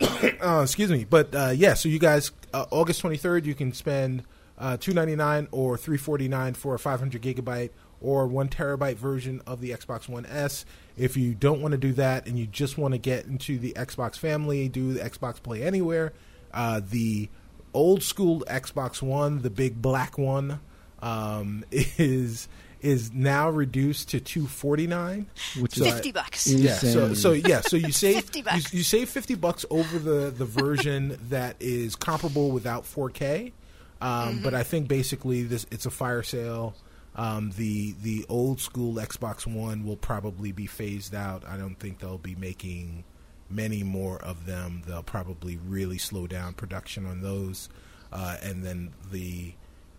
[0.44, 1.74] uh, excuse me, but uh, yeah.
[1.74, 4.24] So you guys, uh, August twenty third, you can spend
[4.58, 8.48] uh, two ninety nine or three forty nine for a five hundred gigabyte or one
[8.48, 10.66] terabyte version of the Xbox One S.
[10.96, 13.72] If you don't want to do that and you just want to get into the
[13.74, 16.12] Xbox family, do the Xbox Play Anywhere,
[16.54, 17.28] uh, the
[17.74, 20.60] old school Xbox One, the big black one,
[21.02, 22.48] um, is
[22.80, 25.26] is now reduced to two forty nine,
[25.58, 26.46] Which So is I- Fifty bucks.
[26.46, 26.70] Yeah.
[26.70, 26.74] yeah.
[26.76, 27.60] So so yeah.
[27.62, 28.72] So you save 50 you, bucks.
[28.74, 33.52] you save fifty bucks over the the version that is comparable without 4K.
[34.00, 34.42] Um, Mm-hmm.
[34.44, 36.74] But I think basically this it's a fire sale.
[37.16, 41.44] Um, the the old school Xbox One will probably be phased out.
[41.46, 43.04] I don't think they'll be making
[43.48, 44.82] many more of them.
[44.86, 47.70] They'll probably really slow down production on those,
[48.12, 49.54] uh, and then the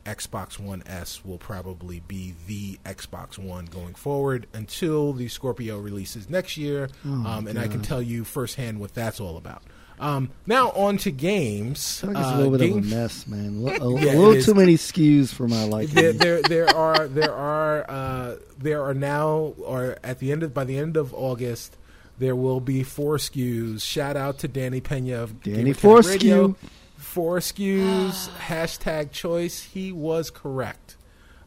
[0.05, 6.29] Xbox One S will probably be the Xbox One going forward until the Scorpio releases
[6.29, 6.89] next year.
[7.05, 9.63] Oh, um, and I can tell you firsthand what that's all about.
[9.99, 12.01] Um, now on to games.
[12.03, 13.79] I feel like it's Uh, a little bit games- of a mess, man.
[13.81, 15.95] A, a Yeah, it little too many SKUs for my liking.
[15.95, 20.53] there, there, there are, there are, uh, there are now, or at the end of,
[20.53, 21.75] by the end of August,
[22.19, 23.81] there will be four SKUs.
[23.81, 26.11] Shout out to Danny Pena of Danny Gamercast Foreskew.
[26.11, 26.55] Radio.
[26.97, 28.29] Four SKUs.
[28.37, 29.61] hashtag choice.
[29.63, 30.95] He was correct.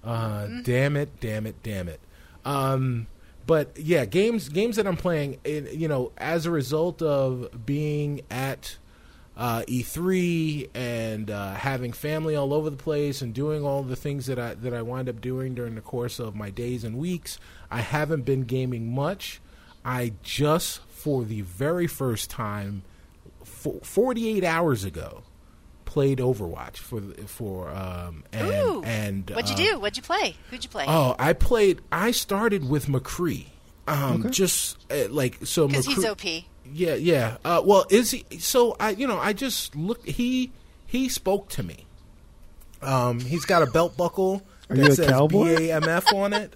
[0.02, 1.20] Uh, Damn it!
[1.20, 1.62] Damn it!
[1.62, 2.00] Damn it!
[2.44, 3.06] Um,
[3.50, 8.76] but yeah, games games that I'm playing, you know, as a result of being at
[9.36, 14.26] uh, E3 and uh, having family all over the place and doing all the things
[14.26, 17.40] that I that I wind up doing during the course of my days and weeks,
[17.72, 19.40] I haven't been gaming much.
[19.84, 22.84] I just, for the very first time,
[23.42, 25.24] fo- 48 hours ago,
[25.90, 28.82] played Overwatch for for um and Ooh.
[28.84, 29.80] and What'd you uh, do?
[29.80, 30.36] What'd you play?
[30.50, 30.84] Who'd you play?
[30.86, 31.80] Oh, I played.
[31.90, 33.46] I started with McCree.
[33.88, 34.30] Um, Okay.
[34.30, 35.66] just uh, like so.
[35.66, 36.24] Because he's OP.
[36.24, 37.38] yeah, yeah.
[37.44, 38.24] Uh, well, is he?
[38.38, 40.06] So I, you know, I just looked.
[40.08, 40.52] He
[40.86, 41.86] he spoke to me.
[42.82, 45.56] Um, he's got a belt buckle Are that you a says cowboy?
[45.56, 46.54] BAMF on it.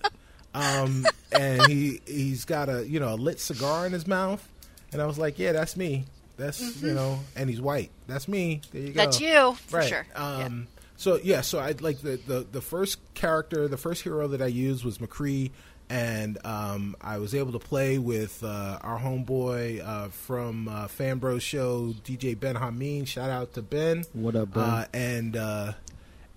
[0.54, 4.48] Um, and he he's got a you know a lit cigar in his mouth,
[4.92, 6.04] and I was like, yeah, that's me.
[6.36, 7.90] That's you know, and he's white.
[8.06, 8.60] That's me.
[8.72, 8.90] There you go.
[8.90, 8.96] Mm-hmm.
[8.98, 9.88] That's you for right.
[9.88, 10.06] sure.
[10.14, 10.44] Yeah.
[10.44, 10.66] Um,
[10.96, 14.46] So yeah, so I like the, the the first character, the first hero that I
[14.46, 15.50] used was McCree,
[15.90, 21.40] and um, I was able to play with uh, our homeboy uh, from uh, Fanbros
[21.40, 23.06] Show, DJ Ben Hameen.
[23.06, 24.04] Shout out to Ben.
[24.12, 24.62] What up, Ben?
[24.62, 25.72] Uh, and uh,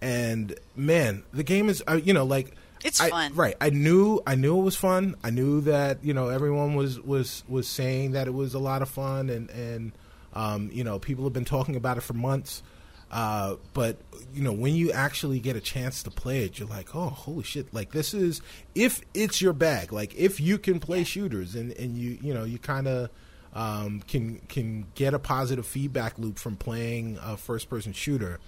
[0.02, 2.54] and man, the game is uh, you know like
[2.88, 3.34] It's I- fun.
[3.36, 3.56] right?
[3.62, 5.16] I knew I knew it was fun.
[5.24, 8.82] I knew that you know everyone was was was saying that it was a lot
[8.82, 9.92] of fun, and and
[10.34, 12.64] um, you know people have been talking about it for months.
[13.10, 13.98] Uh, but
[14.34, 17.44] you know when you actually get a chance to play it, you're like, oh holy
[17.44, 17.74] shit!
[17.74, 18.42] Like this is
[18.76, 19.94] if it's your bag.
[19.94, 23.10] Like if you can play shooters and and you you know you kind of
[23.54, 28.40] um, can can get a positive feedback loop from playing a first person shooter.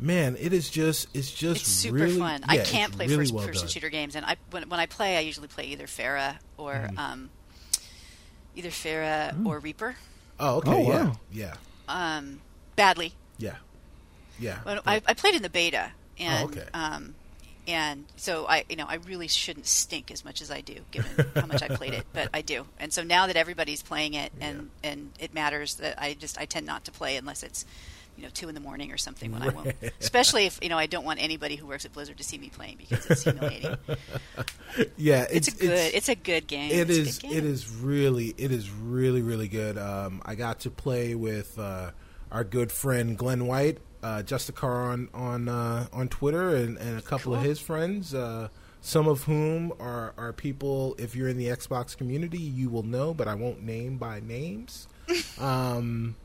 [0.00, 2.42] Man, it is just it's just It's super really, fun.
[2.48, 3.68] I can't play really first well person done.
[3.70, 6.98] shooter games, and I when, when I play, I usually play either Pharah or Mm-hmm.
[6.98, 7.30] um,
[8.54, 9.96] either Pharah or Reaper.
[10.40, 11.12] Oh, okay, Oh, yeah, wow.
[11.32, 11.54] yeah,
[11.88, 12.40] Um,
[12.76, 13.12] badly.
[13.38, 13.56] yeah,
[14.38, 14.58] yeah.
[14.64, 16.68] Well, I, I played in the beta, and Oh, okay.
[16.74, 17.14] um,
[17.66, 21.10] and so I, you know, I really shouldn't stink as much as I do, given
[21.34, 22.66] how much I played it, but I do.
[22.78, 26.44] And so now that everybody's playing it, and and it matters that I just I
[26.44, 27.64] tend not to play unless it's,
[28.18, 29.72] you know, two in the morning or something when I won't.
[30.00, 32.50] Especially if you know I don't want anybody who works at Blizzard to see me
[32.50, 33.76] playing because it's humiliating.
[34.96, 35.94] yeah, It's, a good.
[35.94, 36.72] It's, a good game.
[36.72, 37.32] It it's is, game.
[37.32, 38.34] it is really.
[38.36, 39.78] It is really really good.
[39.78, 41.92] Um, I got to play with uh,
[42.32, 47.02] our good friend Glenn White, uh, Justicar on on uh, on Twitter, and, and a
[47.02, 48.14] couple of his friends.
[48.14, 48.48] Uh,
[48.80, 50.96] some of whom are are people.
[50.98, 54.88] If you're in the Xbox community, you will know, but I won't name by names.
[55.38, 56.16] um,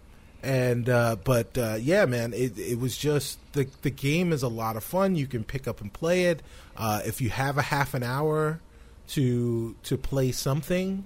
[0.43, 4.47] and uh, but uh, yeah, man, it it was just the the game is a
[4.49, 5.15] lot of fun.
[5.15, 6.43] You can pick up and play it.
[6.77, 8.59] Uh, if you have a half an hour
[9.09, 11.05] to to play something,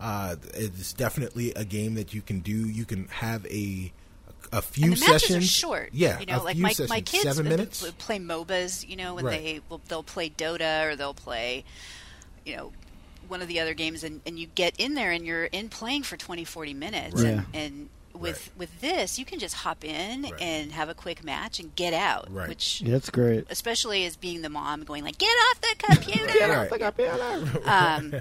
[0.00, 2.52] uh, it's definitely a game that you can do.
[2.68, 3.92] You can have a
[4.52, 5.44] a few and the matches sessions.
[5.44, 5.88] are short.
[5.92, 7.90] Yeah, you know, a like few my, sessions, my kids seven minutes.
[7.98, 8.88] play MOBAs.
[8.88, 9.42] You know, when Right.
[9.42, 11.64] they will, they'll play Dota or they'll play,
[12.44, 12.72] you know,
[13.26, 16.04] one of the other games, and, and you get in there and you're in playing
[16.04, 17.32] for 20, 40 minutes, Right.
[17.32, 20.32] and, and with with this, you can just hop in Right.
[20.40, 22.48] and have a quick match and get out, Right.
[22.48, 22.80] which.
[22.82, 23.46] Yeah, that's great.
[23.50, 27.66] Especially as being the mom, going like, "Get off the computer!" Right.
[27.66, 28.14] um,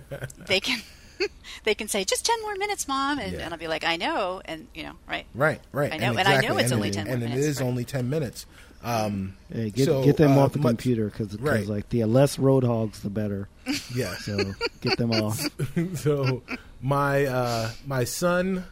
[0.48, 0.82] they can,
[1.64, 3.40] they can say, "Just ten more minutes, mom," and, Yeah.
[3.40, 5.26] and I'll be like, "I know," and you know, right?
[5.34, 5.94] Right, right.
[5.94, 7.68] I know- and I know it's and only it- 10 and minutes, it is right.
[7.68, 8.46] only ten minutes.
[8.84, 11.66] Um, Hey, get So, get them uh, off the much- computer because right.
[11.66, 13.48] like the less roadhogs, the better.
[13.96, 14.16] yeah.
[14.18, 15.42] So get them off.
[15.96, 16.44] so
[16.84, 18.64] my uh, my son,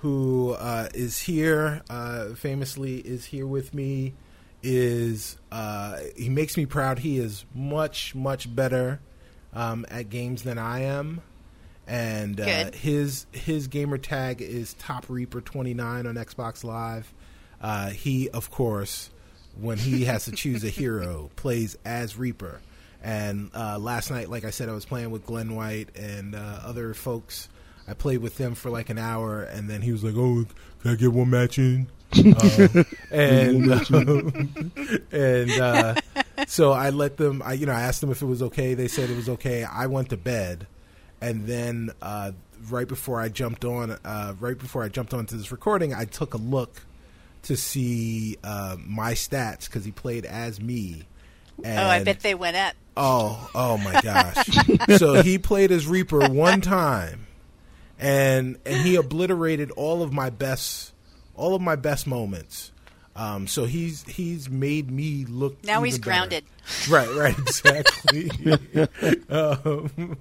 [0.00, 4.14] who uh, is here, uh, famously is here with me,
[4.62, 6.98] is uh, he makes me proud.
[7.00, 9.00] He is much much better
[9.52, 11.20] um, at games than I am,
[11.86, 17.12] and uh, his his gamer tag is Top Reaper twenty nine on Xbox Live.
[17.60, 19.10] Uh, he of course,
[19.60, 22.60] when he has to choose a hero, plays as Reaper.
[23.02, 26.60] And uh, last night, like I said, I was playing with Glenn White and uh,
[26.64, 27.48] other folks.
[27.90, 30.46] I played with them for like an hour, and then he was like, "Oh,
[30.80, 34.72] can I get one match in?" Uh, and um,
[35.12, 35.94] and uh,
[36.46, 37.40] so I let them.
[37.44, 38.74] I you know I asked them if it was okay.
[38.74, 39.64] They said it was okay.
[39.64, 40.66] I went to bed,
[41.20, 42.32] and then uh,
[42.68, 46.34] right before I jumped on, uh, right before I jumped onto this recording, I took
[46.34, 46.82] a look
[47.42, 51.04] to see uh, my stats because he played as me.
[51.62, 52.74] And Oh, I bet they went up.
[52.96, 54.46] Oh, oh my gosh!
[54.98, 57.26] so he played as Reaper one time,
[58.00, 60.92] and and he obliterated all of my best,
[61.34, 62.72] all of my best moments.
[63.14, 65.62] Um, so he's he's made me look.
[65.64, 66.10] Now he's better.
[66.10, 66.44] grounded.
[66.88, 68.30] Right, right, exactly.
[69.28, 70.16] um,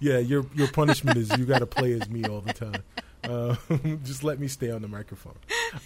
[0.00, 2.82] yeah, your your punishment is you got to play as me all the time.
[3.22, 5.36] Um, just let me stay on the microphone.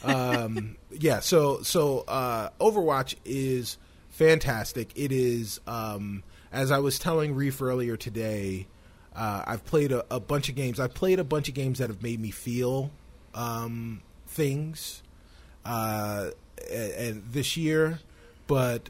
[0.02, 3.76] Um, yeah, so so uh, Overwatch is
[4.08, 4.90] fantastic.
[4.96, 8.66] It is, um, as I was telling Reef earlier today.
[9.18, 10.78] Uh, I've played a, a bunch of games.
[10.78, 12.90] I've played a bunch of games that have made me feel
[13.34, 15.02] um, things
[15.64, 16.30] uh,
[16.72, 17.98] and, and this year,
[18.46, 18.88] but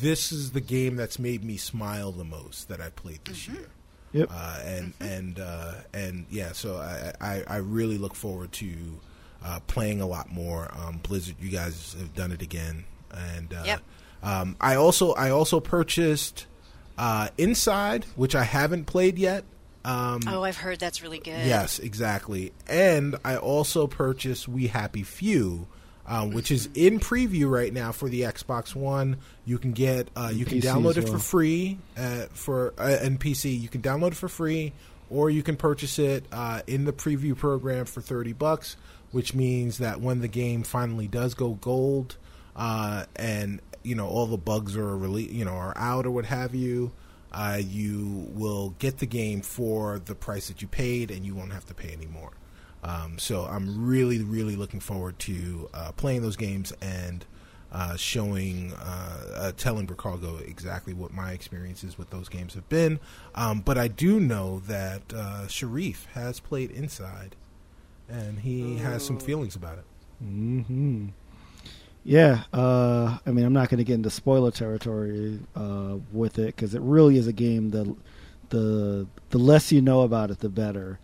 [0.00, 3.68] this is the game that's made me smile the most that I played this year.
[4.12, 4.28] Yep.
[4.32, 8.72] Uh, and and uh, and yeah, so I, I, I really look forward to
[9.44, 10.68] uh, playing a lot more.
[10.76, 13.80] Um, Blizzard, you guys have done it again, and uh, Yep.
[14.24, 16.46] um, I also I also purchased
[16.98, 19.44] uh, Inside, which I haven't played yet.
[19.84, 21.46] Um, Oh, I've heard that's really good.
[21.46, 22.52] Yes, exactly.
[22.68, 25.66] And I also purchased We Happy Few,
[26.06, 29.16] um, which is in preview right now for the Xbox One.
[29.46, 32.98] You can get uh, you can PC download as it for free uh, for uh,
[33.00, 33.58] and PC.
[33.58, 34.72] You can download it for free,
[35.08, 38.76] or you can purchase it uh, in the preview program for thirty bucks.
[39.12, 42.16] Which means that when the game finally does go gold,
[42.54, 46.26] uh, and you know all the bugs are rele- you know are out or what
[46.26, 46.92] have you,
[47.32, 51.52] uh, you will get the game for the price that you paid, and you won't
[51.52, 52.32] have to pay anymore.
[52.82, 57.24] Um, so I'm really, really looking forward to uh, playing those games and
[57.72, 62.98] uh, showing, uh, uh, telling Bricago exactly what my experiences with those games have been.
[63.34, 67.36] Um, but I do know that uh, Shareef has played Inside,
[68.08, 69.84] and he has some feelings about it.
[70.18, 71.08] hmm
[72.02, 76.56] Yeah, uh, I mean, I'm not going to get into spoiler territory uh, with it
[76.56, 77.94] because it really is a game that
[78.48, 80.98] the the less you know about it, the better.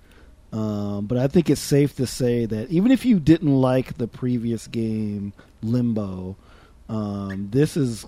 [0.52, 4.08] Um, but I think it's safe to say that even if you didn't like the
[4.08, 5.32] previous game,
[5.62, 6.36] Limbo,
[6.88, 8.06] um, this is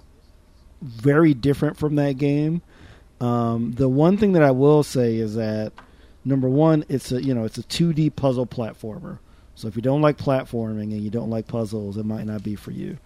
[0.81, 2.63] very different from that game.
[3.21, 5.73] Um, the one thing that I will say is that
[6.25, 9.19] number one, it's a you know it's a 2D puzzle platformer.
[9.59, 12.55] So if you don't like platforming and you don't like puzzles, it might not be
[12.55, 12.97] for you.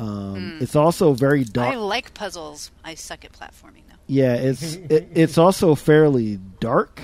[0.00, 1.74] Um, It's also very dark.
[1.74, 2.72] I like puzzles.
[2.82, 3.94] I suck at platforming though.
[4.08, 7.00] yeah, it's it, it's also fairly dark.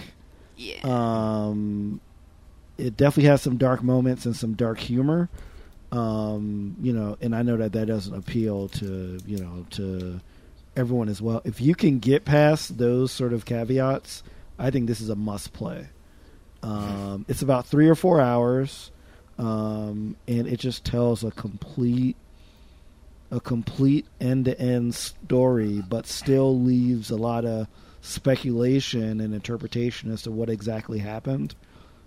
[0.57, 0.81] Yeah.
[0.83, 2.01] Um,
[2.77, 5.29] it definitely has some dark moments and some dark humor.
[5.93, 10.21] Um, you know, and I know that that doesn't appeal to you know to
[10.77, 11.41] everyone as well.
[11.45, 14.25] If you can get past those sort of caveats,
[14.59, 15.87] I think this is a must play.
[16.63, 18.91] Um, it's about three or four hours,
[19.39, 22.17] um, and it just tells a complete
[23.31, 27.69] a complete end to end story, but still leaves a lot of
[28.01, 31.55] speculation and interpretation as to what exactly happened.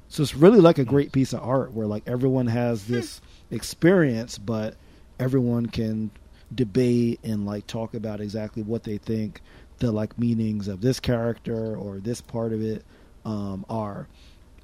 [0.07, 3.21] So it's really like a great piece of art where like everyone has this
[3.51, 4.75] experience, but
[5.19, 6.11] everyone can
[6.53, 9.41] debate and like talk about exactly what they think
[9.77, 12.83] the like meanings of this character or this part of it
[13.25, 14.07] um, are.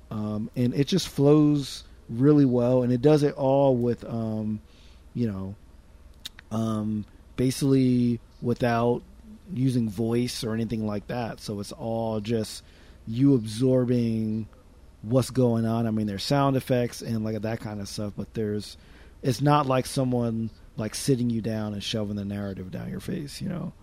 [0.10, 4.62] Um, and it just flows really well, and it does it all with, um,
[5.14, 5.56] you know,
[6.52, 7.06] um,
[7.36, 9.02] basically without
[9.54, 11.40] using voice or anything like that.
[11.40, 12.64] So it's all just
[13.08, 14.48] you absorbing
[15.02, 15.88] what's going on.
[15.88, 18.78] I mean, there's sound effects and like that kind of stuff, but there's
[19.22, 23.42] it's not like someone like sitting you down and shoving the narrative down your face,
[23.42, 23.74] you know.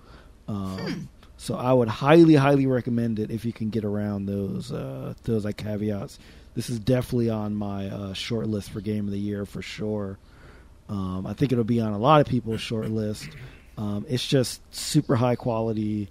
[0.47, 1.09] Um,
[1.45, 5.45] So I would highly, highly recommend it if you can get around those uh, those
[5.45, 6.19] like caveats.
[6.55, 10.17] This is definitely on my uh, short list for game of the year for sure.
[10.89, 13.29] Um, I think it'll be on a lot of people's short list.
[13.77, 16.09] Um, it's just super high quality,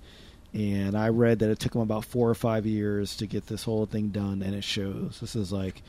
[0.53, 3.63] and I read that it took them about four or five years to get this
[3.63, 5.17] whole thing done, and it shows.
[5.19, 5.81] This is like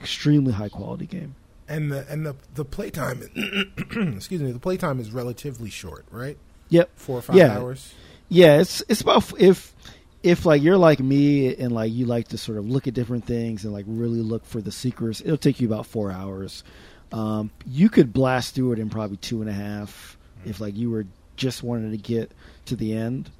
[0.00, 1.34] extremely high quality game.
[1.66, 3.22] And the and the the playtime,
[4.14, 6.36] excuse me, the playtime is relatively short, right?
[6.68, 6.90] Yep.
[6.94, 7.58] Four or five Yeah.
[7.58, 7.94] hours.
[8.32, 9.74] Yeah, it's it's about if
[10.22, 13.26] if like you're like me and like you like to sort of look at different
[13.26, 16.64] things and like really look for the secrets, it'll take you about four hours.
[17.12, 20.88] Um, you could blast through it in probably two and a half if like you
[20.88, 21.04] were
[21.36, 22.32] just wanted to get
[22.64, 23.30] to the end.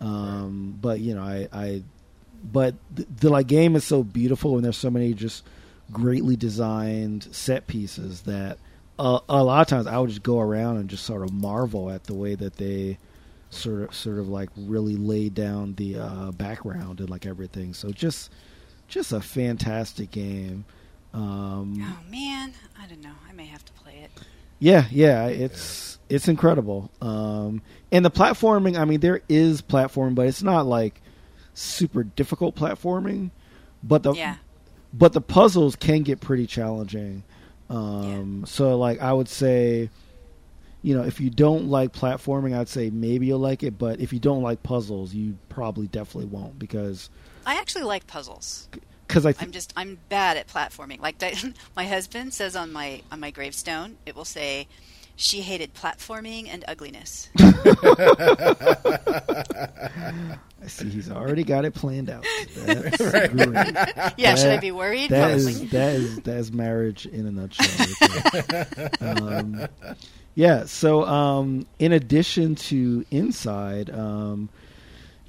[0.00, 1.82] Um, but you know, I, I
[2.42, 5.44] but the, the like game is so beautiful and there's so many just
[5.92, 8.56] greatly designed set pieces that
[8.98, 11.90] uh, a lot of times I would just go around and just sort of marvel
[11.90, 12.96] at the way that they
[13.50, 17.74] sort of sort of like really laid down the uh, background and like everything.
[17.74, 18.30] So just
[18.88, 20.64] just a fantastic game.
[21.12, 23.12] Um, oh man, I don't know.
[23.28, 24.10] I may have to play it.
[24.60, 26.90] yeah, yeah, it's it's incredible.
[27.02, 27.62] Um,
[27.92, 31.00] and the platforming, I mean, there is platform, but it's not like
[31.54, 33.30] super difficult platforming.
[33.82, 34.36] But the Yeah.
[34.92, 37.24] but the puzzles can get pretty challenging.
[37.68, 39.90] Um, So, like, I would say,
[40.82, 43.78] you know, if you don't like platforming, I'd say maybe you'll like it.
[43.78, 47.10] But if you don't like puzzles, you probably definitely won't because
[47.46, 48.68] I actually like puzzles.
[49.06, 51.00] because I I'm just I'm bad at platforming.
[51.00, 51.22] Like
[51.76, 54.68] my husband says on my on my gravestone, it will say
[55.16, 57.28] she hated platforming and ugliness.
[60.62, 62.24] I see he's already got it planned out.
[62.56, 62.96] That's
[63.30, 63.32] great.
[64.16, 65.10] yeah, should I be worried?
[65.10, 65.52] That Probably.
[65.52, 67.86] is that is that is marriage in a nutshell.
[69.00, 69.66] right um,
[70.40, 70.64] yeah.
[70.64, 74.48] So, um, in addition to Inside, um,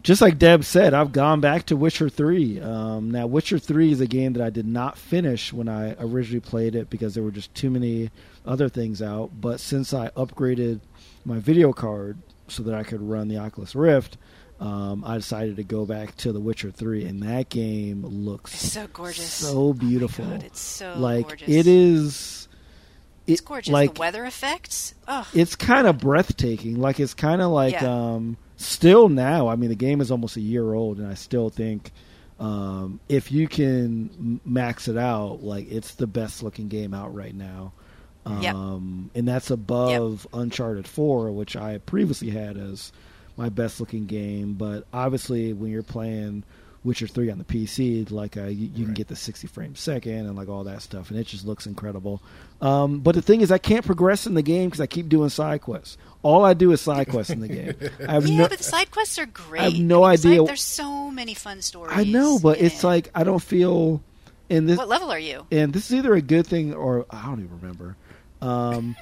[0.04, 2.60] just like Deb said, I've gone back to Witcher Three.
[2.60, 6.40] Um, now, Witcher Three is a game that I did not finish when I originally
[6.40, 8.10] played it because there were just too many
[8.46, 9.30] other things out.
[9.40, 10.80] But since I upgraded
[11.26, 12.18] my video card
[12.48, 14.18] so that I could run the Oculus Rift.
[14.60, 18.74] Um, I decided to go back to The Witcher 3, and that game looks It's
[18.74, 19.34] so gorgeous.
[19.34, 20.24] so beautiful.
[20.26, 21.50] Oh God, it's so like gorgeous.
[21.50, 22.48] it is.
[23.28, 23.72] It, It's gorgeous.
[23.72, 24.94] Like the weather effects.
[25.08, 26.80] Oh, it's kind of breathtaking.
[26.80, 27.88] Like it's kind of like Yeah.
[28.14, 29.48] um, still now.
[29.48, 31.92] I mean, the game is almost a year old, and I still think
[32.40, 37.36] um, if you can max it out, like it's the best looking game out right
[37.36, 37.74] now.
[38.28, 38.54] Yep.
[38.56, 42.92] Um, and that's above Uncharted Four, which I previously had as
[43.36, 46.44] my best looking game, but obviously when you're playing
[46.84, 50.26] Witcher three on the PC, like uh, you, you can get the sixty frames second
[50.26, 52.22] and like all that stuff, and it just looks incredible.
[52.60, 55.30] Um, but the thing is, I can't progress in the game because I keep doing
[55.30, 55.98] side quests.
[56.24, 57.76] All I do is side quests in the game.
[58.08, 59.62] I have yeah, no, but the side quests are great.
[59.62, 61.96] I have no mean, side- idea- there's so many fun stories.
[61.96, 62.88] I know, but it's it.
[62.88, 64.02] like I don't feel
[64.50, 64.78] in this.
[64.78, 65.46] what level are you?
[65.52, 67.96] and this is either a good thing or I don't even remember.
[68.42, 68.96] Um,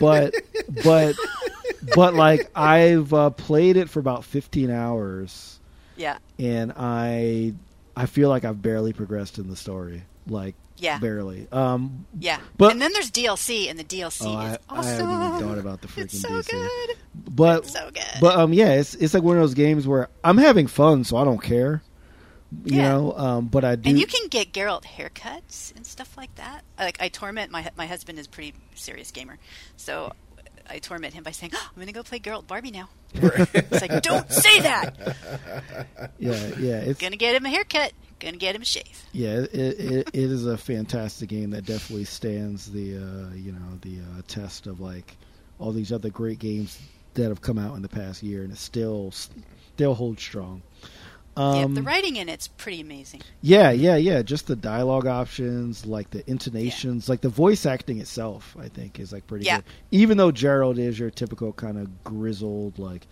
[0.00, 0.34] but
[0.82, 1.14] but
[1.94, 5.57] but like I've uh, played it for about 15 hours,
[5.98, 7.52] Yeah, and I
[7.96, 11.48] I feel like I've barely progressed in the story, like yeah, barely.
[11.50, 12.38] Um, yeah.
[12.56, 15.08] But- and then there's DLC, and the DLC oh, is I, I awesome.
[15.10, 16.50] haven't even thought about the freaking it's so DC.
[16.50, 16.96] good.
[17.14, 18.20] But It's so good.
[18.20, 21.16] but um yeah, it's it's like one of those games where I'm having fun, so
[21.16, 21.82] I don't care.
[22.64, 22.88] You Yeah.
[22.92, 23.90] know, um, but I do.
[23.90, 26.62] and you can get Geralt haircuts and stuff like that.
[26.78, 29.36] Like I torment my my husband is a pretty serious gamer,
[29.76, 30.12] so
[30.70, 33.80] I torment him by saying, oh, "I'm going to go play Geralt Barbie now." It's
[33.80, 34.94] like, "Don't say that."
[36.18, 37.92] yeah, yeah, it's Going to get him a haircut.
[38.18, 39.04] Going to get him a shave.
[39.12, 43.78] Yeah, it, it, it is a fantastic game that definitely stands the uh, you know
[43.82, 45.16] the uh, test of like
[45.58, 46.80] all these other great games
[47.14, 50.62] that have come out in the past year, and it still still holds strong.
[51.38, 53.22] Yeah, Um, the writing in it's pretty amazing.
[53.42, 54.22] yeah, yeah, yeah.
[54.22, 59.12] Just the dialogue options, like the intonations, like the voice acting itself, I think is
[59.12, 59.56] like pretty Yeah.
[59.58, 59.64] good.
[59.92, 63.06] Even though Geralt is your typical kind of grizzled, like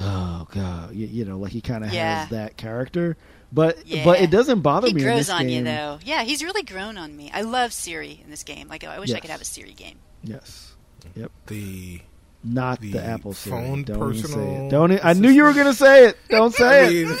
[0.00, 2.20] oh god, you, you know, like he kind of Yeah.
[2.20, 3.16] has that character.
[3.52, 4.04] But Yeah.
[4.04, 5.00] but it doesn't bother He me.
[5.02, 5.98] in grows this on you though.
[6.04, 7.30] Yeah, he's really grown on me.
[7.34, 8.68] I love Ciri in this game.
[8.68, 9.96] Like I wish I could have a Ciri game.
[10.22, 10.72] Yes.
[11.16, 11.30] Yep.
[11.46, 12.00] The
[12.44, 13.56] Not The the, Apple Siri.
[13.56, 14.70] phone Don't even say personal it.
[14.70, 15.04] Don't.
[15.04, 16.16] I knew you were gonna say it.
[16.28, 17.18] Don't say I it.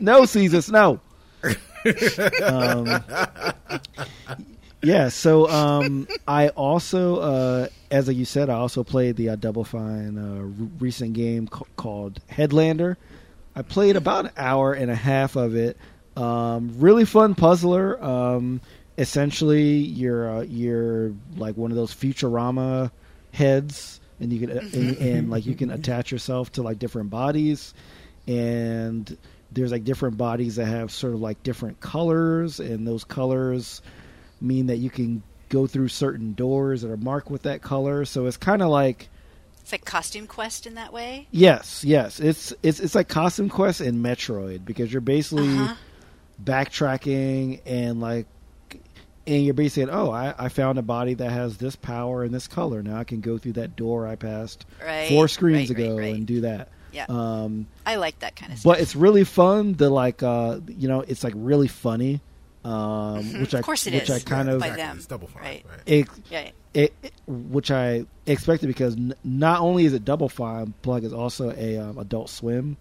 [0.00, 0.72] No, Caesar.
[0.72, 1.00] No.
[2.44, 3.02] um,
[4.82, 5.08] yeah.
[5.08, 10.18] So um, I also, uh, as you said, I also played the uh, Double Fine
[10.18, 12.96] uh, r- recent game ca- called Headlander.
[13.54, 15.76] I played about an hour and a half of it.
[16.16, 18.02] Um, really fun puzzler.
[18.02, 18.60] Um,
[18.98, 22.90] essentially, you're uh, you're like one of those Futurama
[23.32, 27.74] heads, and you can and, and like you can attach yourself to like different bodies,
[28.26, 29.16] and
[29.54, 33.82] there's like different bodies that have sort of like different colors, and those colors
[34.40, 38.04] mean that you can go through certain doors that are marked with that color.
[38.04, 39.08] So it's kind of like
[39.62, 41.26] It's like Costume Quest in that way.
[41.30, 42.18] Yes, yes.
[42.20, 45.74] It's it's it's like Costume Quest and Metroid because you're basically Uh-huh.
[46.42, 48.26] backtracking and like
[49.26, 52.34] and you're basically saying, oh I, I found a body that has this power and
[52.34, 55.08] this color now I can go through that door I passed Right.
[55.08, 56.14] four screens right, ago right.
[56.14, 56.68] and do that.
[56.92, 57.06] Yeah.
[57.08, 58.72] Um, I like that kind of stuff.
[58.74, 59.74] but it's really fun.
[59.74, 62.20] The like uh you know it's like really funny.
[62.64, 62.72] Um,
[63.24, 63.40] Mhm.
[63.40, 64.10] which Of I course it which is.
[64.10, 65.64] I kind By of exactly, them, It's double fine, right.
[65.68, 65.80] right?
[65.84, 66.50] it, yeah.
[66.74, 71.12] it, it- which I expected because n- not only is it Double Fine, plug is
[71.12, 72.76] also a um, Adult Swim.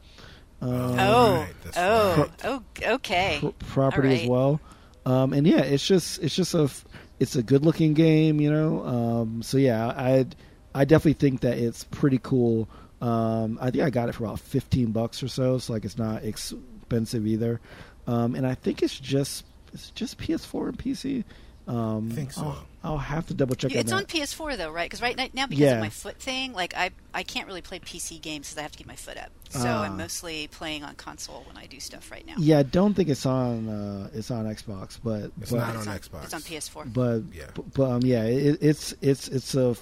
[0.62, 0.70] Um,
[1.00, 2.32] Oh, right, that's oh, right.
[2.44, 2.64] oh,
[2.96, 3.38] okay.
[3.42, 4.62] pr- property All as well.
[5.08, 6.86] Um, and yeah, it's just it's just a f-
[7.20, 8.86] it's a good looking game, you know.
[8.86, 10.28] Um, so yeah, I
[10.76, 12.70] I definitely think that it's pretty cool.
[13.02, 15.98] Um, I think I got it for about fifteen bucks or so, so like it's
[15.98, 17.60] not expensive either.
[18.08, 21.24] Um, and I think it's just it's just PS4 and PC.
[21.68, 22.42] Um, I think so.
[22.44, 23.98] I'll, I'll have to double check You- on it's that.
[23.98, 24.90] on PS4 though, right?
[24.90, 25.74] Because right now, because Yeah.
[25.76, 28.72] of my foot thing, like I I can't really play PC games because I have
[28.72, 29.30] to keep my foot up.
[29.52, 29.84] So Ah.
[29.84, 32.34] I'm mostly playing on console when I do stuff right now.
[32.38, 35.88] Yeah, I don't think it's on uh, it's on Xbox, but It's but, not It's
[35.88, 36.24] on on, Xbox.
[36.26, 36.94] It's on PS4.
[36.94, 37.46] but Yeah.
[37.54, 39.76] but, but, um, yeah, it, it's it's it's a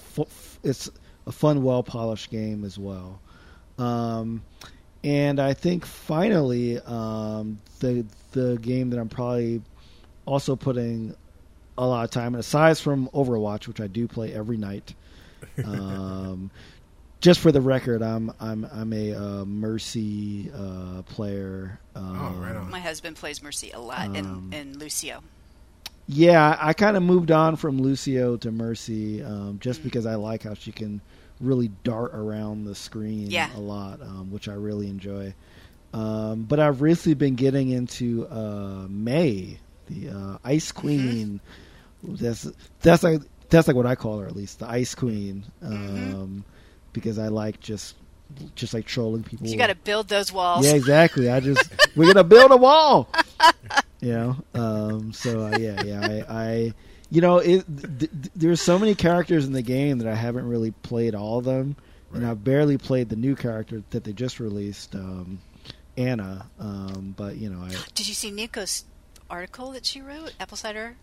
[0.62, 0.90] it's
[1.30, 3.20] a fun, well polished game as well.
[3.78, 4.42] Um,
[5.04, 9.62] and I think finally, um, the the game that I'm probably
[10.26, 11.14] also putting
[11.78, 14.92] a lot of time, aside from Overwatch, which I do play every night.
[15.64, 16.50] Um,
[17.20, 21.78] just for the record, I'm I'm I'm a uh, Mercy uh, player.
[21.94, 22.70] Um, Oh, right on.
[22.70, 25.22] My husband plays Mercy a lot, Um, and, and Lucio.
[26.08, 30.42] Yeah, I kind of moved on from Lucio to Mercy um, just because I like
[30.42, 31.00] how she can
[31.40, 33.48] really dart around the screen Yeah.
[33.56, 35.34] a lot, um, which I really enjoy.
[35.92, 41.40] Um, but I've recently been getting into uh, Mei, the uh, Ice Queen.
[42.02, 42.46] That's
[42.80, 46.44] that's like that's like what I call her at least, the Ice Queen, um,
[46.92, 47.96] because I like just
[48.54, 49.48] just like trolling people.
[49.48, 50.64] You got to build those walls.
[50.64, 51.28] Yeah, exactly.
[51.28, 53.08] I just we're gonna build a wall.
[54.02, 56.00] You know, um, so uh, yeah, yeah.
[56.26, 56.74] I, I
[57.10, 60.48] you know, it, th- th- there's so many characters in the game that I haven't
[60.48, 61.76] really played all of them,
[62.14, 65.40] and I've barely played the new character that they just released, um,
[65.96, 66.46] Ana.
[66.58, 68.84] Um, but you know, I Did you see Nico's
[69.28, 70.34] article that she wrote?
[70.40, 70.96] Apple Cider.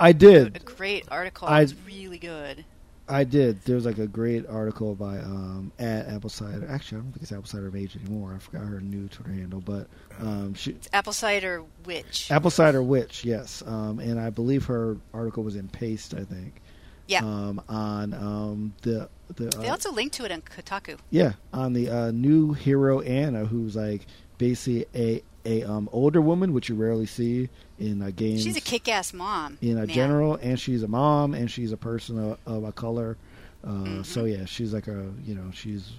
[0.00, 0.56] I did.
[0.56, 1.46] a great article.
[1.48, 2.64] I- it was really good.
[3.08, 3.62] I did.
[3.64, 6.66] There was like a great article by um, at Apple Cider.
[6.68, 8.34] Actually, I don't think it's Apple Cider Mage anymore.
[8.34, 9.88] I forgot her new Twitter handle, but
[10.20, 12.30] um, she Apple cider witch.
[12.30, 13.62] Apple Cider Witch, yes.
[13.66, 16.62] Um, and I believe her article was in Paste, I think.
[17.08, 17.24] Yeah.
[17.24, 20.98] Um, on um, the the they uh, also linked to it on Kotaku.
[21.10, 24.06] yeah on the uh, new hero Ana, who's like
[24.38, 27.48] basically a a um, older woman, which you rarely see
[27.78, 28.42] in uh, games.
[28.42, 29.58] She's a kick-ass mom.
[29.60, 29.88] in a man.
[29.88, 33.16] general, and she's a mom, and she's a person of, of a color.
[33.64, 34.06] Uh, Mhm.
[34.06, 35.92] So yeah, she's like a you know she's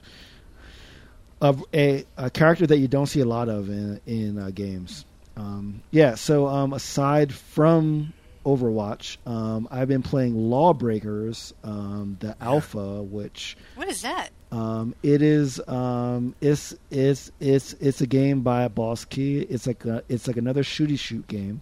[1.42, 5.06] a, a a character that you don't see a lot of in in uh, games.
[5.36, 6.16] Um, yeah.
[6.16, 8.14] So um, aside from
[8.46, 14.30] Overwatch, um, I've been playing Lawbreakers, um, the alpha, which What is that?
[14.54, 19.40] Um, it is um, it's it's it's it's a game by Boss Key.
[19.40, 21.62] It's like a, it's like another shooty shoot game,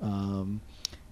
[0.00, 0.60] um,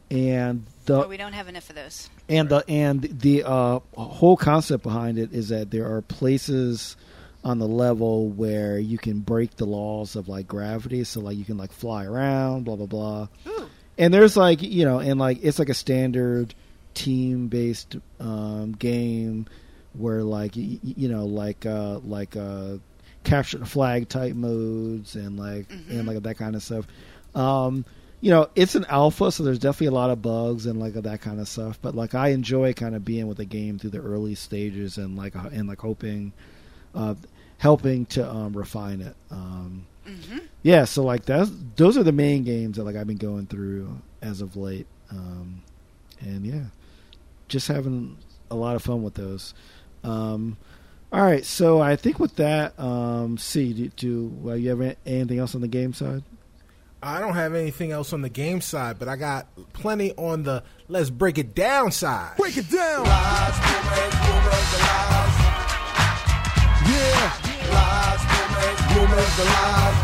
[0.09, 2.09] and the oh, we don't have enough of those.
[2.29, 6.97] and the and the uh, whole concept behind it is that there are places
[7.43, 11.03] on the level where you can break the laws of like gravity.
[11.03, 13.29] So like you can like fly around, blah blah blah.
[13.49, 13.67] Ooh.
[13.99, 16.55] And there's like you know, and like it's like a standard
[16.95, 19.47] team based um, game
[19.99, 22.77] where like y- y- you know like uh, like uh,
[23.25, 25.91] capture the flag type modes and like Mhm.
[25.91, 26.87] and like that kind of stuff.
[27.35, 27.85] Um,
[28.23, 31.21] you know, it's an alpha, so there's definitely a lot of bugs and like that
[31.21, 31.79] kind of stuff.
[31.83, 35.17] But like, I enjoy kind of being with the game through the early stages and
[35.17, 36.33] like and like hoping,
[36.95, 37.15] uh,
[37.59, 39.15] helping to um, refine it.
[39.31, 43.19] Um, hmm yeah, so like that's those are the main games that like I've been
[43.19, 45.63] going through as of late, um,
[46.21, 46.65] and yeah,
[47.49, 48.17] just having
[48.51, 49.53] a lot of fun with those.
[50.07, 50.57] Um,
[51.13, 55.39] all right, so I think with that, um, see, do, do well, you have anything
[55.39, 56.23] else on the game side?
[57.03, 60.63] I don't have anything else on the game side, but I got plenty on the
[60.89, 62.37] let's break it down side.
[62.37, 63.05] Break it down.
[63.05, 65.35] Lies, rumors, rumors, and lies.
[66.89, 67.33] Yeah.
[67.71, 68.36] Lies, rumors, rumors, lies.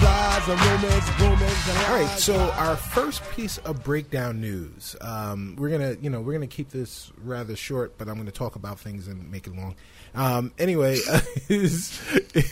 [0.02, 1.88] Lies and rumors, rumors, and lies.
[1.88, 4.94] All right, so our first piece of breakdown news.
[5.00, 8.54] Um, we're gonna, you know, we're gonna keep this rather short, but I'm gonna talk
[8.56, 9.74] about things and make it long.
[10.14, 10.98] Um, anyway,
[11.48, 12.00] is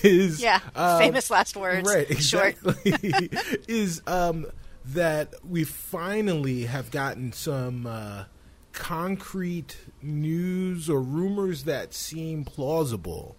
[0.03, 0.61] is Yeah.
[0.75, 1.89] uh, Famous last words.
[1.89, 2.07] right?
[2.23, 2.57] Short.
[2.85, 3.31] Exactly.
[3.69, 4.47] is um,
[4.87, 8.25] that we finally have gotten some uh,
[8.73, 13.37] concrete news or rumors that seem plausible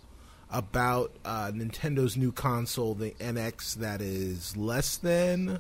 [0.52, 5.60] about uh, Nintendo's new console, the NX, that is less than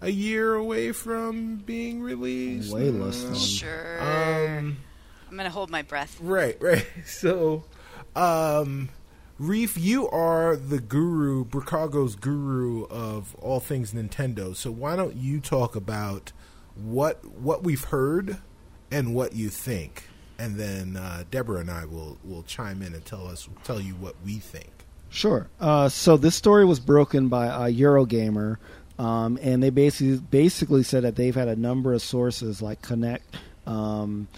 [0.00, 2.72] a year away from being released.
[2.72, 3.34] Way less than.
[3.34, 4.00] Sure.
[4.00, 4.76] Um,
[5.30, 6.18] I'm gonna hold my breath.
[6.20, 6.86] Right, right.
[7.04, 7.64] So,
[8.14, 8.90] um,
[9.38, 14.54] Reef, you are the guru, Bricago's guru of all things Nintendo.
[14.56, 16.32] So why don't you talk about
[16.74, 18.38] what what we've heard
[18.90, 20.08] and what you think,
[20.38, 23.94] and then uh, Deborah and I will will chime in and tell us tell you
[23.94, 24.70] what we think.
[25.08, 25.48] Sure.
[25.60, 28.58] Uh, so this story was broken by Eurogamer,
[28.98, 33.36] um, and they basically basically said that they've had a number of sources like Connect,
[33.66, 34.28] um,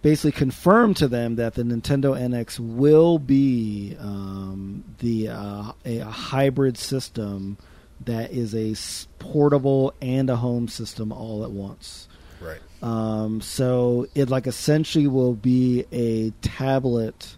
[0.00, 6.04] basically confirmed to them that the Nintendo NX will be um, the uh, a, a
[6.04, 7.58] hybrid system
[8.04, 8.74] that is a
[9.18, 12.08] portable and a home system all at once.
[12.42, 12.60] Right.
[12.82, 17.36] Um, so it like essentially will be a tablet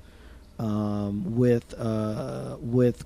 [0.59, 3.05] um, with uh, with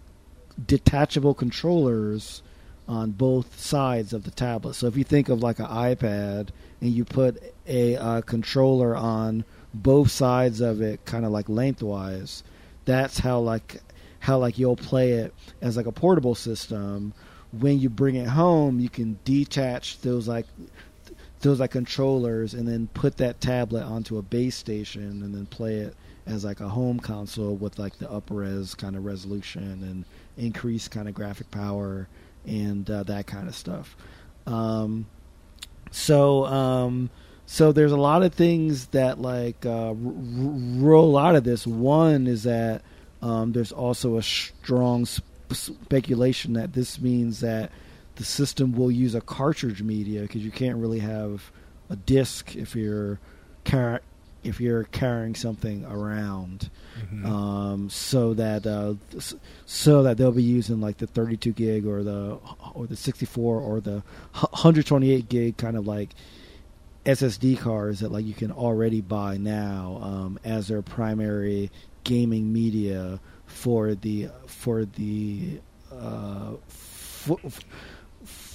[0.64, 2.42] detachable controllers
[2.86, 4.74] on both sides of the tablet.
[4.74, 6.48] So if you think of like an iPad
[6.80, 9.44] and you put a controller on
[9.74, 12.42] both sides of it, kind of like lengthwise,
[12.84, 13.82] that's how like
[14.20, 17.12] how like you'll play it as like a portable system.
[17.52, 20.46] When you bring it home, you can detach those like
[21.40, 25.76] those like controllers and then put that tablet onto a base station and then play
[25.76, 25.94] it
[26.26, 30.04] as like a home console with like the up res kind of resolution and
[30.36, 32.08] increased kind of graphic power
[32.46, 33.96] and uh, that kind of stuff.
[34.46, 35.06] Um,
[35.90, 37.10] so um,
[37.46, 41.66] so there's a lot of things that like uh, r- r- roll out of this.
[41.66, 42.82] One is that
[43.22, 47.70] um, there's also a strong sp- speculation that this means that
[48.18, 51.50] the system will use a cartridge media because you can't really have
[51.88, 53.18] a disc if you're
[53.64, 54.02] car-
[54.44, 56.70] if you're carrying something around.
[57.00, 57.24] Mhm.
[57.26, 58.94] Um, so that uh,
[59.66, 62.38] so that they'll be using like the 32 gig or the
[62.74, 66.10] or the 64 or the 128 gig kind of like
[67.06, 71.70] SSD cards that like you can already buy now um, as their primary
[72.04, 75.60] gaming media for the for the
[75.92, 77.38] uh, for,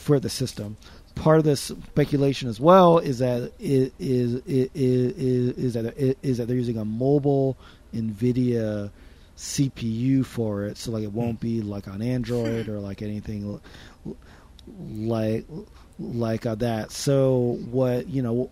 [0.04, 0.76] for the system.
[1.16, 6.18] part of this speculation as well is that it is is is, is that it,
[6.22, 7.56] is that they're using a mobile
[7.94, 8.90] NVIDIA
[9.38, 13.60] CPU for it, so like it won't be like on Android or like anything
[14.68, 15.46] like
[16.00, 16.92] like uh, that.
[16.92, 18.50] So what you know,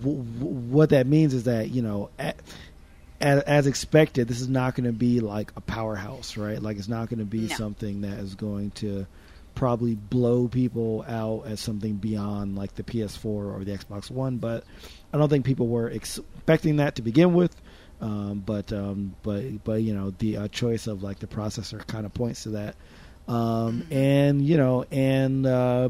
[0.00, 4.74] w- w- what that means is that you know, as, as expected, this is not
[4.74, 6.60] going to be like a powerhouse, right?
[6.60, 7.54] Like it's not going to be No.
[7.56, 9.06] something that is going to
[9.58, 14.36] probably blow people out as something beyond like the PS4 or the Xbox One.
[14.36, 14.62] But
[15.12, 17.54] I don't think people were expecting that to begin with.
[18.00, 22.06] Um, but um, but but you know the uh, choice of like the processor kind
[22.06, 22.76] of points to that.
[23.26, 25.88] Um, and you know and uh,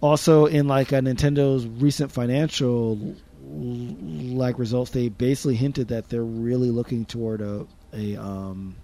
[0.00, 3.14] also in like a Nintendo's recent financial
[3.46, 8.74] like results, they basically hinted that they're really looking toward a a um,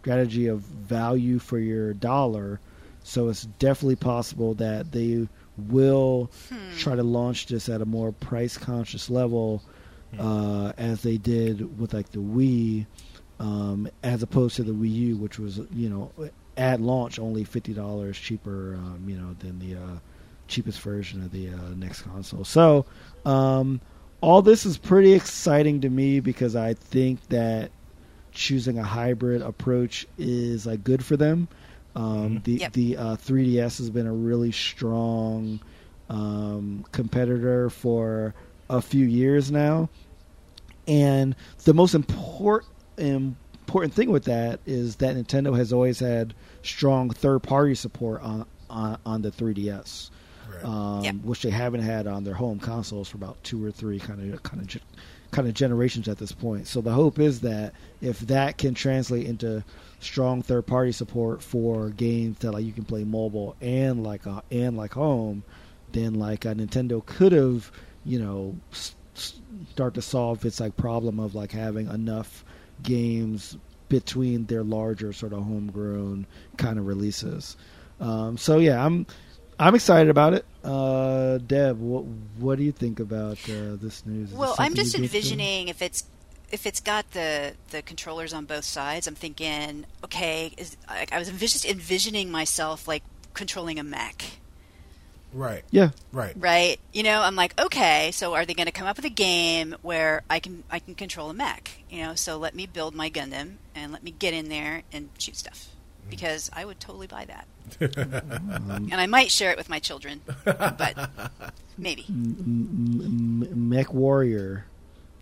[0.00, 2.60] strategy of value for your dollar.
[3.02, 6.30] So it's definitely possible that they will
[6.76, 9.62] try to launch this at a more price conscious level,
[10.18, 12.86] uh, as they did with like the Wii,
[13.40, 16.12] um, as opposed to the Wii U, which was you know
[16.56, 19.98] at launch only fifty dollars cheaper, um, you know, than the uh,
[20.48, 22.44] cheapest version of the uh, next console.
[22.44, 22.84] So
[23.24, 23.80] um,
[24.20, 27.70] all this is pretty exciting to me because I think that
[28.38, 31.48] choosing a hybrid approach is like good for them.
[31.96, 32.72] Um, the Yep.
[32.74, 35.60] the uh, 3ds has been a really strong
[36.08, 38.34] um, competitor for
[38.70, 39.88] a few years now,
[40.86, 41.34] and
[41.64, 47.40] the most important important thing with that is that Nintendo has always had strong third
[47.40, 50.10] party support on on, on the 3ds
[50.50, 50.64] Right.
[50.64, 51.14] um, Yep.
[51.24, 54.42] which they haven't had on their home consoles for about two or three kind of
[54.42, 54.80] kind of ge-
[55.30, 56.66] kind of generations at this point.
[56.66, 59.62] So the hope is that if that can translate into
[60.00, 64.40] strong third party support for games that like you can play mobile and like uh,
[64.50, 65.42] and like home,
[65.92, 67.70] then like uh, Nintendo could have
[68.04, 72.44] you know s- start to solve its like problem of like having enough
[72.82, 73.56] games
[73.88, 76.26] between their larger sort of homegrown
[76.56, 77.56] kind of releases.
[78.00, 79.06] Um, so yeah, I'm
[79.58, 80.44] I'm excited about it.
[80.62, 82.04] Uh, Deb, what
[82.38, 84.24] what do you think about uh, this news?
[84.26, 85.40] Is this Well, I'm just you'd be interested in?
[85.40, 86.04] envisioning if it's
[86.50, 89.06] if it's got the the controllers on both sides.
[89.06, 93.02] I'm thinking, okay, is, I, I was envis- envisioning myself like
[93.34, 94.24] controlling a mech,
[95.32, 95.62] right.
[95.70, 96.34] Yeah, Right.
[96.38, 96.78] right?
[96.92, 99.74] You know, I'm like, okay, so are they going to come up with a game
[99.82, 101.70] where I can I can control a mech?
[101.90, 105.08] You know, so let me build my Gundam and let me get in there and
[105.18, 105.68] shoot stuff
[106.10, 107.46] because I would totally buy that.
[107.80, 111.10] and I might share it with my children, but
[111.76, 112.04] maybe.
[112.08, 114.64] M- M- Mech Warrior.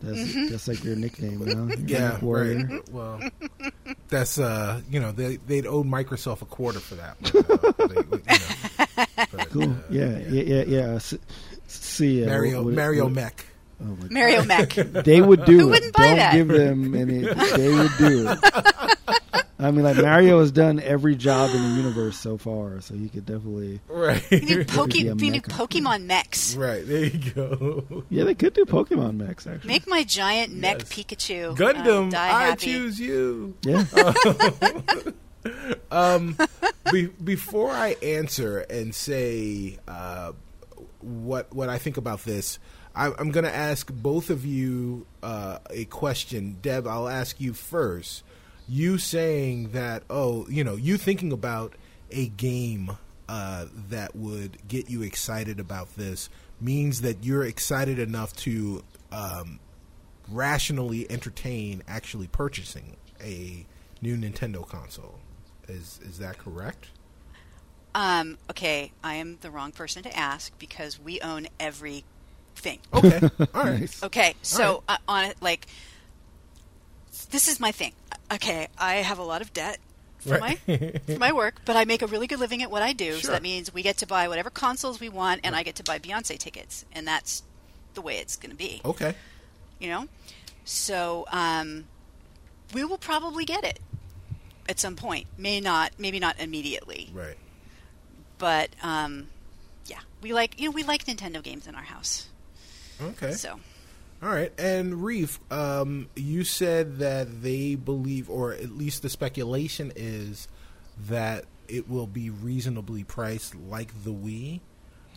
[0.02, 0.48] That's Mm-hmm.
[0.48, 1.74] that's like your nickname, now.
[1.86, 2.66] Yeah, Mech Warrior.
[2.66, 2.88] right.
[2.90, 3.20] Well,
[4.08, 7.16] that's uh, you know, they they'd owe Microsoft a quarter for that.
[7.32, 7.44] One.
[7.48, 9.70] Uh, they, you know, but, Cool.
[9.70, 10.94] uh, yeah, yeah, yeah, yeah.
[10.96, 11.14] S-
[11.66, 13.46] See, uh, Mario what- Mario what- Mech.
[13.80, 14.10] Oh my God.
[14.12, 14.70] Mario mech.
[14.74, 15.70] They would do Who it.
[15.70, 16.32] wouldn't buy Don't that?
[16.32, 17.18] give them any.
[17.20, 18.38] They would do it.
[19.58, 23.08] I mean, like Mario has done every job in the universe so far, so he
[23.08, 23.80] could definitely.
[23.88, 24.22] Right.
[24.30, 25.44] We need, Poke- Yeah, we need.
[25.44, 26.54] Pokemon mechs.
[26.56, 26.86] right.
[26.86, 28.04] There you go.
[28.10, 29.68] Yeah, they could do Pokemon mechs actually.
[29.68, 30.88] Make my giant mech Yes.
[30.92, 31.44] Pikachu.
[31.48, 32.66] I'll Gundam, die I happy.
[32.66, 33.54] choose you.
[33.62, 33.84] Yeah.
[35.92, 36.36] Um,
[36.90, 40.32] be, before I answer and say uh,
[41.00, 42.58] what what I think about this,
[42.96, 46.58] I, I'm going to ask both of you uh, a question.
[46.60, 48.24] Deb, I'll ask you first.
[48.68, 51.74] You saying that, oh, you know, you thinking about
[52.10, 52.96] a game
[53.28, 56.28] uh, that would get you excited about this
[56.60, 58.82] means that you're excited enough to
[59.12, 59.60] um,
[60.30, 63.66] rationally entertain actually purchasing a
[64.00, 65.18] new Nintendo console.
[65.68, 66.88] Is is that correct?
[67.94, 72.78] Um, okay, I am the wrong person to ask because we own everything.
[72.92, 73.20] Okay,
[73.54, 74.02] all right.
[74.02, 75.66] Okay, so uh, on it, like,
[77.30, 77.92] this is my thing.
[78.32, 79.78] Okay, I have a lot of debt
[80.18, 80.58] for Right.
[80.68, 83.12] my for my work, but I make a really good living at what I do.
[83.12, 83.20] Sure.
[83.22, 85.84] So that means we get to buy whatever consoles we want, and I get to
[85.84, 87.42] buy Beyonce tickets, and that's
[87.94, 88.80] the way it's going to be.
[88.84, 89.14] Okay,
[89.78, 90.08] you know
[90.68, 91.84] so um,
[92.74, 93.78] we will probably get it
[94.68, 97.36] at some point may not maybe not immediately right.
[98.38, 99.28] but um,
[99.86, 102.26] yeah we like you know we like nintendo games in our house
[103.00, 103.60] Okay, so
[104.22, 104.52] all right.
[104.58, 110.48] And Reef, um, you said that they believe, or at least the speculation is
[111.08, 114.60] that it will be reasonably priced, like the Wii.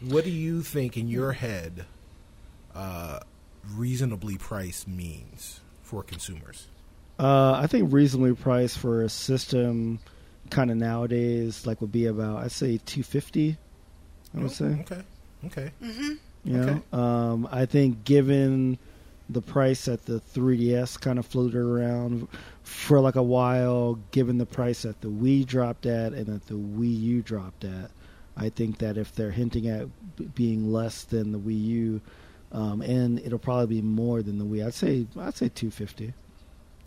[0.03, 1.85] What do you think in your head?
[2.73, 3.19] Uh,
[3.73, 6.67] reasonably priced means for consumers.
[7.19, 9.99] Uh, I think reasonably priced for a system,
[10.49, 13.57] kind of nowadays, like would be about I'd say two fifty
[14.35, 14.65] I would say.
[14.65, 15.01] Okay.
[15.47, 15.71] Okay.
[15.81, 16.11] Mm-hmm.
[16.45, 16.81] You know, Okay.
[16.93, 18.77] um, I think given
[19.29, 22.27] the price at the 3DS kind of floated around
[22.63, 26.55] for like a while, given the price that the Wii dropped at and that the
[26.55, 27.91] Wii U dropped at,
[28.35, 29.87] I think that if they're hinting at
[30.35, 32.01] being less than the Wii U,
[32.51, 36.13] um, and it'll probably be more than the Wii, I'd say I'd say 250.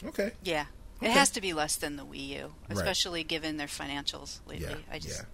[0.06, 0.32] Okay.
[0.43, 0.66] Yeah.
[1.01, 1.12] It Okay.
[1.12, 2.36] has to be less than the Wii U,
[2.69, 2.78] Right.
[2.78, 4.66] especially given their financials lately.
[4.69, 4.77] Yeah.
[4.90, 5.24] I just,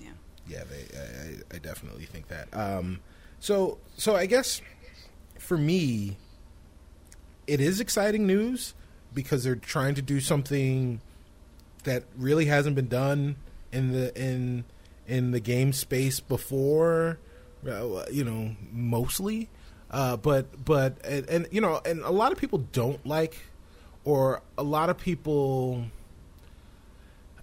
[0.00, 0.06] yeah.
[0.48, 0.58] yeah.
[0.58, 2.48] Yeah, they, I, I- I definitely think that.
[2.54, 3.00] Um,
[3.40, 4.62] so, so I guess
[5.38, 6.16] for me,
[7.46, 8.74] it is exciting news
[9.14, 11.00] because they're trying to do something
[11.84, 13.36] that really hasn't been done
[13.72, 14.64] in the in
[15.06, 17.18] in the game space before.
[17.64, 19.48] You know, mostly,
[19.90, 23.38] uh, but but and, and you know, and a lot of people don't like,
[24.04, 25.84] or a lot of people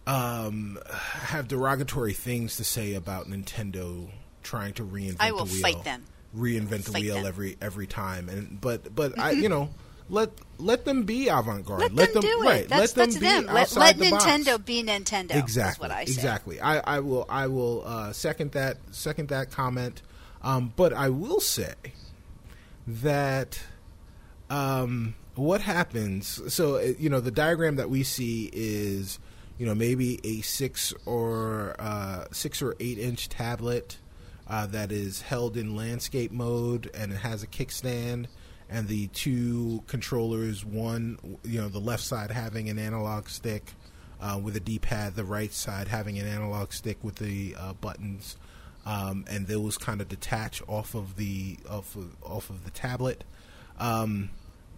[0.08, 4.10] um, have derogatory things to say about Nintendo
[4.44, 5.62] trying to reinvent I will the wheel.
[5.62, 6.04] fight them.
[6.36, 7.26] Reinvent the wheel them.
[7.26, 9.70] every every time, and but but I you know
[10.10, 11.94] let let them be avant garde.
[11.94, 12.70] Let, them, do it.
[12.70, 13.46] That's, let them that's be them.
[13.46, 14.26] Let, let the box.
[14.26, 15.36] Nintendo be Nintendo.
[15.36, 15.72] Exactly.
[15.72, 16.02] Is what I.
[16.02, 16.60] Exactly.
[16.62, 20.02] I, I will I will uh, second that second that comment.
[20.42, 21.74] Um, but I will say
[22.86, 23.62] that
[24.50, 26.54] um, what happens.
[26.54, 29.20] So uh, you know the diagram that we see is
[29.58, 33.98] you know maybe a six or uh, six or eight inch tablet
[34.48, 38.28] uh, that is held in landscape mode and it has a kickstand
[38.74, 43.72] and the two controllers one you know the left side having an analog stick
[44.20, 48.36] uh, with a d-pad the right side having an analog stick with the uh, buttons
[48.86, 53.24] um, and those kind of detach off of the off of, off of the tablet
[53.80, 54.30] um,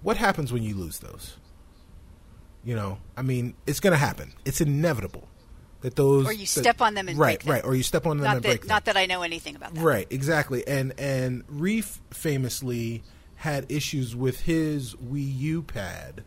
[0.04, 1.38] what happens when you lose those
[2.64, 5.28] you know i mean it's going to happen it's inevitable
[5.82, 7.54] that those Or you that- step on them and right break them.
[7.54, 9.22] right or you step on them Not and that, break them not that I know
[9.22, 9.84] anything about that.
[9.84, 10.68] Right, exactly.
[10.68, 13.04] And and Reef famously
[13.46, 16.24] had issues with his Wii U pad,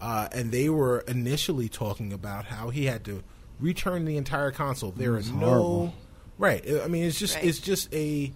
[0.00, 3.22] uh, and they were initially talking about how he had to
[3.60, 4.90] return the entire console.
[4.90, 5.94] There are no horrible.
[6.38, 6.64] right.
[6.82, 7.44] I mean, it's just Right.
[7.44, 8.32] it's just a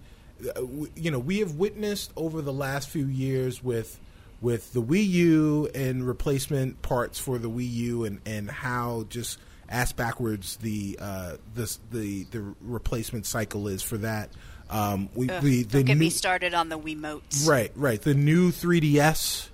[0.55, 0.61] uh,
[0.95, 3.99] you know we have witnessed over the last few years with
[4.41, 9.37] with the Wii U and replacement parts for the Wii U and and how just
[9.67, 14.29] ass backwards the uh the the the replacement cycle is for that
[14.69, 17.47] um we Ugh, the, the don't get new, me started on the Wiimotes.
[17.47, 19.49] right right the new 3ds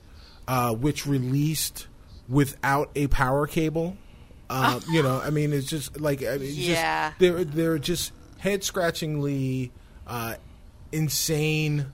[0.48, 1.88] uh which released
[2.28, 3.96] without a power cable
[4.50, 7.10] um you know i mean it's just like I mean, Yeah.
[7.12, 9.72] just, they're they're just head scratchingly
[10.06, 10.36] uh
[10.92, 11.94] insane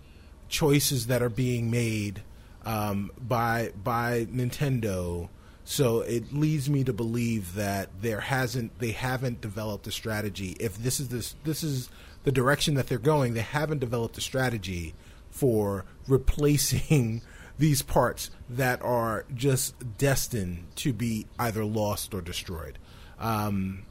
[0.50, 2.22] choices that are being made
[2.66, 5.30] um, by by Nintendo.
[5.64, 10.56] So it leads me to believe that there hasn't they haven't developed a strategy.
[10.60, 11.90] If this is this this is
[12.24, 14.94] the direction that they're going, they haven't developed a strategy
[15.30, 17.22] for replacing
[17.58, 22.78] these parts that are just destined to be either lost or destroyed.
[23.20, 23.86] Um,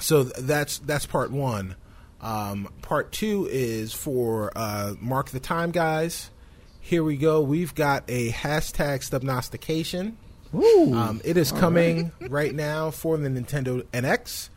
[0.00, 1.76] so th- that's that's part one.
[2.20, 6.30] Um, part two is for uh, mark the time, guys.
[6.80, 7.42] Here we go.
[7.42, 10.14] We've got a hashtag stubnostication.
[10.54, 10.94] Ooh.
[10.94, 12.54] Um, it is coming right.
[12.54, 14.48] now for the Nintendo NX,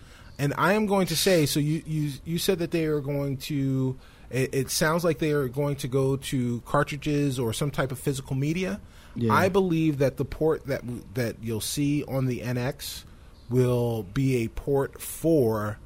[0.42, 1.46] and I am going to say.
[1.46, 3.98] So you you you said that they are going to.
[4.32, 8.00] It, it sounds like they are going to go to cartridges or some type of
[8.00, 8.82] physical media.
[9.16, 9.34] Yeah.
[9.34, 10.82] I believe that the port that
[11.14, 13.04] that you'll see on the NX
[13.50, 15.78] will be a port for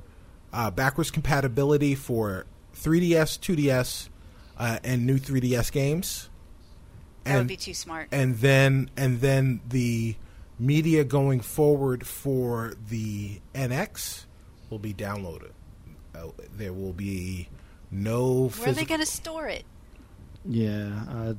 [0.53, 2.45] uh, backwards compatibility for
[2.75, 4.09] 3DS, 2DS,
[4.57, 6.29] uh, and new 3DS games.
[7.23, 8.07] That and, would be too smart.
[8.13, 10.15] and then and then the
[10.57, 14.24] media going forward for the NX
[14.69, 15.51] will be downloaded.
[16.15, 16.27] Uh,
[16.57, 17.49] there will be
[17.91, 18.85] no Where are they physical.
[18.87, 19.65] going to store it?
[20.47, 21.33] yeah, uh,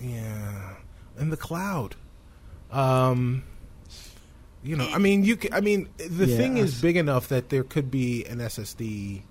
[0.00, 0.74] Yeah,
[1.18, 1.96] in the cloud.
[2.70, 3.42] Um,
[4.62, 5.36] you know, I mean, you.
[5.36, 9.22] Can, I mean, the Yeah, thing is big enough that there could be an SSD.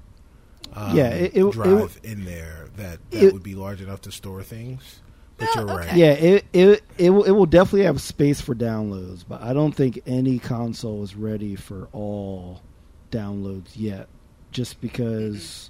[0.73, 3.81] Um, Yeah, it- it- it drive w- in there that that it- would be large
[3.81, 4.99] enough to store things.
[5.38, 5.73] But you're okay.
[5.88, 5.95] right.
[5.97, 6.11] yeah.
[6.11, 10.01] It it it will, it will definitely have space for downloads, but I don't think
[10.05, 12.61] any console is ready for all
[13.11, 14.07] downloads yet.
[14.52, 15.69] Just because,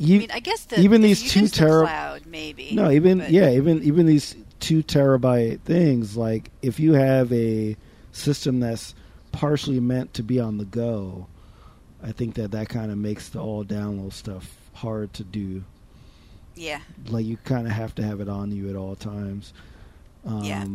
[0.00, 2.70] I you, mean, I guess the even these two the cloud maybe.
[2.72, 6.16] No, even but- yeah, even even these two terabyte things.
[6.16, 7.76] Like if you have a
[8.12, 8.94] system that's
[9.30, 11.28] partially meant to be on the go,
[12.02, 15.62] I think that that kind of makes the all download stuff hard to do.
[16.56, 16.80] yeah.
[17.08, 19.52] Like you kind of have to have it on you at all times.
[20.26, 20.66] Um, Yeah.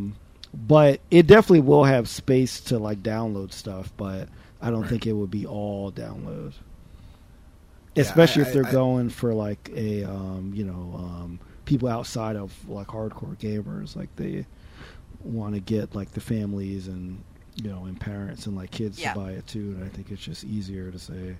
[0.54, 4.28] But it definitely will have space to like download stuff, but
[4.60, 4.90] I don't Right.
[4.90, 6.52] think it would be all download.
[7.96, 11.88] especially I- if they're I- I- going for like a um, you know um, people
[11.88, 14.46] outside of like hardcore gamers like they
[15.24, 17.22] want to get like the families and
[17.56, 19.14] you know and parents and like kids Yeah.
[19.14, 21.36] to buy it too and i think it's just easier to say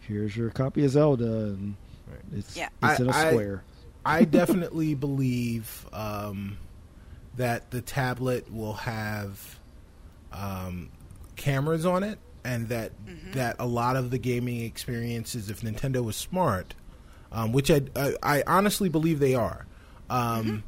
[0.00, 1.74] here's your copy of zelda and
[2.08, 2.20] Right.
[2.38, 2.68] it's Yeah.
[2.84, 3.62] it's I- in a I- square
[4.04, 6.58] I definitely believe um,
[7.36, 9.58] that the tablet will have
[10.32, 10.90] um,
[11.34, 12.92] cameras on it, and that
[13.34, 16.74] that a lot of the gaming experiences, if Nintendo was smart,
[17.32, 19.66] um, which I, I I honestly believe they are,
[20.08, 20.62] um,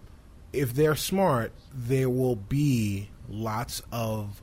[0.52, 4.42] if they're smart, there will be lots of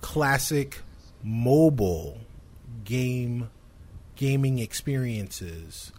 [0.00, 0.80] classic
[1.22, 2.18] mobile
[2.84, 3.50] game
[4.16, 5.92] gaming experiences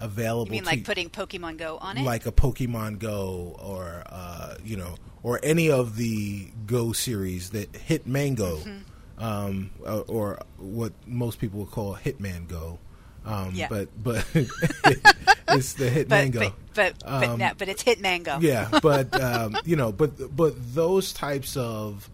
[0.00, 0.54] available.
[0.54, 2.04] You mean like putting Pokemon Go on it?
[2.04, 7.76] like a Pokemon Go or uh, you know or any of the Go series that
[7.76, 8.78] hit Mango, Mm-hmm.
[9.22, 12.78] Um, uh, or what most people would call Hitman Go.
[13.24, 13.68] Um, Yeah.
[13.70, 16.40] But but it's the Hitman but, Go.
[16.40, 18.42] but but but, Um, no, but it's Hitmango.
[18.42, 22.10] Yeah, but um, you know, but but those types of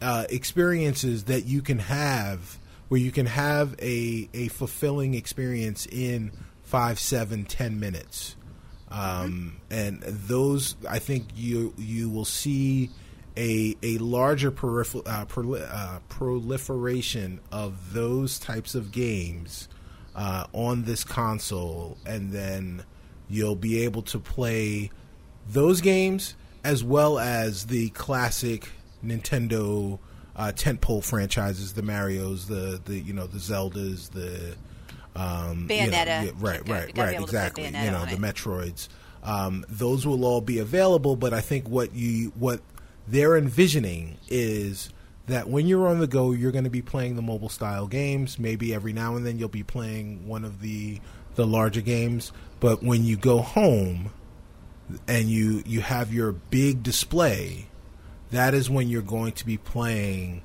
[0.00, 2.58] uh, experiences that you can have,
[2.88, 6.30] where you can have a a fulfilling experience in
[6.62, 8.36] five, seven, ten minutes,
[8.88, 12.90] um, and those I think you you will see
[13.36, 19.68] a a larger uh, proli- uh, proliferation of those types of games
[20.14, 22.84] uh, on this console, and then
[23.28, 24.90] you'll be able to play
[25.48, 26.34] those games
[26.64, 28.68] as well as the classic
[29.04, 29.98] Nintendo
[30.36, 34.56] uh, tentpole franchises, the Mario's, the the you know the Zeldas, the
[35.14, 37.64] um, you know, yeah, right, gotta- right, right, be able to play exactly.
[37.64, 38.16] You know the.
[38.16, 38.88] Metroids.
[39.24, 42.60] Um, those will all be available, but I think what you what
[43.06, 44.90] they're envisioning is
[45.26, 48.38] that when you're on the go, you're going to be playing the mobile style games.
[48.38, 51.00] Maybe every now and then you'll be playing one of the
[51.34, 52.30] the larger games,
[52.60, 54.12] but when you go home
[55.08, 57.68] and you you have your big display,
[58.30, 60.42] that is when you're going to be playing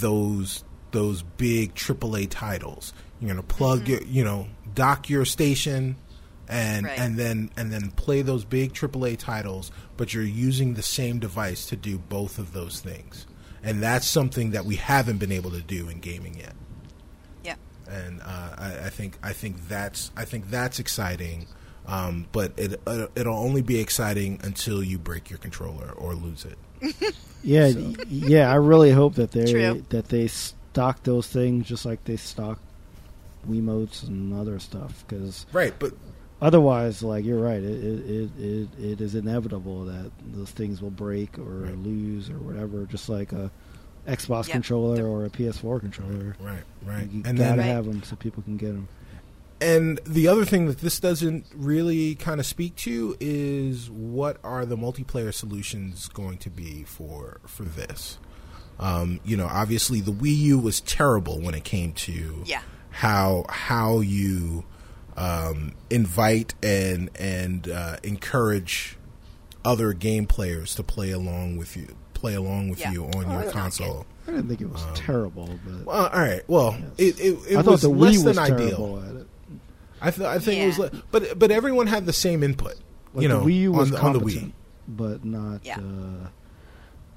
[0.00, 2.92] those those big AAA titles.
[3.20, 3.90] You're going to plug mm-hmm.
[3.90, 5.96] your you know dock your station
[6.48, 6.98] and Right.
[6.98, 11.66] and then and then play those big AAA titles, but you're using the same device
[11.66, 13.26] to do both of those things.
[13.62, 16.54] And that's something that we haven't been able to do in gaming yet
[17.44, 17.56] Yeah.
[17.90, 21.46] and uh, I, I think I think that's I think that's exciting.
[21.86, 26.44] Um, but it uh, it'll only be exciting until you break your controller or lose
[26.46, 26.58] it.
[27.42, 29.84] yeah y- yeah i really hope that they True.
[29.88, 32.60] that they stock those things just like they stock
[33.48, 35.92] Wiimotes and other stuff because Right, but
[36.40, 40.90] Otherwise, like you're right, it it, it it it is inevitable that those things will
[40.90, 41.78] break or Right.
[41.78, 42.84] lose or whatever.
[42.86, 43.50] Just like a
[44.06, 44.52] Xbox Yep.
[44.52, 47.64] controller The- or a PS4 controller, right, right, you and gotta then Right.
[47.66, 48.88] have them so people can get them.
[49.60, 54.64] and the other thing that this doesn't really kind of speak to is what are
[54.64, 58.18] the multiplayer solutions going to be for for this.
[58.78, 62.62] Um, you know, obviously the Wii U was terrible when it came to Yeah.
[62.90, 64.64] how how you
[65.18, 68.96] um, invite and and uh, encourage
[69.64, 72.92] other game players to play along with you, play along with Yeah.
[72.92, 74.06] you on Oh, your that's console.
[74.26, 76.42] I didn't think it was terrible, but Well, all right.
[76.48, 77.16] Well, Yes.
[77.18, 78.56] it it, it I thought the less Wii than was ideal.
[78.58, 79.26] terrible at it.
[80.00, 80.84] I th- I think it was, Yeah.
[80.84, 82.74] le- but but everyone had the same input.
[83.14, 84.52] Like you know, the Wii U was on the, on the Wii.
[84.86, 85.60] but not.
[85.64, 85.78] Yeah.
[85.78, 86.28] Uh, y-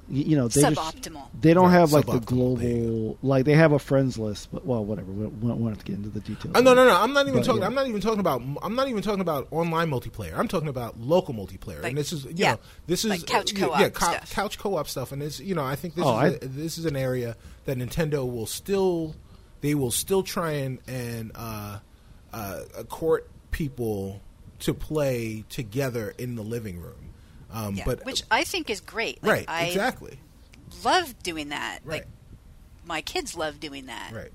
[0.09, 1.09] you know, they Just,
[1.41, 4.17] they don't Right, have like the suboptimal, there you global like they have a friends
[4.17, 5.11] list, but well, whatever.
[5.11, 6.55] We don't, we don't have to get into the details.
[6.55, 6.95] Uh, no, no, no.
[6.99, 7.61] I'm not even But, talking.
[7.61, 7.67] yeah.
[7.67, 8.41] I'm not even talking about.
[8.61, 10.37] I'm not even talking about online multiplayer.
[10.37, 11.81] I'm talking about local multiplayer.
[11.81, 12.51] Like- and this is, you yeah.
[12.53, 14.31] know, this is Like couch uh, co-op yeah, co- stuff.
[14.31, 15.11] couch co-op stuff.
[15.11, 17.37] And it's, you know, I think this Oh, is I- a, this is an area
[17.65, 19.15] that Nintendo will still,
[19.61, 21.79] they will still try and and uh,
[22.33, 24.21] uh, court people
[24.59, 27.10] to play together in the living room.
[27.51, 27.83] Um, Yeah.
[27.85, 29.21] But Which I think is great.
[29.23, 30.17] Like, right, I exactly,
[30.83, 31.79] love doing that.
[31.83, 32.07] right, Like
[32.85, 34.11] my kids love doing that.
[34.13, 34.31] right.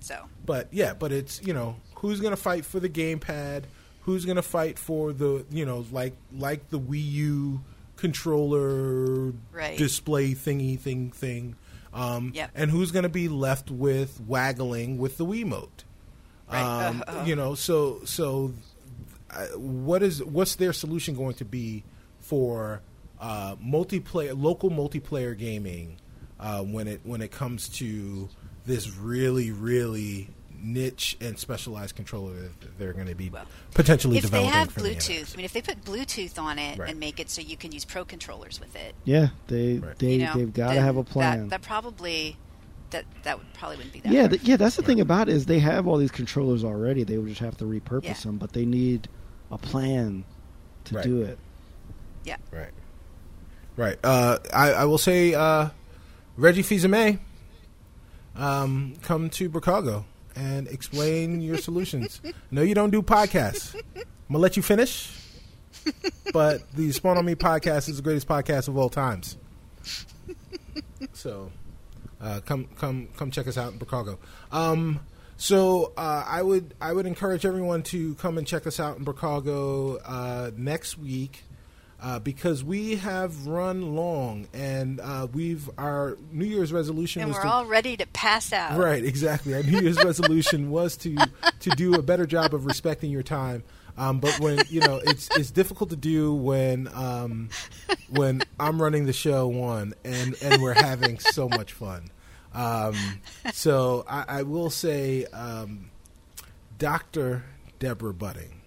[0.00, 3.64] So But yeah, but it's you know who's gonna fight for the gamepad?
[4.02, 7.60] Who's gonna fight for the you know like like the Wii U
[7.96, 9.78] controller Right.
[9.78, 11.56] display thingy thing thing?
[11.94, 12.50] Um, Yep.
[12.54, 15.68] And who's gonna be left with waggling with the Wiimote?
[16.50, 16.60] Right.
[16.88, 17.24] Um, Uh, uh.
[17.24, 18.52] You know, so so
[19.30, 21.84] uh, what is what's their solution going to be
[22.22, 22.80] for
[23.20, 25.96] uh, multiplayer local multiplayer gaming
[26.40, 28.28] uh, when it when it comes to
[28.64, 30.28] this really really
[30.64, 33.44] niche and specialized controller that they're going to be Well,
[33.74, 35.32] potentially if they developing have for the Bluetooth, internet.
[35.32, 36.88] I mean, if they put Bluetooth on it Right.
[36.90, 39.98] and make it so you can use pro controllers with it, Yeah, they Right.
[39.98, 41.48] they you know, they've got to have a plan.
[41.48, 42.36] That, that probably
[42.90, 44.12] that that would probably wouldn't be that.
[44.12, 44.30] Yeah, hard.
[44.32, 44.56] th- yeah.
[44.56, 47.02] That's the thing about it is they have all these controllers already.
[47.04, 48.12] They would just have to repurpose Yeah.
[48.14, 49.08] them, but they need
[49.50, 50.24] a plan
[50.84, 51.04] to Right.
[51.04, 51.38] do it.
[52.50, 52.70] Right.
[53.76, 53.98] Right.
[54.04, 55.70] Uh, I, I will say, uh,
[56.36, 57.18] Reggie Fils-Aimé,
[58.36, 60.04] um, come to Chicago
[60.34, 62.20] and explain your solutions.
[62.50, 63.74] No, you don't do podcasts.
[63.94, 65.14] I'm gonna let you finish,
[66.32, 69.36] but the Spawn on Me podcast is the greatest podcast of all times.
[71.12, 71.50] So,
[72.20, 74.18] uh, come come come check us out in Chicago.
[74.50, 75.00] Um,
[75.36, 79.04] so uh, I would I would encourage everyone to come and check us out in
[79.04, 81.42] Chicago uh, next week
[82.02, 87.36] uh, because we have run long and uh, we've our New Year's resolution and was
[87.36, 88.76] we're to all ready to pass out.
[88.76, 89.54] Right, exactly.
[89.54, 91.16] Our New Year's resolution was to
[91.60, 93.62] to do a better job of respecting your time.
[93.96, 97.50] Um, but when you know, it's it's difficult to do when um,
[98.10, 102.10] when I'm running the show one and and we're having so much fun.
[102.52, 102.96] Um,
[103.52, 105.90] so I, I will say, um,
[106.78, 107.44] Doctor
[107.78, 108.60] Deborah Budding.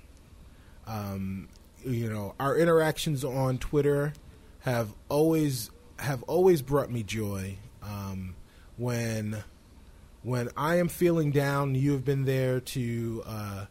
[1.85, 4.13] You know, our interactions on Twitter
[4.61, 7.57] have always have always brought me joy.
[7.83, 8.35] Um,
[8.77, 9.43] when
[10.23, 13.65] when I am feeling down, you have been there to uh,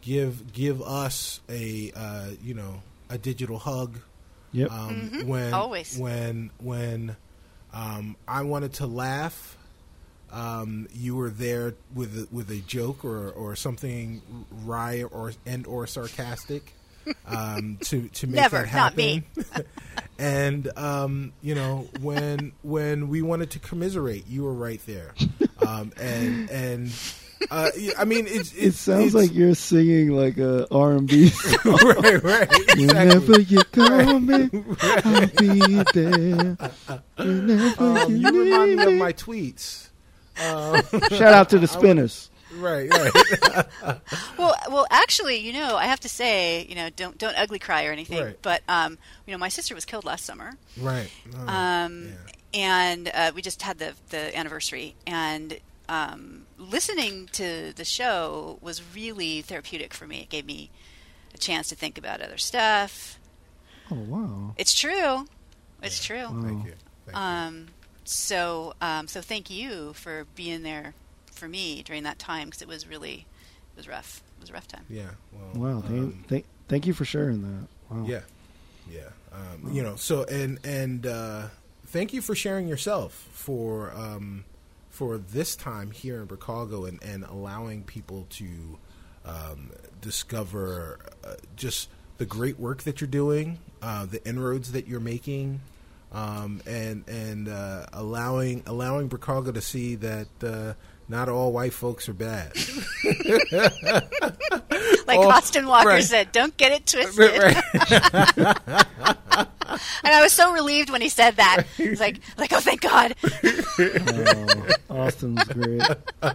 [0.00, 3.98] give give us a uh, you know a digital hug.
[4.52, 4.70] Yep.
[4.70, 5.26] Um, Mhm.
[5.26, 5.98] When Always.
[5.98, 7.16] when when
[7.72, 9.58] um, I wanted to laugh,
[10.32, 14.22] um, you were there with a, with a joke or, or something
[14.64, 16.72] wry or and or sarcastic
[17.26, 18.96] um, to to make Never, that not happen.
[18.96, 19.22] me.
[20.18, 25.14] and um, you know when when we wanted to commiserate, you were right there.
[25.66, 26.92] Um, and and
[27.50, 31.78] uh, I mean it's, it's It sounds it's- like you're singing like a R&B song.
[32.00, 34.48] right right Whenever you call me,
[34.80, 36.56] I'll be there.
[37.16, 39.88] Whenever Um, you you remind need me of my tweets.
[40.42, 42.30] Um, Shout out to the spinners.
[42.56, 44.00] Right right.
[44.38, 47.86] Well, well, actually, you know, I have to say, you know, don't don't ugly cry
[47.86, 48.22] or anything.
[48.22, 48.38] Right.
[48.42, 51.10] But um, you know, my sister was killed last summer, Right.
[51.34, 52.12] Oh, um, yeah.
[52.54, 55.58] and uh, we just had the the anniversary, and
[55.88, 60.20] um, listening to the show was really therapeutic for me.
[60.20, 60.70] It gave me
[61.34, 63.18] a chance to think about other stuff.
[63.90, 64.54] Oh wow.
[64.58, 65.26] It's true.
[65.82, 66.26] It's true.
[66.26, 66.72] Thank you.
[67.06, 67.14] Thank you.
[67.14, 67.66] Um,
[68.04, 70.94] so, um, so thank you for being there
[71.36, 73.26] for me during that time because it was really,
[73.74, 74.22] it was rough.
[74.38, 74.84] It was a rough time.
[74.88, 75.10] Yeah.
[75.32, 75.74] Well.
[75.74, 75.80] Wow.
[75.80, 77.68] Thank, um, thank, thank you for sharing that.
[77.90, 78.04] Wow.
[78.06, 78.20] yeah.
[78.90, 79.08] Yeah.
[79.32, 79.96] Um, You know.
[79.96, 81.48] So and and uh,
[81.86, 84.44] thank you for sharing yourself for um,
[84.90, 88.78] for this time here in Chicago and and allowing people to
[89.24, 91.88] um, discover uh, just
[92.18, 95.60] the great work that you're doing, uh, the inroads that you're making.
[96.12, 100.74] Um, and and uh, allowing allowing Chicago to see that uh,
[101.08, 102.52] not all white folks are bad.
[105.06, 106.02] Like Oh, Austin Walker right.
[106.04, 108.86] said, "Don't get it twisted." Right.
[110.04, 111.64] And I was so relieved when he said that.
[111.76, 113.14] He's like, like, oh, thank God.
[114.88, 115.82] Oh, Austin's great.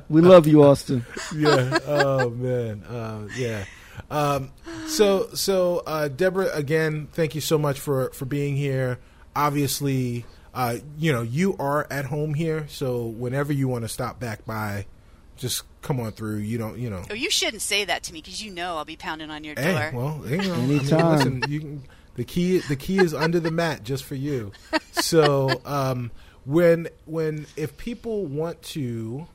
[0.09, 1.03] We love you, Austin.
[1.35, 1.79] yeah.
[1.87, 2.83] Oh man.
[2.83, 3.65] Uh, yeah.
[4.11, 4.51] Um,
[4.87, 8.99] so so uh, Deborah, again, thank you so much for for being here.
[9.35, 14.19] Obviously, uh, you know you are at home here, so whenever you want to stop
[14.19, 14.85] back by,
[15.37, 16.37] just come on through.
[16.37, 17.03] You don't, you know.
[17.09, 19.55] Oh, you shouldn't say that to me because you know I'll be pounding on your
[19.57, 19.91] Hey, door.
[19.93, 21.11] well, you know, I mean, Anytime.
[21.11, 21.83] listen, you can.
[22.15, 24.51] The key, the key is under the mat just for you.
[24.91, 26.11] So, um,
[26.45, 29.25] when when if people want to,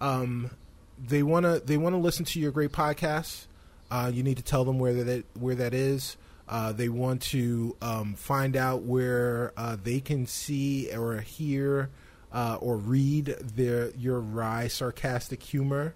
[0.00, 0.50] um,
[0.98, 3.46] they want to they want to listen to your great podcast.
[3.90, 6.16] Uh, you need to tell them where that where that is.
[6.48, 11.88] Uh, they want to um, find out where uh, they can see or hear
[12.32, 15.92] uh, or read their your wry sarcastic humor.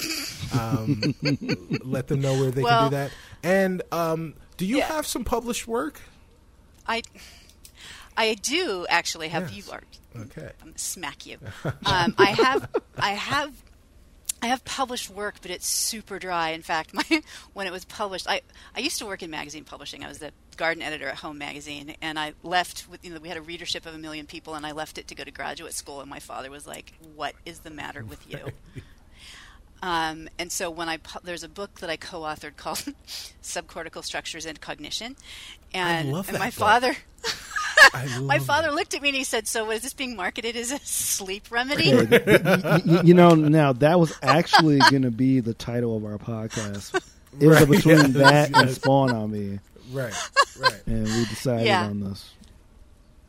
[0.52, 1.14] Um,
[1.82, 3.12] let them know where they can do that.
[3.42, 4.86] And um, do you Yeah.
[4.88, 6.00] have some published work?
[6.86, 7.02] I,
[8.16, 9.66] I do actually have Yes.
[9.66, 9.82] you are
[10.16, 10.50] Okay.
[10.62, 11.38] I'm smack you.
[11.84, 12.68] Um, I have,
[12.98, 13.52] I have,
[14.46, 16.50] I have published work, but it's super dry.
[16.50, 17.02] In fact, my
[17.52, 18.42] when it was published, I
[18.76, 20.04] I used to work in magazine publishing.
[20.04, 23.26] I was the garden editor at Home Magazine, and I left with you know we
[23.26, 25.74] had a readership of a million people, and I left it to go to graduate
[25.74, 26.00] school.
[26.00, 28.52] And my father was like, "What is the matter with you?"
[29.82, 32.78] Um, and so when I pu- there's a book that I co-authored called
[33.42, 35.16] Subcortical Structures and Cognition,
[35.74, 36.54] and, love and my book.
[36.54, 36.96] father
[38.22, 38.74] my father that.
[38.74, 41.94] looked at me and he said, "So, is this being marketed as a sleep remedy?"
[41.94, 46.18] Y- y- you know, now that was actually going to be the title of our
[46.18, 46.98] podcast.
[47.38, 48.70] It was between yes, that and.
[48.70, 49.58] Spawn on me,
[49.92, 50.14] Right.
[50.58, 50.82] Right.
[50.86, 51.84] and we decided Yeah.
[51.84, 52.30] on this.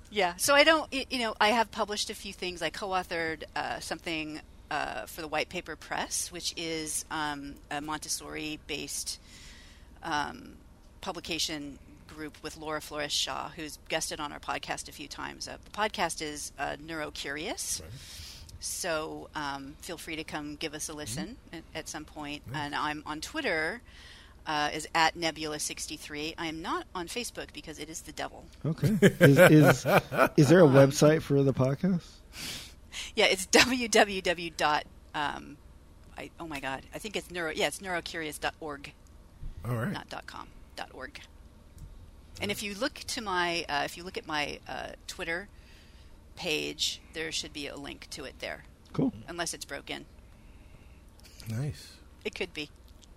[0.10, 2.62] Yeah, so I don't, you know, I have published a few things.
[2.62, 4.40] I co-authored uh, something
[4.70, 9.20] uh, for the White Paper Press, which is um, a Montessori-based
[10.04, 10.54] um,
[11.02, 15.48] publication group with Laura Flores Shaw, who's guested on our podcast a few times.
[15.48, 17.82] Uh, the podcast is uh, Neurocurious.
[18.60, 22.42] So um, feel free to come give us a listen at, at some point.
[22.54, 23.82] And I'm on Twitter
[24.48, 26.36] uh, is at Nebula63.
[26.38, 28.46] I am not on Facebook because it is the devil.
[28.66, 28.98] Okay.
[29.20, 29.86] Is is,
[30.38, 32.02] is there a website for the podcast?
[33.16, 34.58] Yeah, it's www.
[34.58, 35.58] dot Um,
[36.18, 37.52] I, oh my god, I think it's neuro.
[37.56, 38.94] Yeah, it's neurocurious.org,
[39.66, 39.92] All right.
[39.92, 41.20] not dot .com, dot .org.
[42.42, 45.48] And if you look to my, uh, if you look at my uh, Twitter
[46.36, 48.64] page, there should be a link to it there,
[48.94, 49.12] Cool.
[49.28, 50.06] unless it's broken.
[51.50, 51.94] Nice.
[52.26, 52.70] It could be.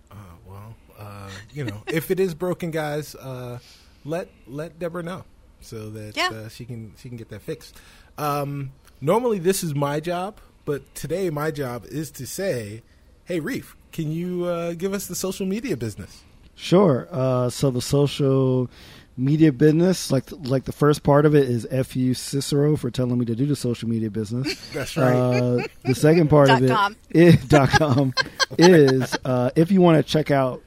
[0.09, 0.15] Uh,
[0.47, 3.59] well, uh, you know, if it is broken, guys, uh,
[4.05, 5.23] let let Deborah know
[5.61, 6.29] so that Yeah.
[6.29, 7.75] uh, she can she can get that fixed.
[8.17, 8.71] Um,
[9.01, 12.83] normally, this is my job, but today my job is to say,
[13.25, 16.23] "Hey, Reef, can you uh, give us the social media business?"
[16.55, 17.07] Sure.
[17.11, 18.69] Uh, so the social
[19.17, 23.25] media business, like like the first part of it, is fu Cicero for telling me
[23.25, 24.55] to do the social media business.
[24.73, 25.15] That's right.
[25.15, 28.13] Uh, the second part of Dot it dot com
[28.57, 30.61] is uh, if you want to check out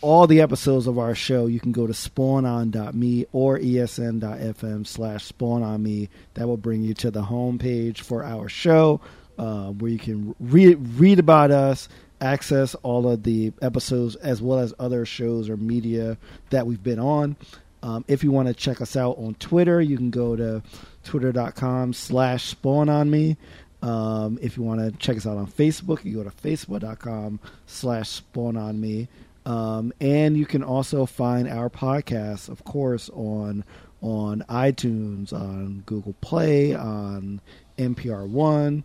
[0.00, 6.08] all the episodes of our show, you can go to spawnon.me or esn.fm slash spawnonme.
[6.34, 9.00] That will bring you to the homepage for our show
[9.38, 11.88] uh, where you can read, read about us,
[12.20, 16.16] access all of the episodes as well as other shows or media
[16.50, 17.36] that we've been on.
[17.82, 20.62] Um, if you want to check us out on Twitter, you can go to
[21.04, 23.36] twitter.com slash spawn on me.
[23.82, 28.08] Um, if you want to check us out on Facebook, you go to facebook.com slash
[28.08, 29.08] spawn on me.
[29.46, 33.64] Um, and you can also find our podcast, of course, on
[34.02, 37.40] on iTunes, on Google Play, on
[37.78, 38.82] NPR One,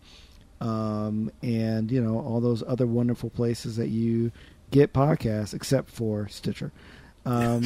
[0.62, 4.32] um, and you know all those other wonderful places that you
[4.70, 6.72] get podcasts, except for Stitcher.
[7.26, 7.64] Um,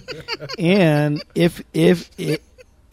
[0.58, 2.40] and if if if,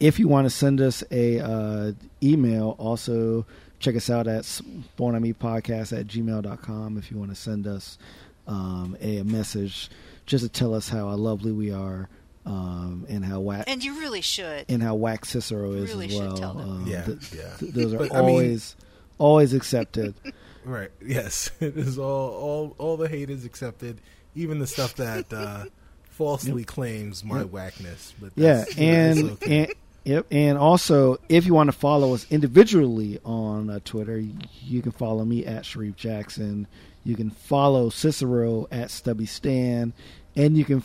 [0.00, 1.92] if you want to send us a uh,
[2.22, 3.44] email, also
[3.80, 7.98] check us out at spawnonmepodcast at gmail.com if you want to send us
[8.46, 9.90] um, a, a message
[10.26, 12.08] just to tell us how lovely we are
[12.44, 14.64] um, and how whack And you really should.
[14.68, 16.36] and how whack Cicero is Really as should well.
[16.36, 16.68] tell them.
[16.70, 17.56] Um, Yeah, th- yeah.
[17.58, 18.76] th- those are But, I mean- always
[19.18, 20.14] always accepted.
[20.64, 20.90] Right.
[21.00, 21.48] Yes.
[21.60, 24.00] It is all all all the hate is accepted,
[24.34, 25.66] even the stuff that uh,
[26.10, 27.50] falsely claims my Yep.
[27.50, 28.12] whackness.
[28.20, 29.64] But Yeah, and okay.
[29.66, 29.72] and
[30.04, 34.18] yep, and also if you want to follow us individually on uh, Twitter,
[34.64, 36.66] you can follow me at Shareef Jackson.
[37.06, 39.92] You can follow Cicero at Stubby Stan,
[40.34, 40.82] and you can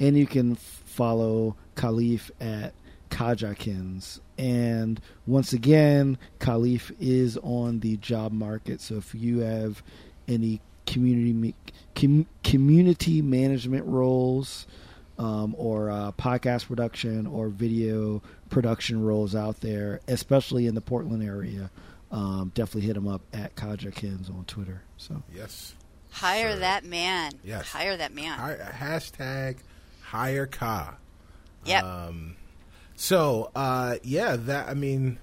[0.00, 2.74] and you can follow Kahlief at
[3.10, 4.18] Kajakins.
[4.36, 8.80] And once again, Kahlief is on the job market.
[8.80, 9.84] So if you have
[10.26, 11.54] any community
[11.94, 14.66] com- community management roles
[15.20, 21.22] um, or uh, podcast production or video production roles out there, especially in the Portland
[21.22, 21.70] area,
[22.10, 24.82] um, definitely hit him up at Kajakins on Twitter.
[24.96, 25.74] So yes.
[26.10, 26.58] Hire Sure.
[26.60, 27.32] that man.
[27.44, 27.68] Yes.
[27.68, 28.36] Hire that man.
[28.38, 29.58] Hi, hashtag
[30.02, 30.96] hire Ka.
[31.64, 31.84] Yep.
[31.84, 32.36] Um,
[32.96, 35.18] so uh, yeah, that I mean,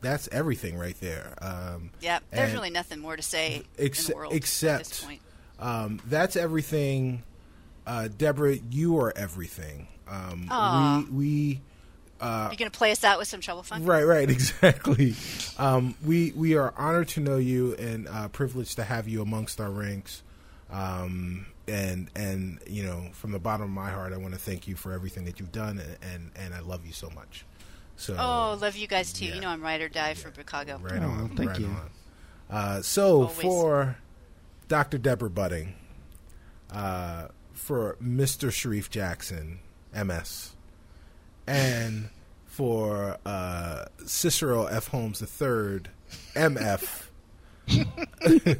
[0.00, 1.34] that's everything right there.
[1.42, 2.22] Um, yep.
[2.30, 5.20] There's really nothing more to say Ex- in the world at except- this point.
[5.58, 7.24] um, that's everything.
[7.86, 9.88] Uh, Deborah, you are everything.
[10.06, 11.60] Um, we we
[12.20, 13.84] uh, You gonna play us out with some trouble fun?
[13.84, 15.14] Right, right, exactly.
[15.58, 19.60] um, we we are honored to know you and uh, privileged to have you amongst
[19.60, 20.22] our ranks.
[20.70, 24.66] Um, and and you know, from the bottom of my heart, I want to thank
[24.68, 27.44] you for everything that you've done, and and, and I love you so much.
[27.96, 29.24] So Oh, love you guys too.
[29.26, 29.34] yeah.
[29.34, 30.78] You know I'm ride or die for Chicago.
[30.82, 31.66] right Oh, on, thank right you.
[31.66, 31.90] on.
[32.50, 33.36] Uh, so Always.
[33.40, 33.96] for
[34.68, 34.98] Dr.
[34.98, 35.74] Deborah Budding,
[36.70, 38.48] uh, for Mr.
[38.50, 39.58] Shareef Jackson,
[39.94, 40.52] MS,
[41.48, 42.10] and
[42.44, 44.88] for uh, Cicero F.
[44.88, 45.80] Holmes III,
[46.34, 47.04] MF.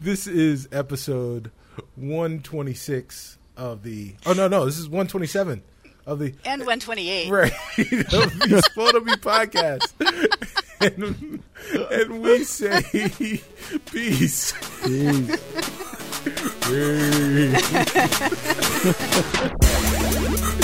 [0.00, 1.50] this is episode
[1.96, 4.14] 126 of the.
[4.24, 5.62] Oh, no, no, this is 127
[6.06, 6.34] of the.
[6.44, 7.30] And 128.
[7.30, 7.52] Right.
[7.52, 9.92] of the Spawn on Me podcast.
[10.80, 11.42] and,
[11.90, 13.44] and we say peace.
[13.90, 14.54] peace.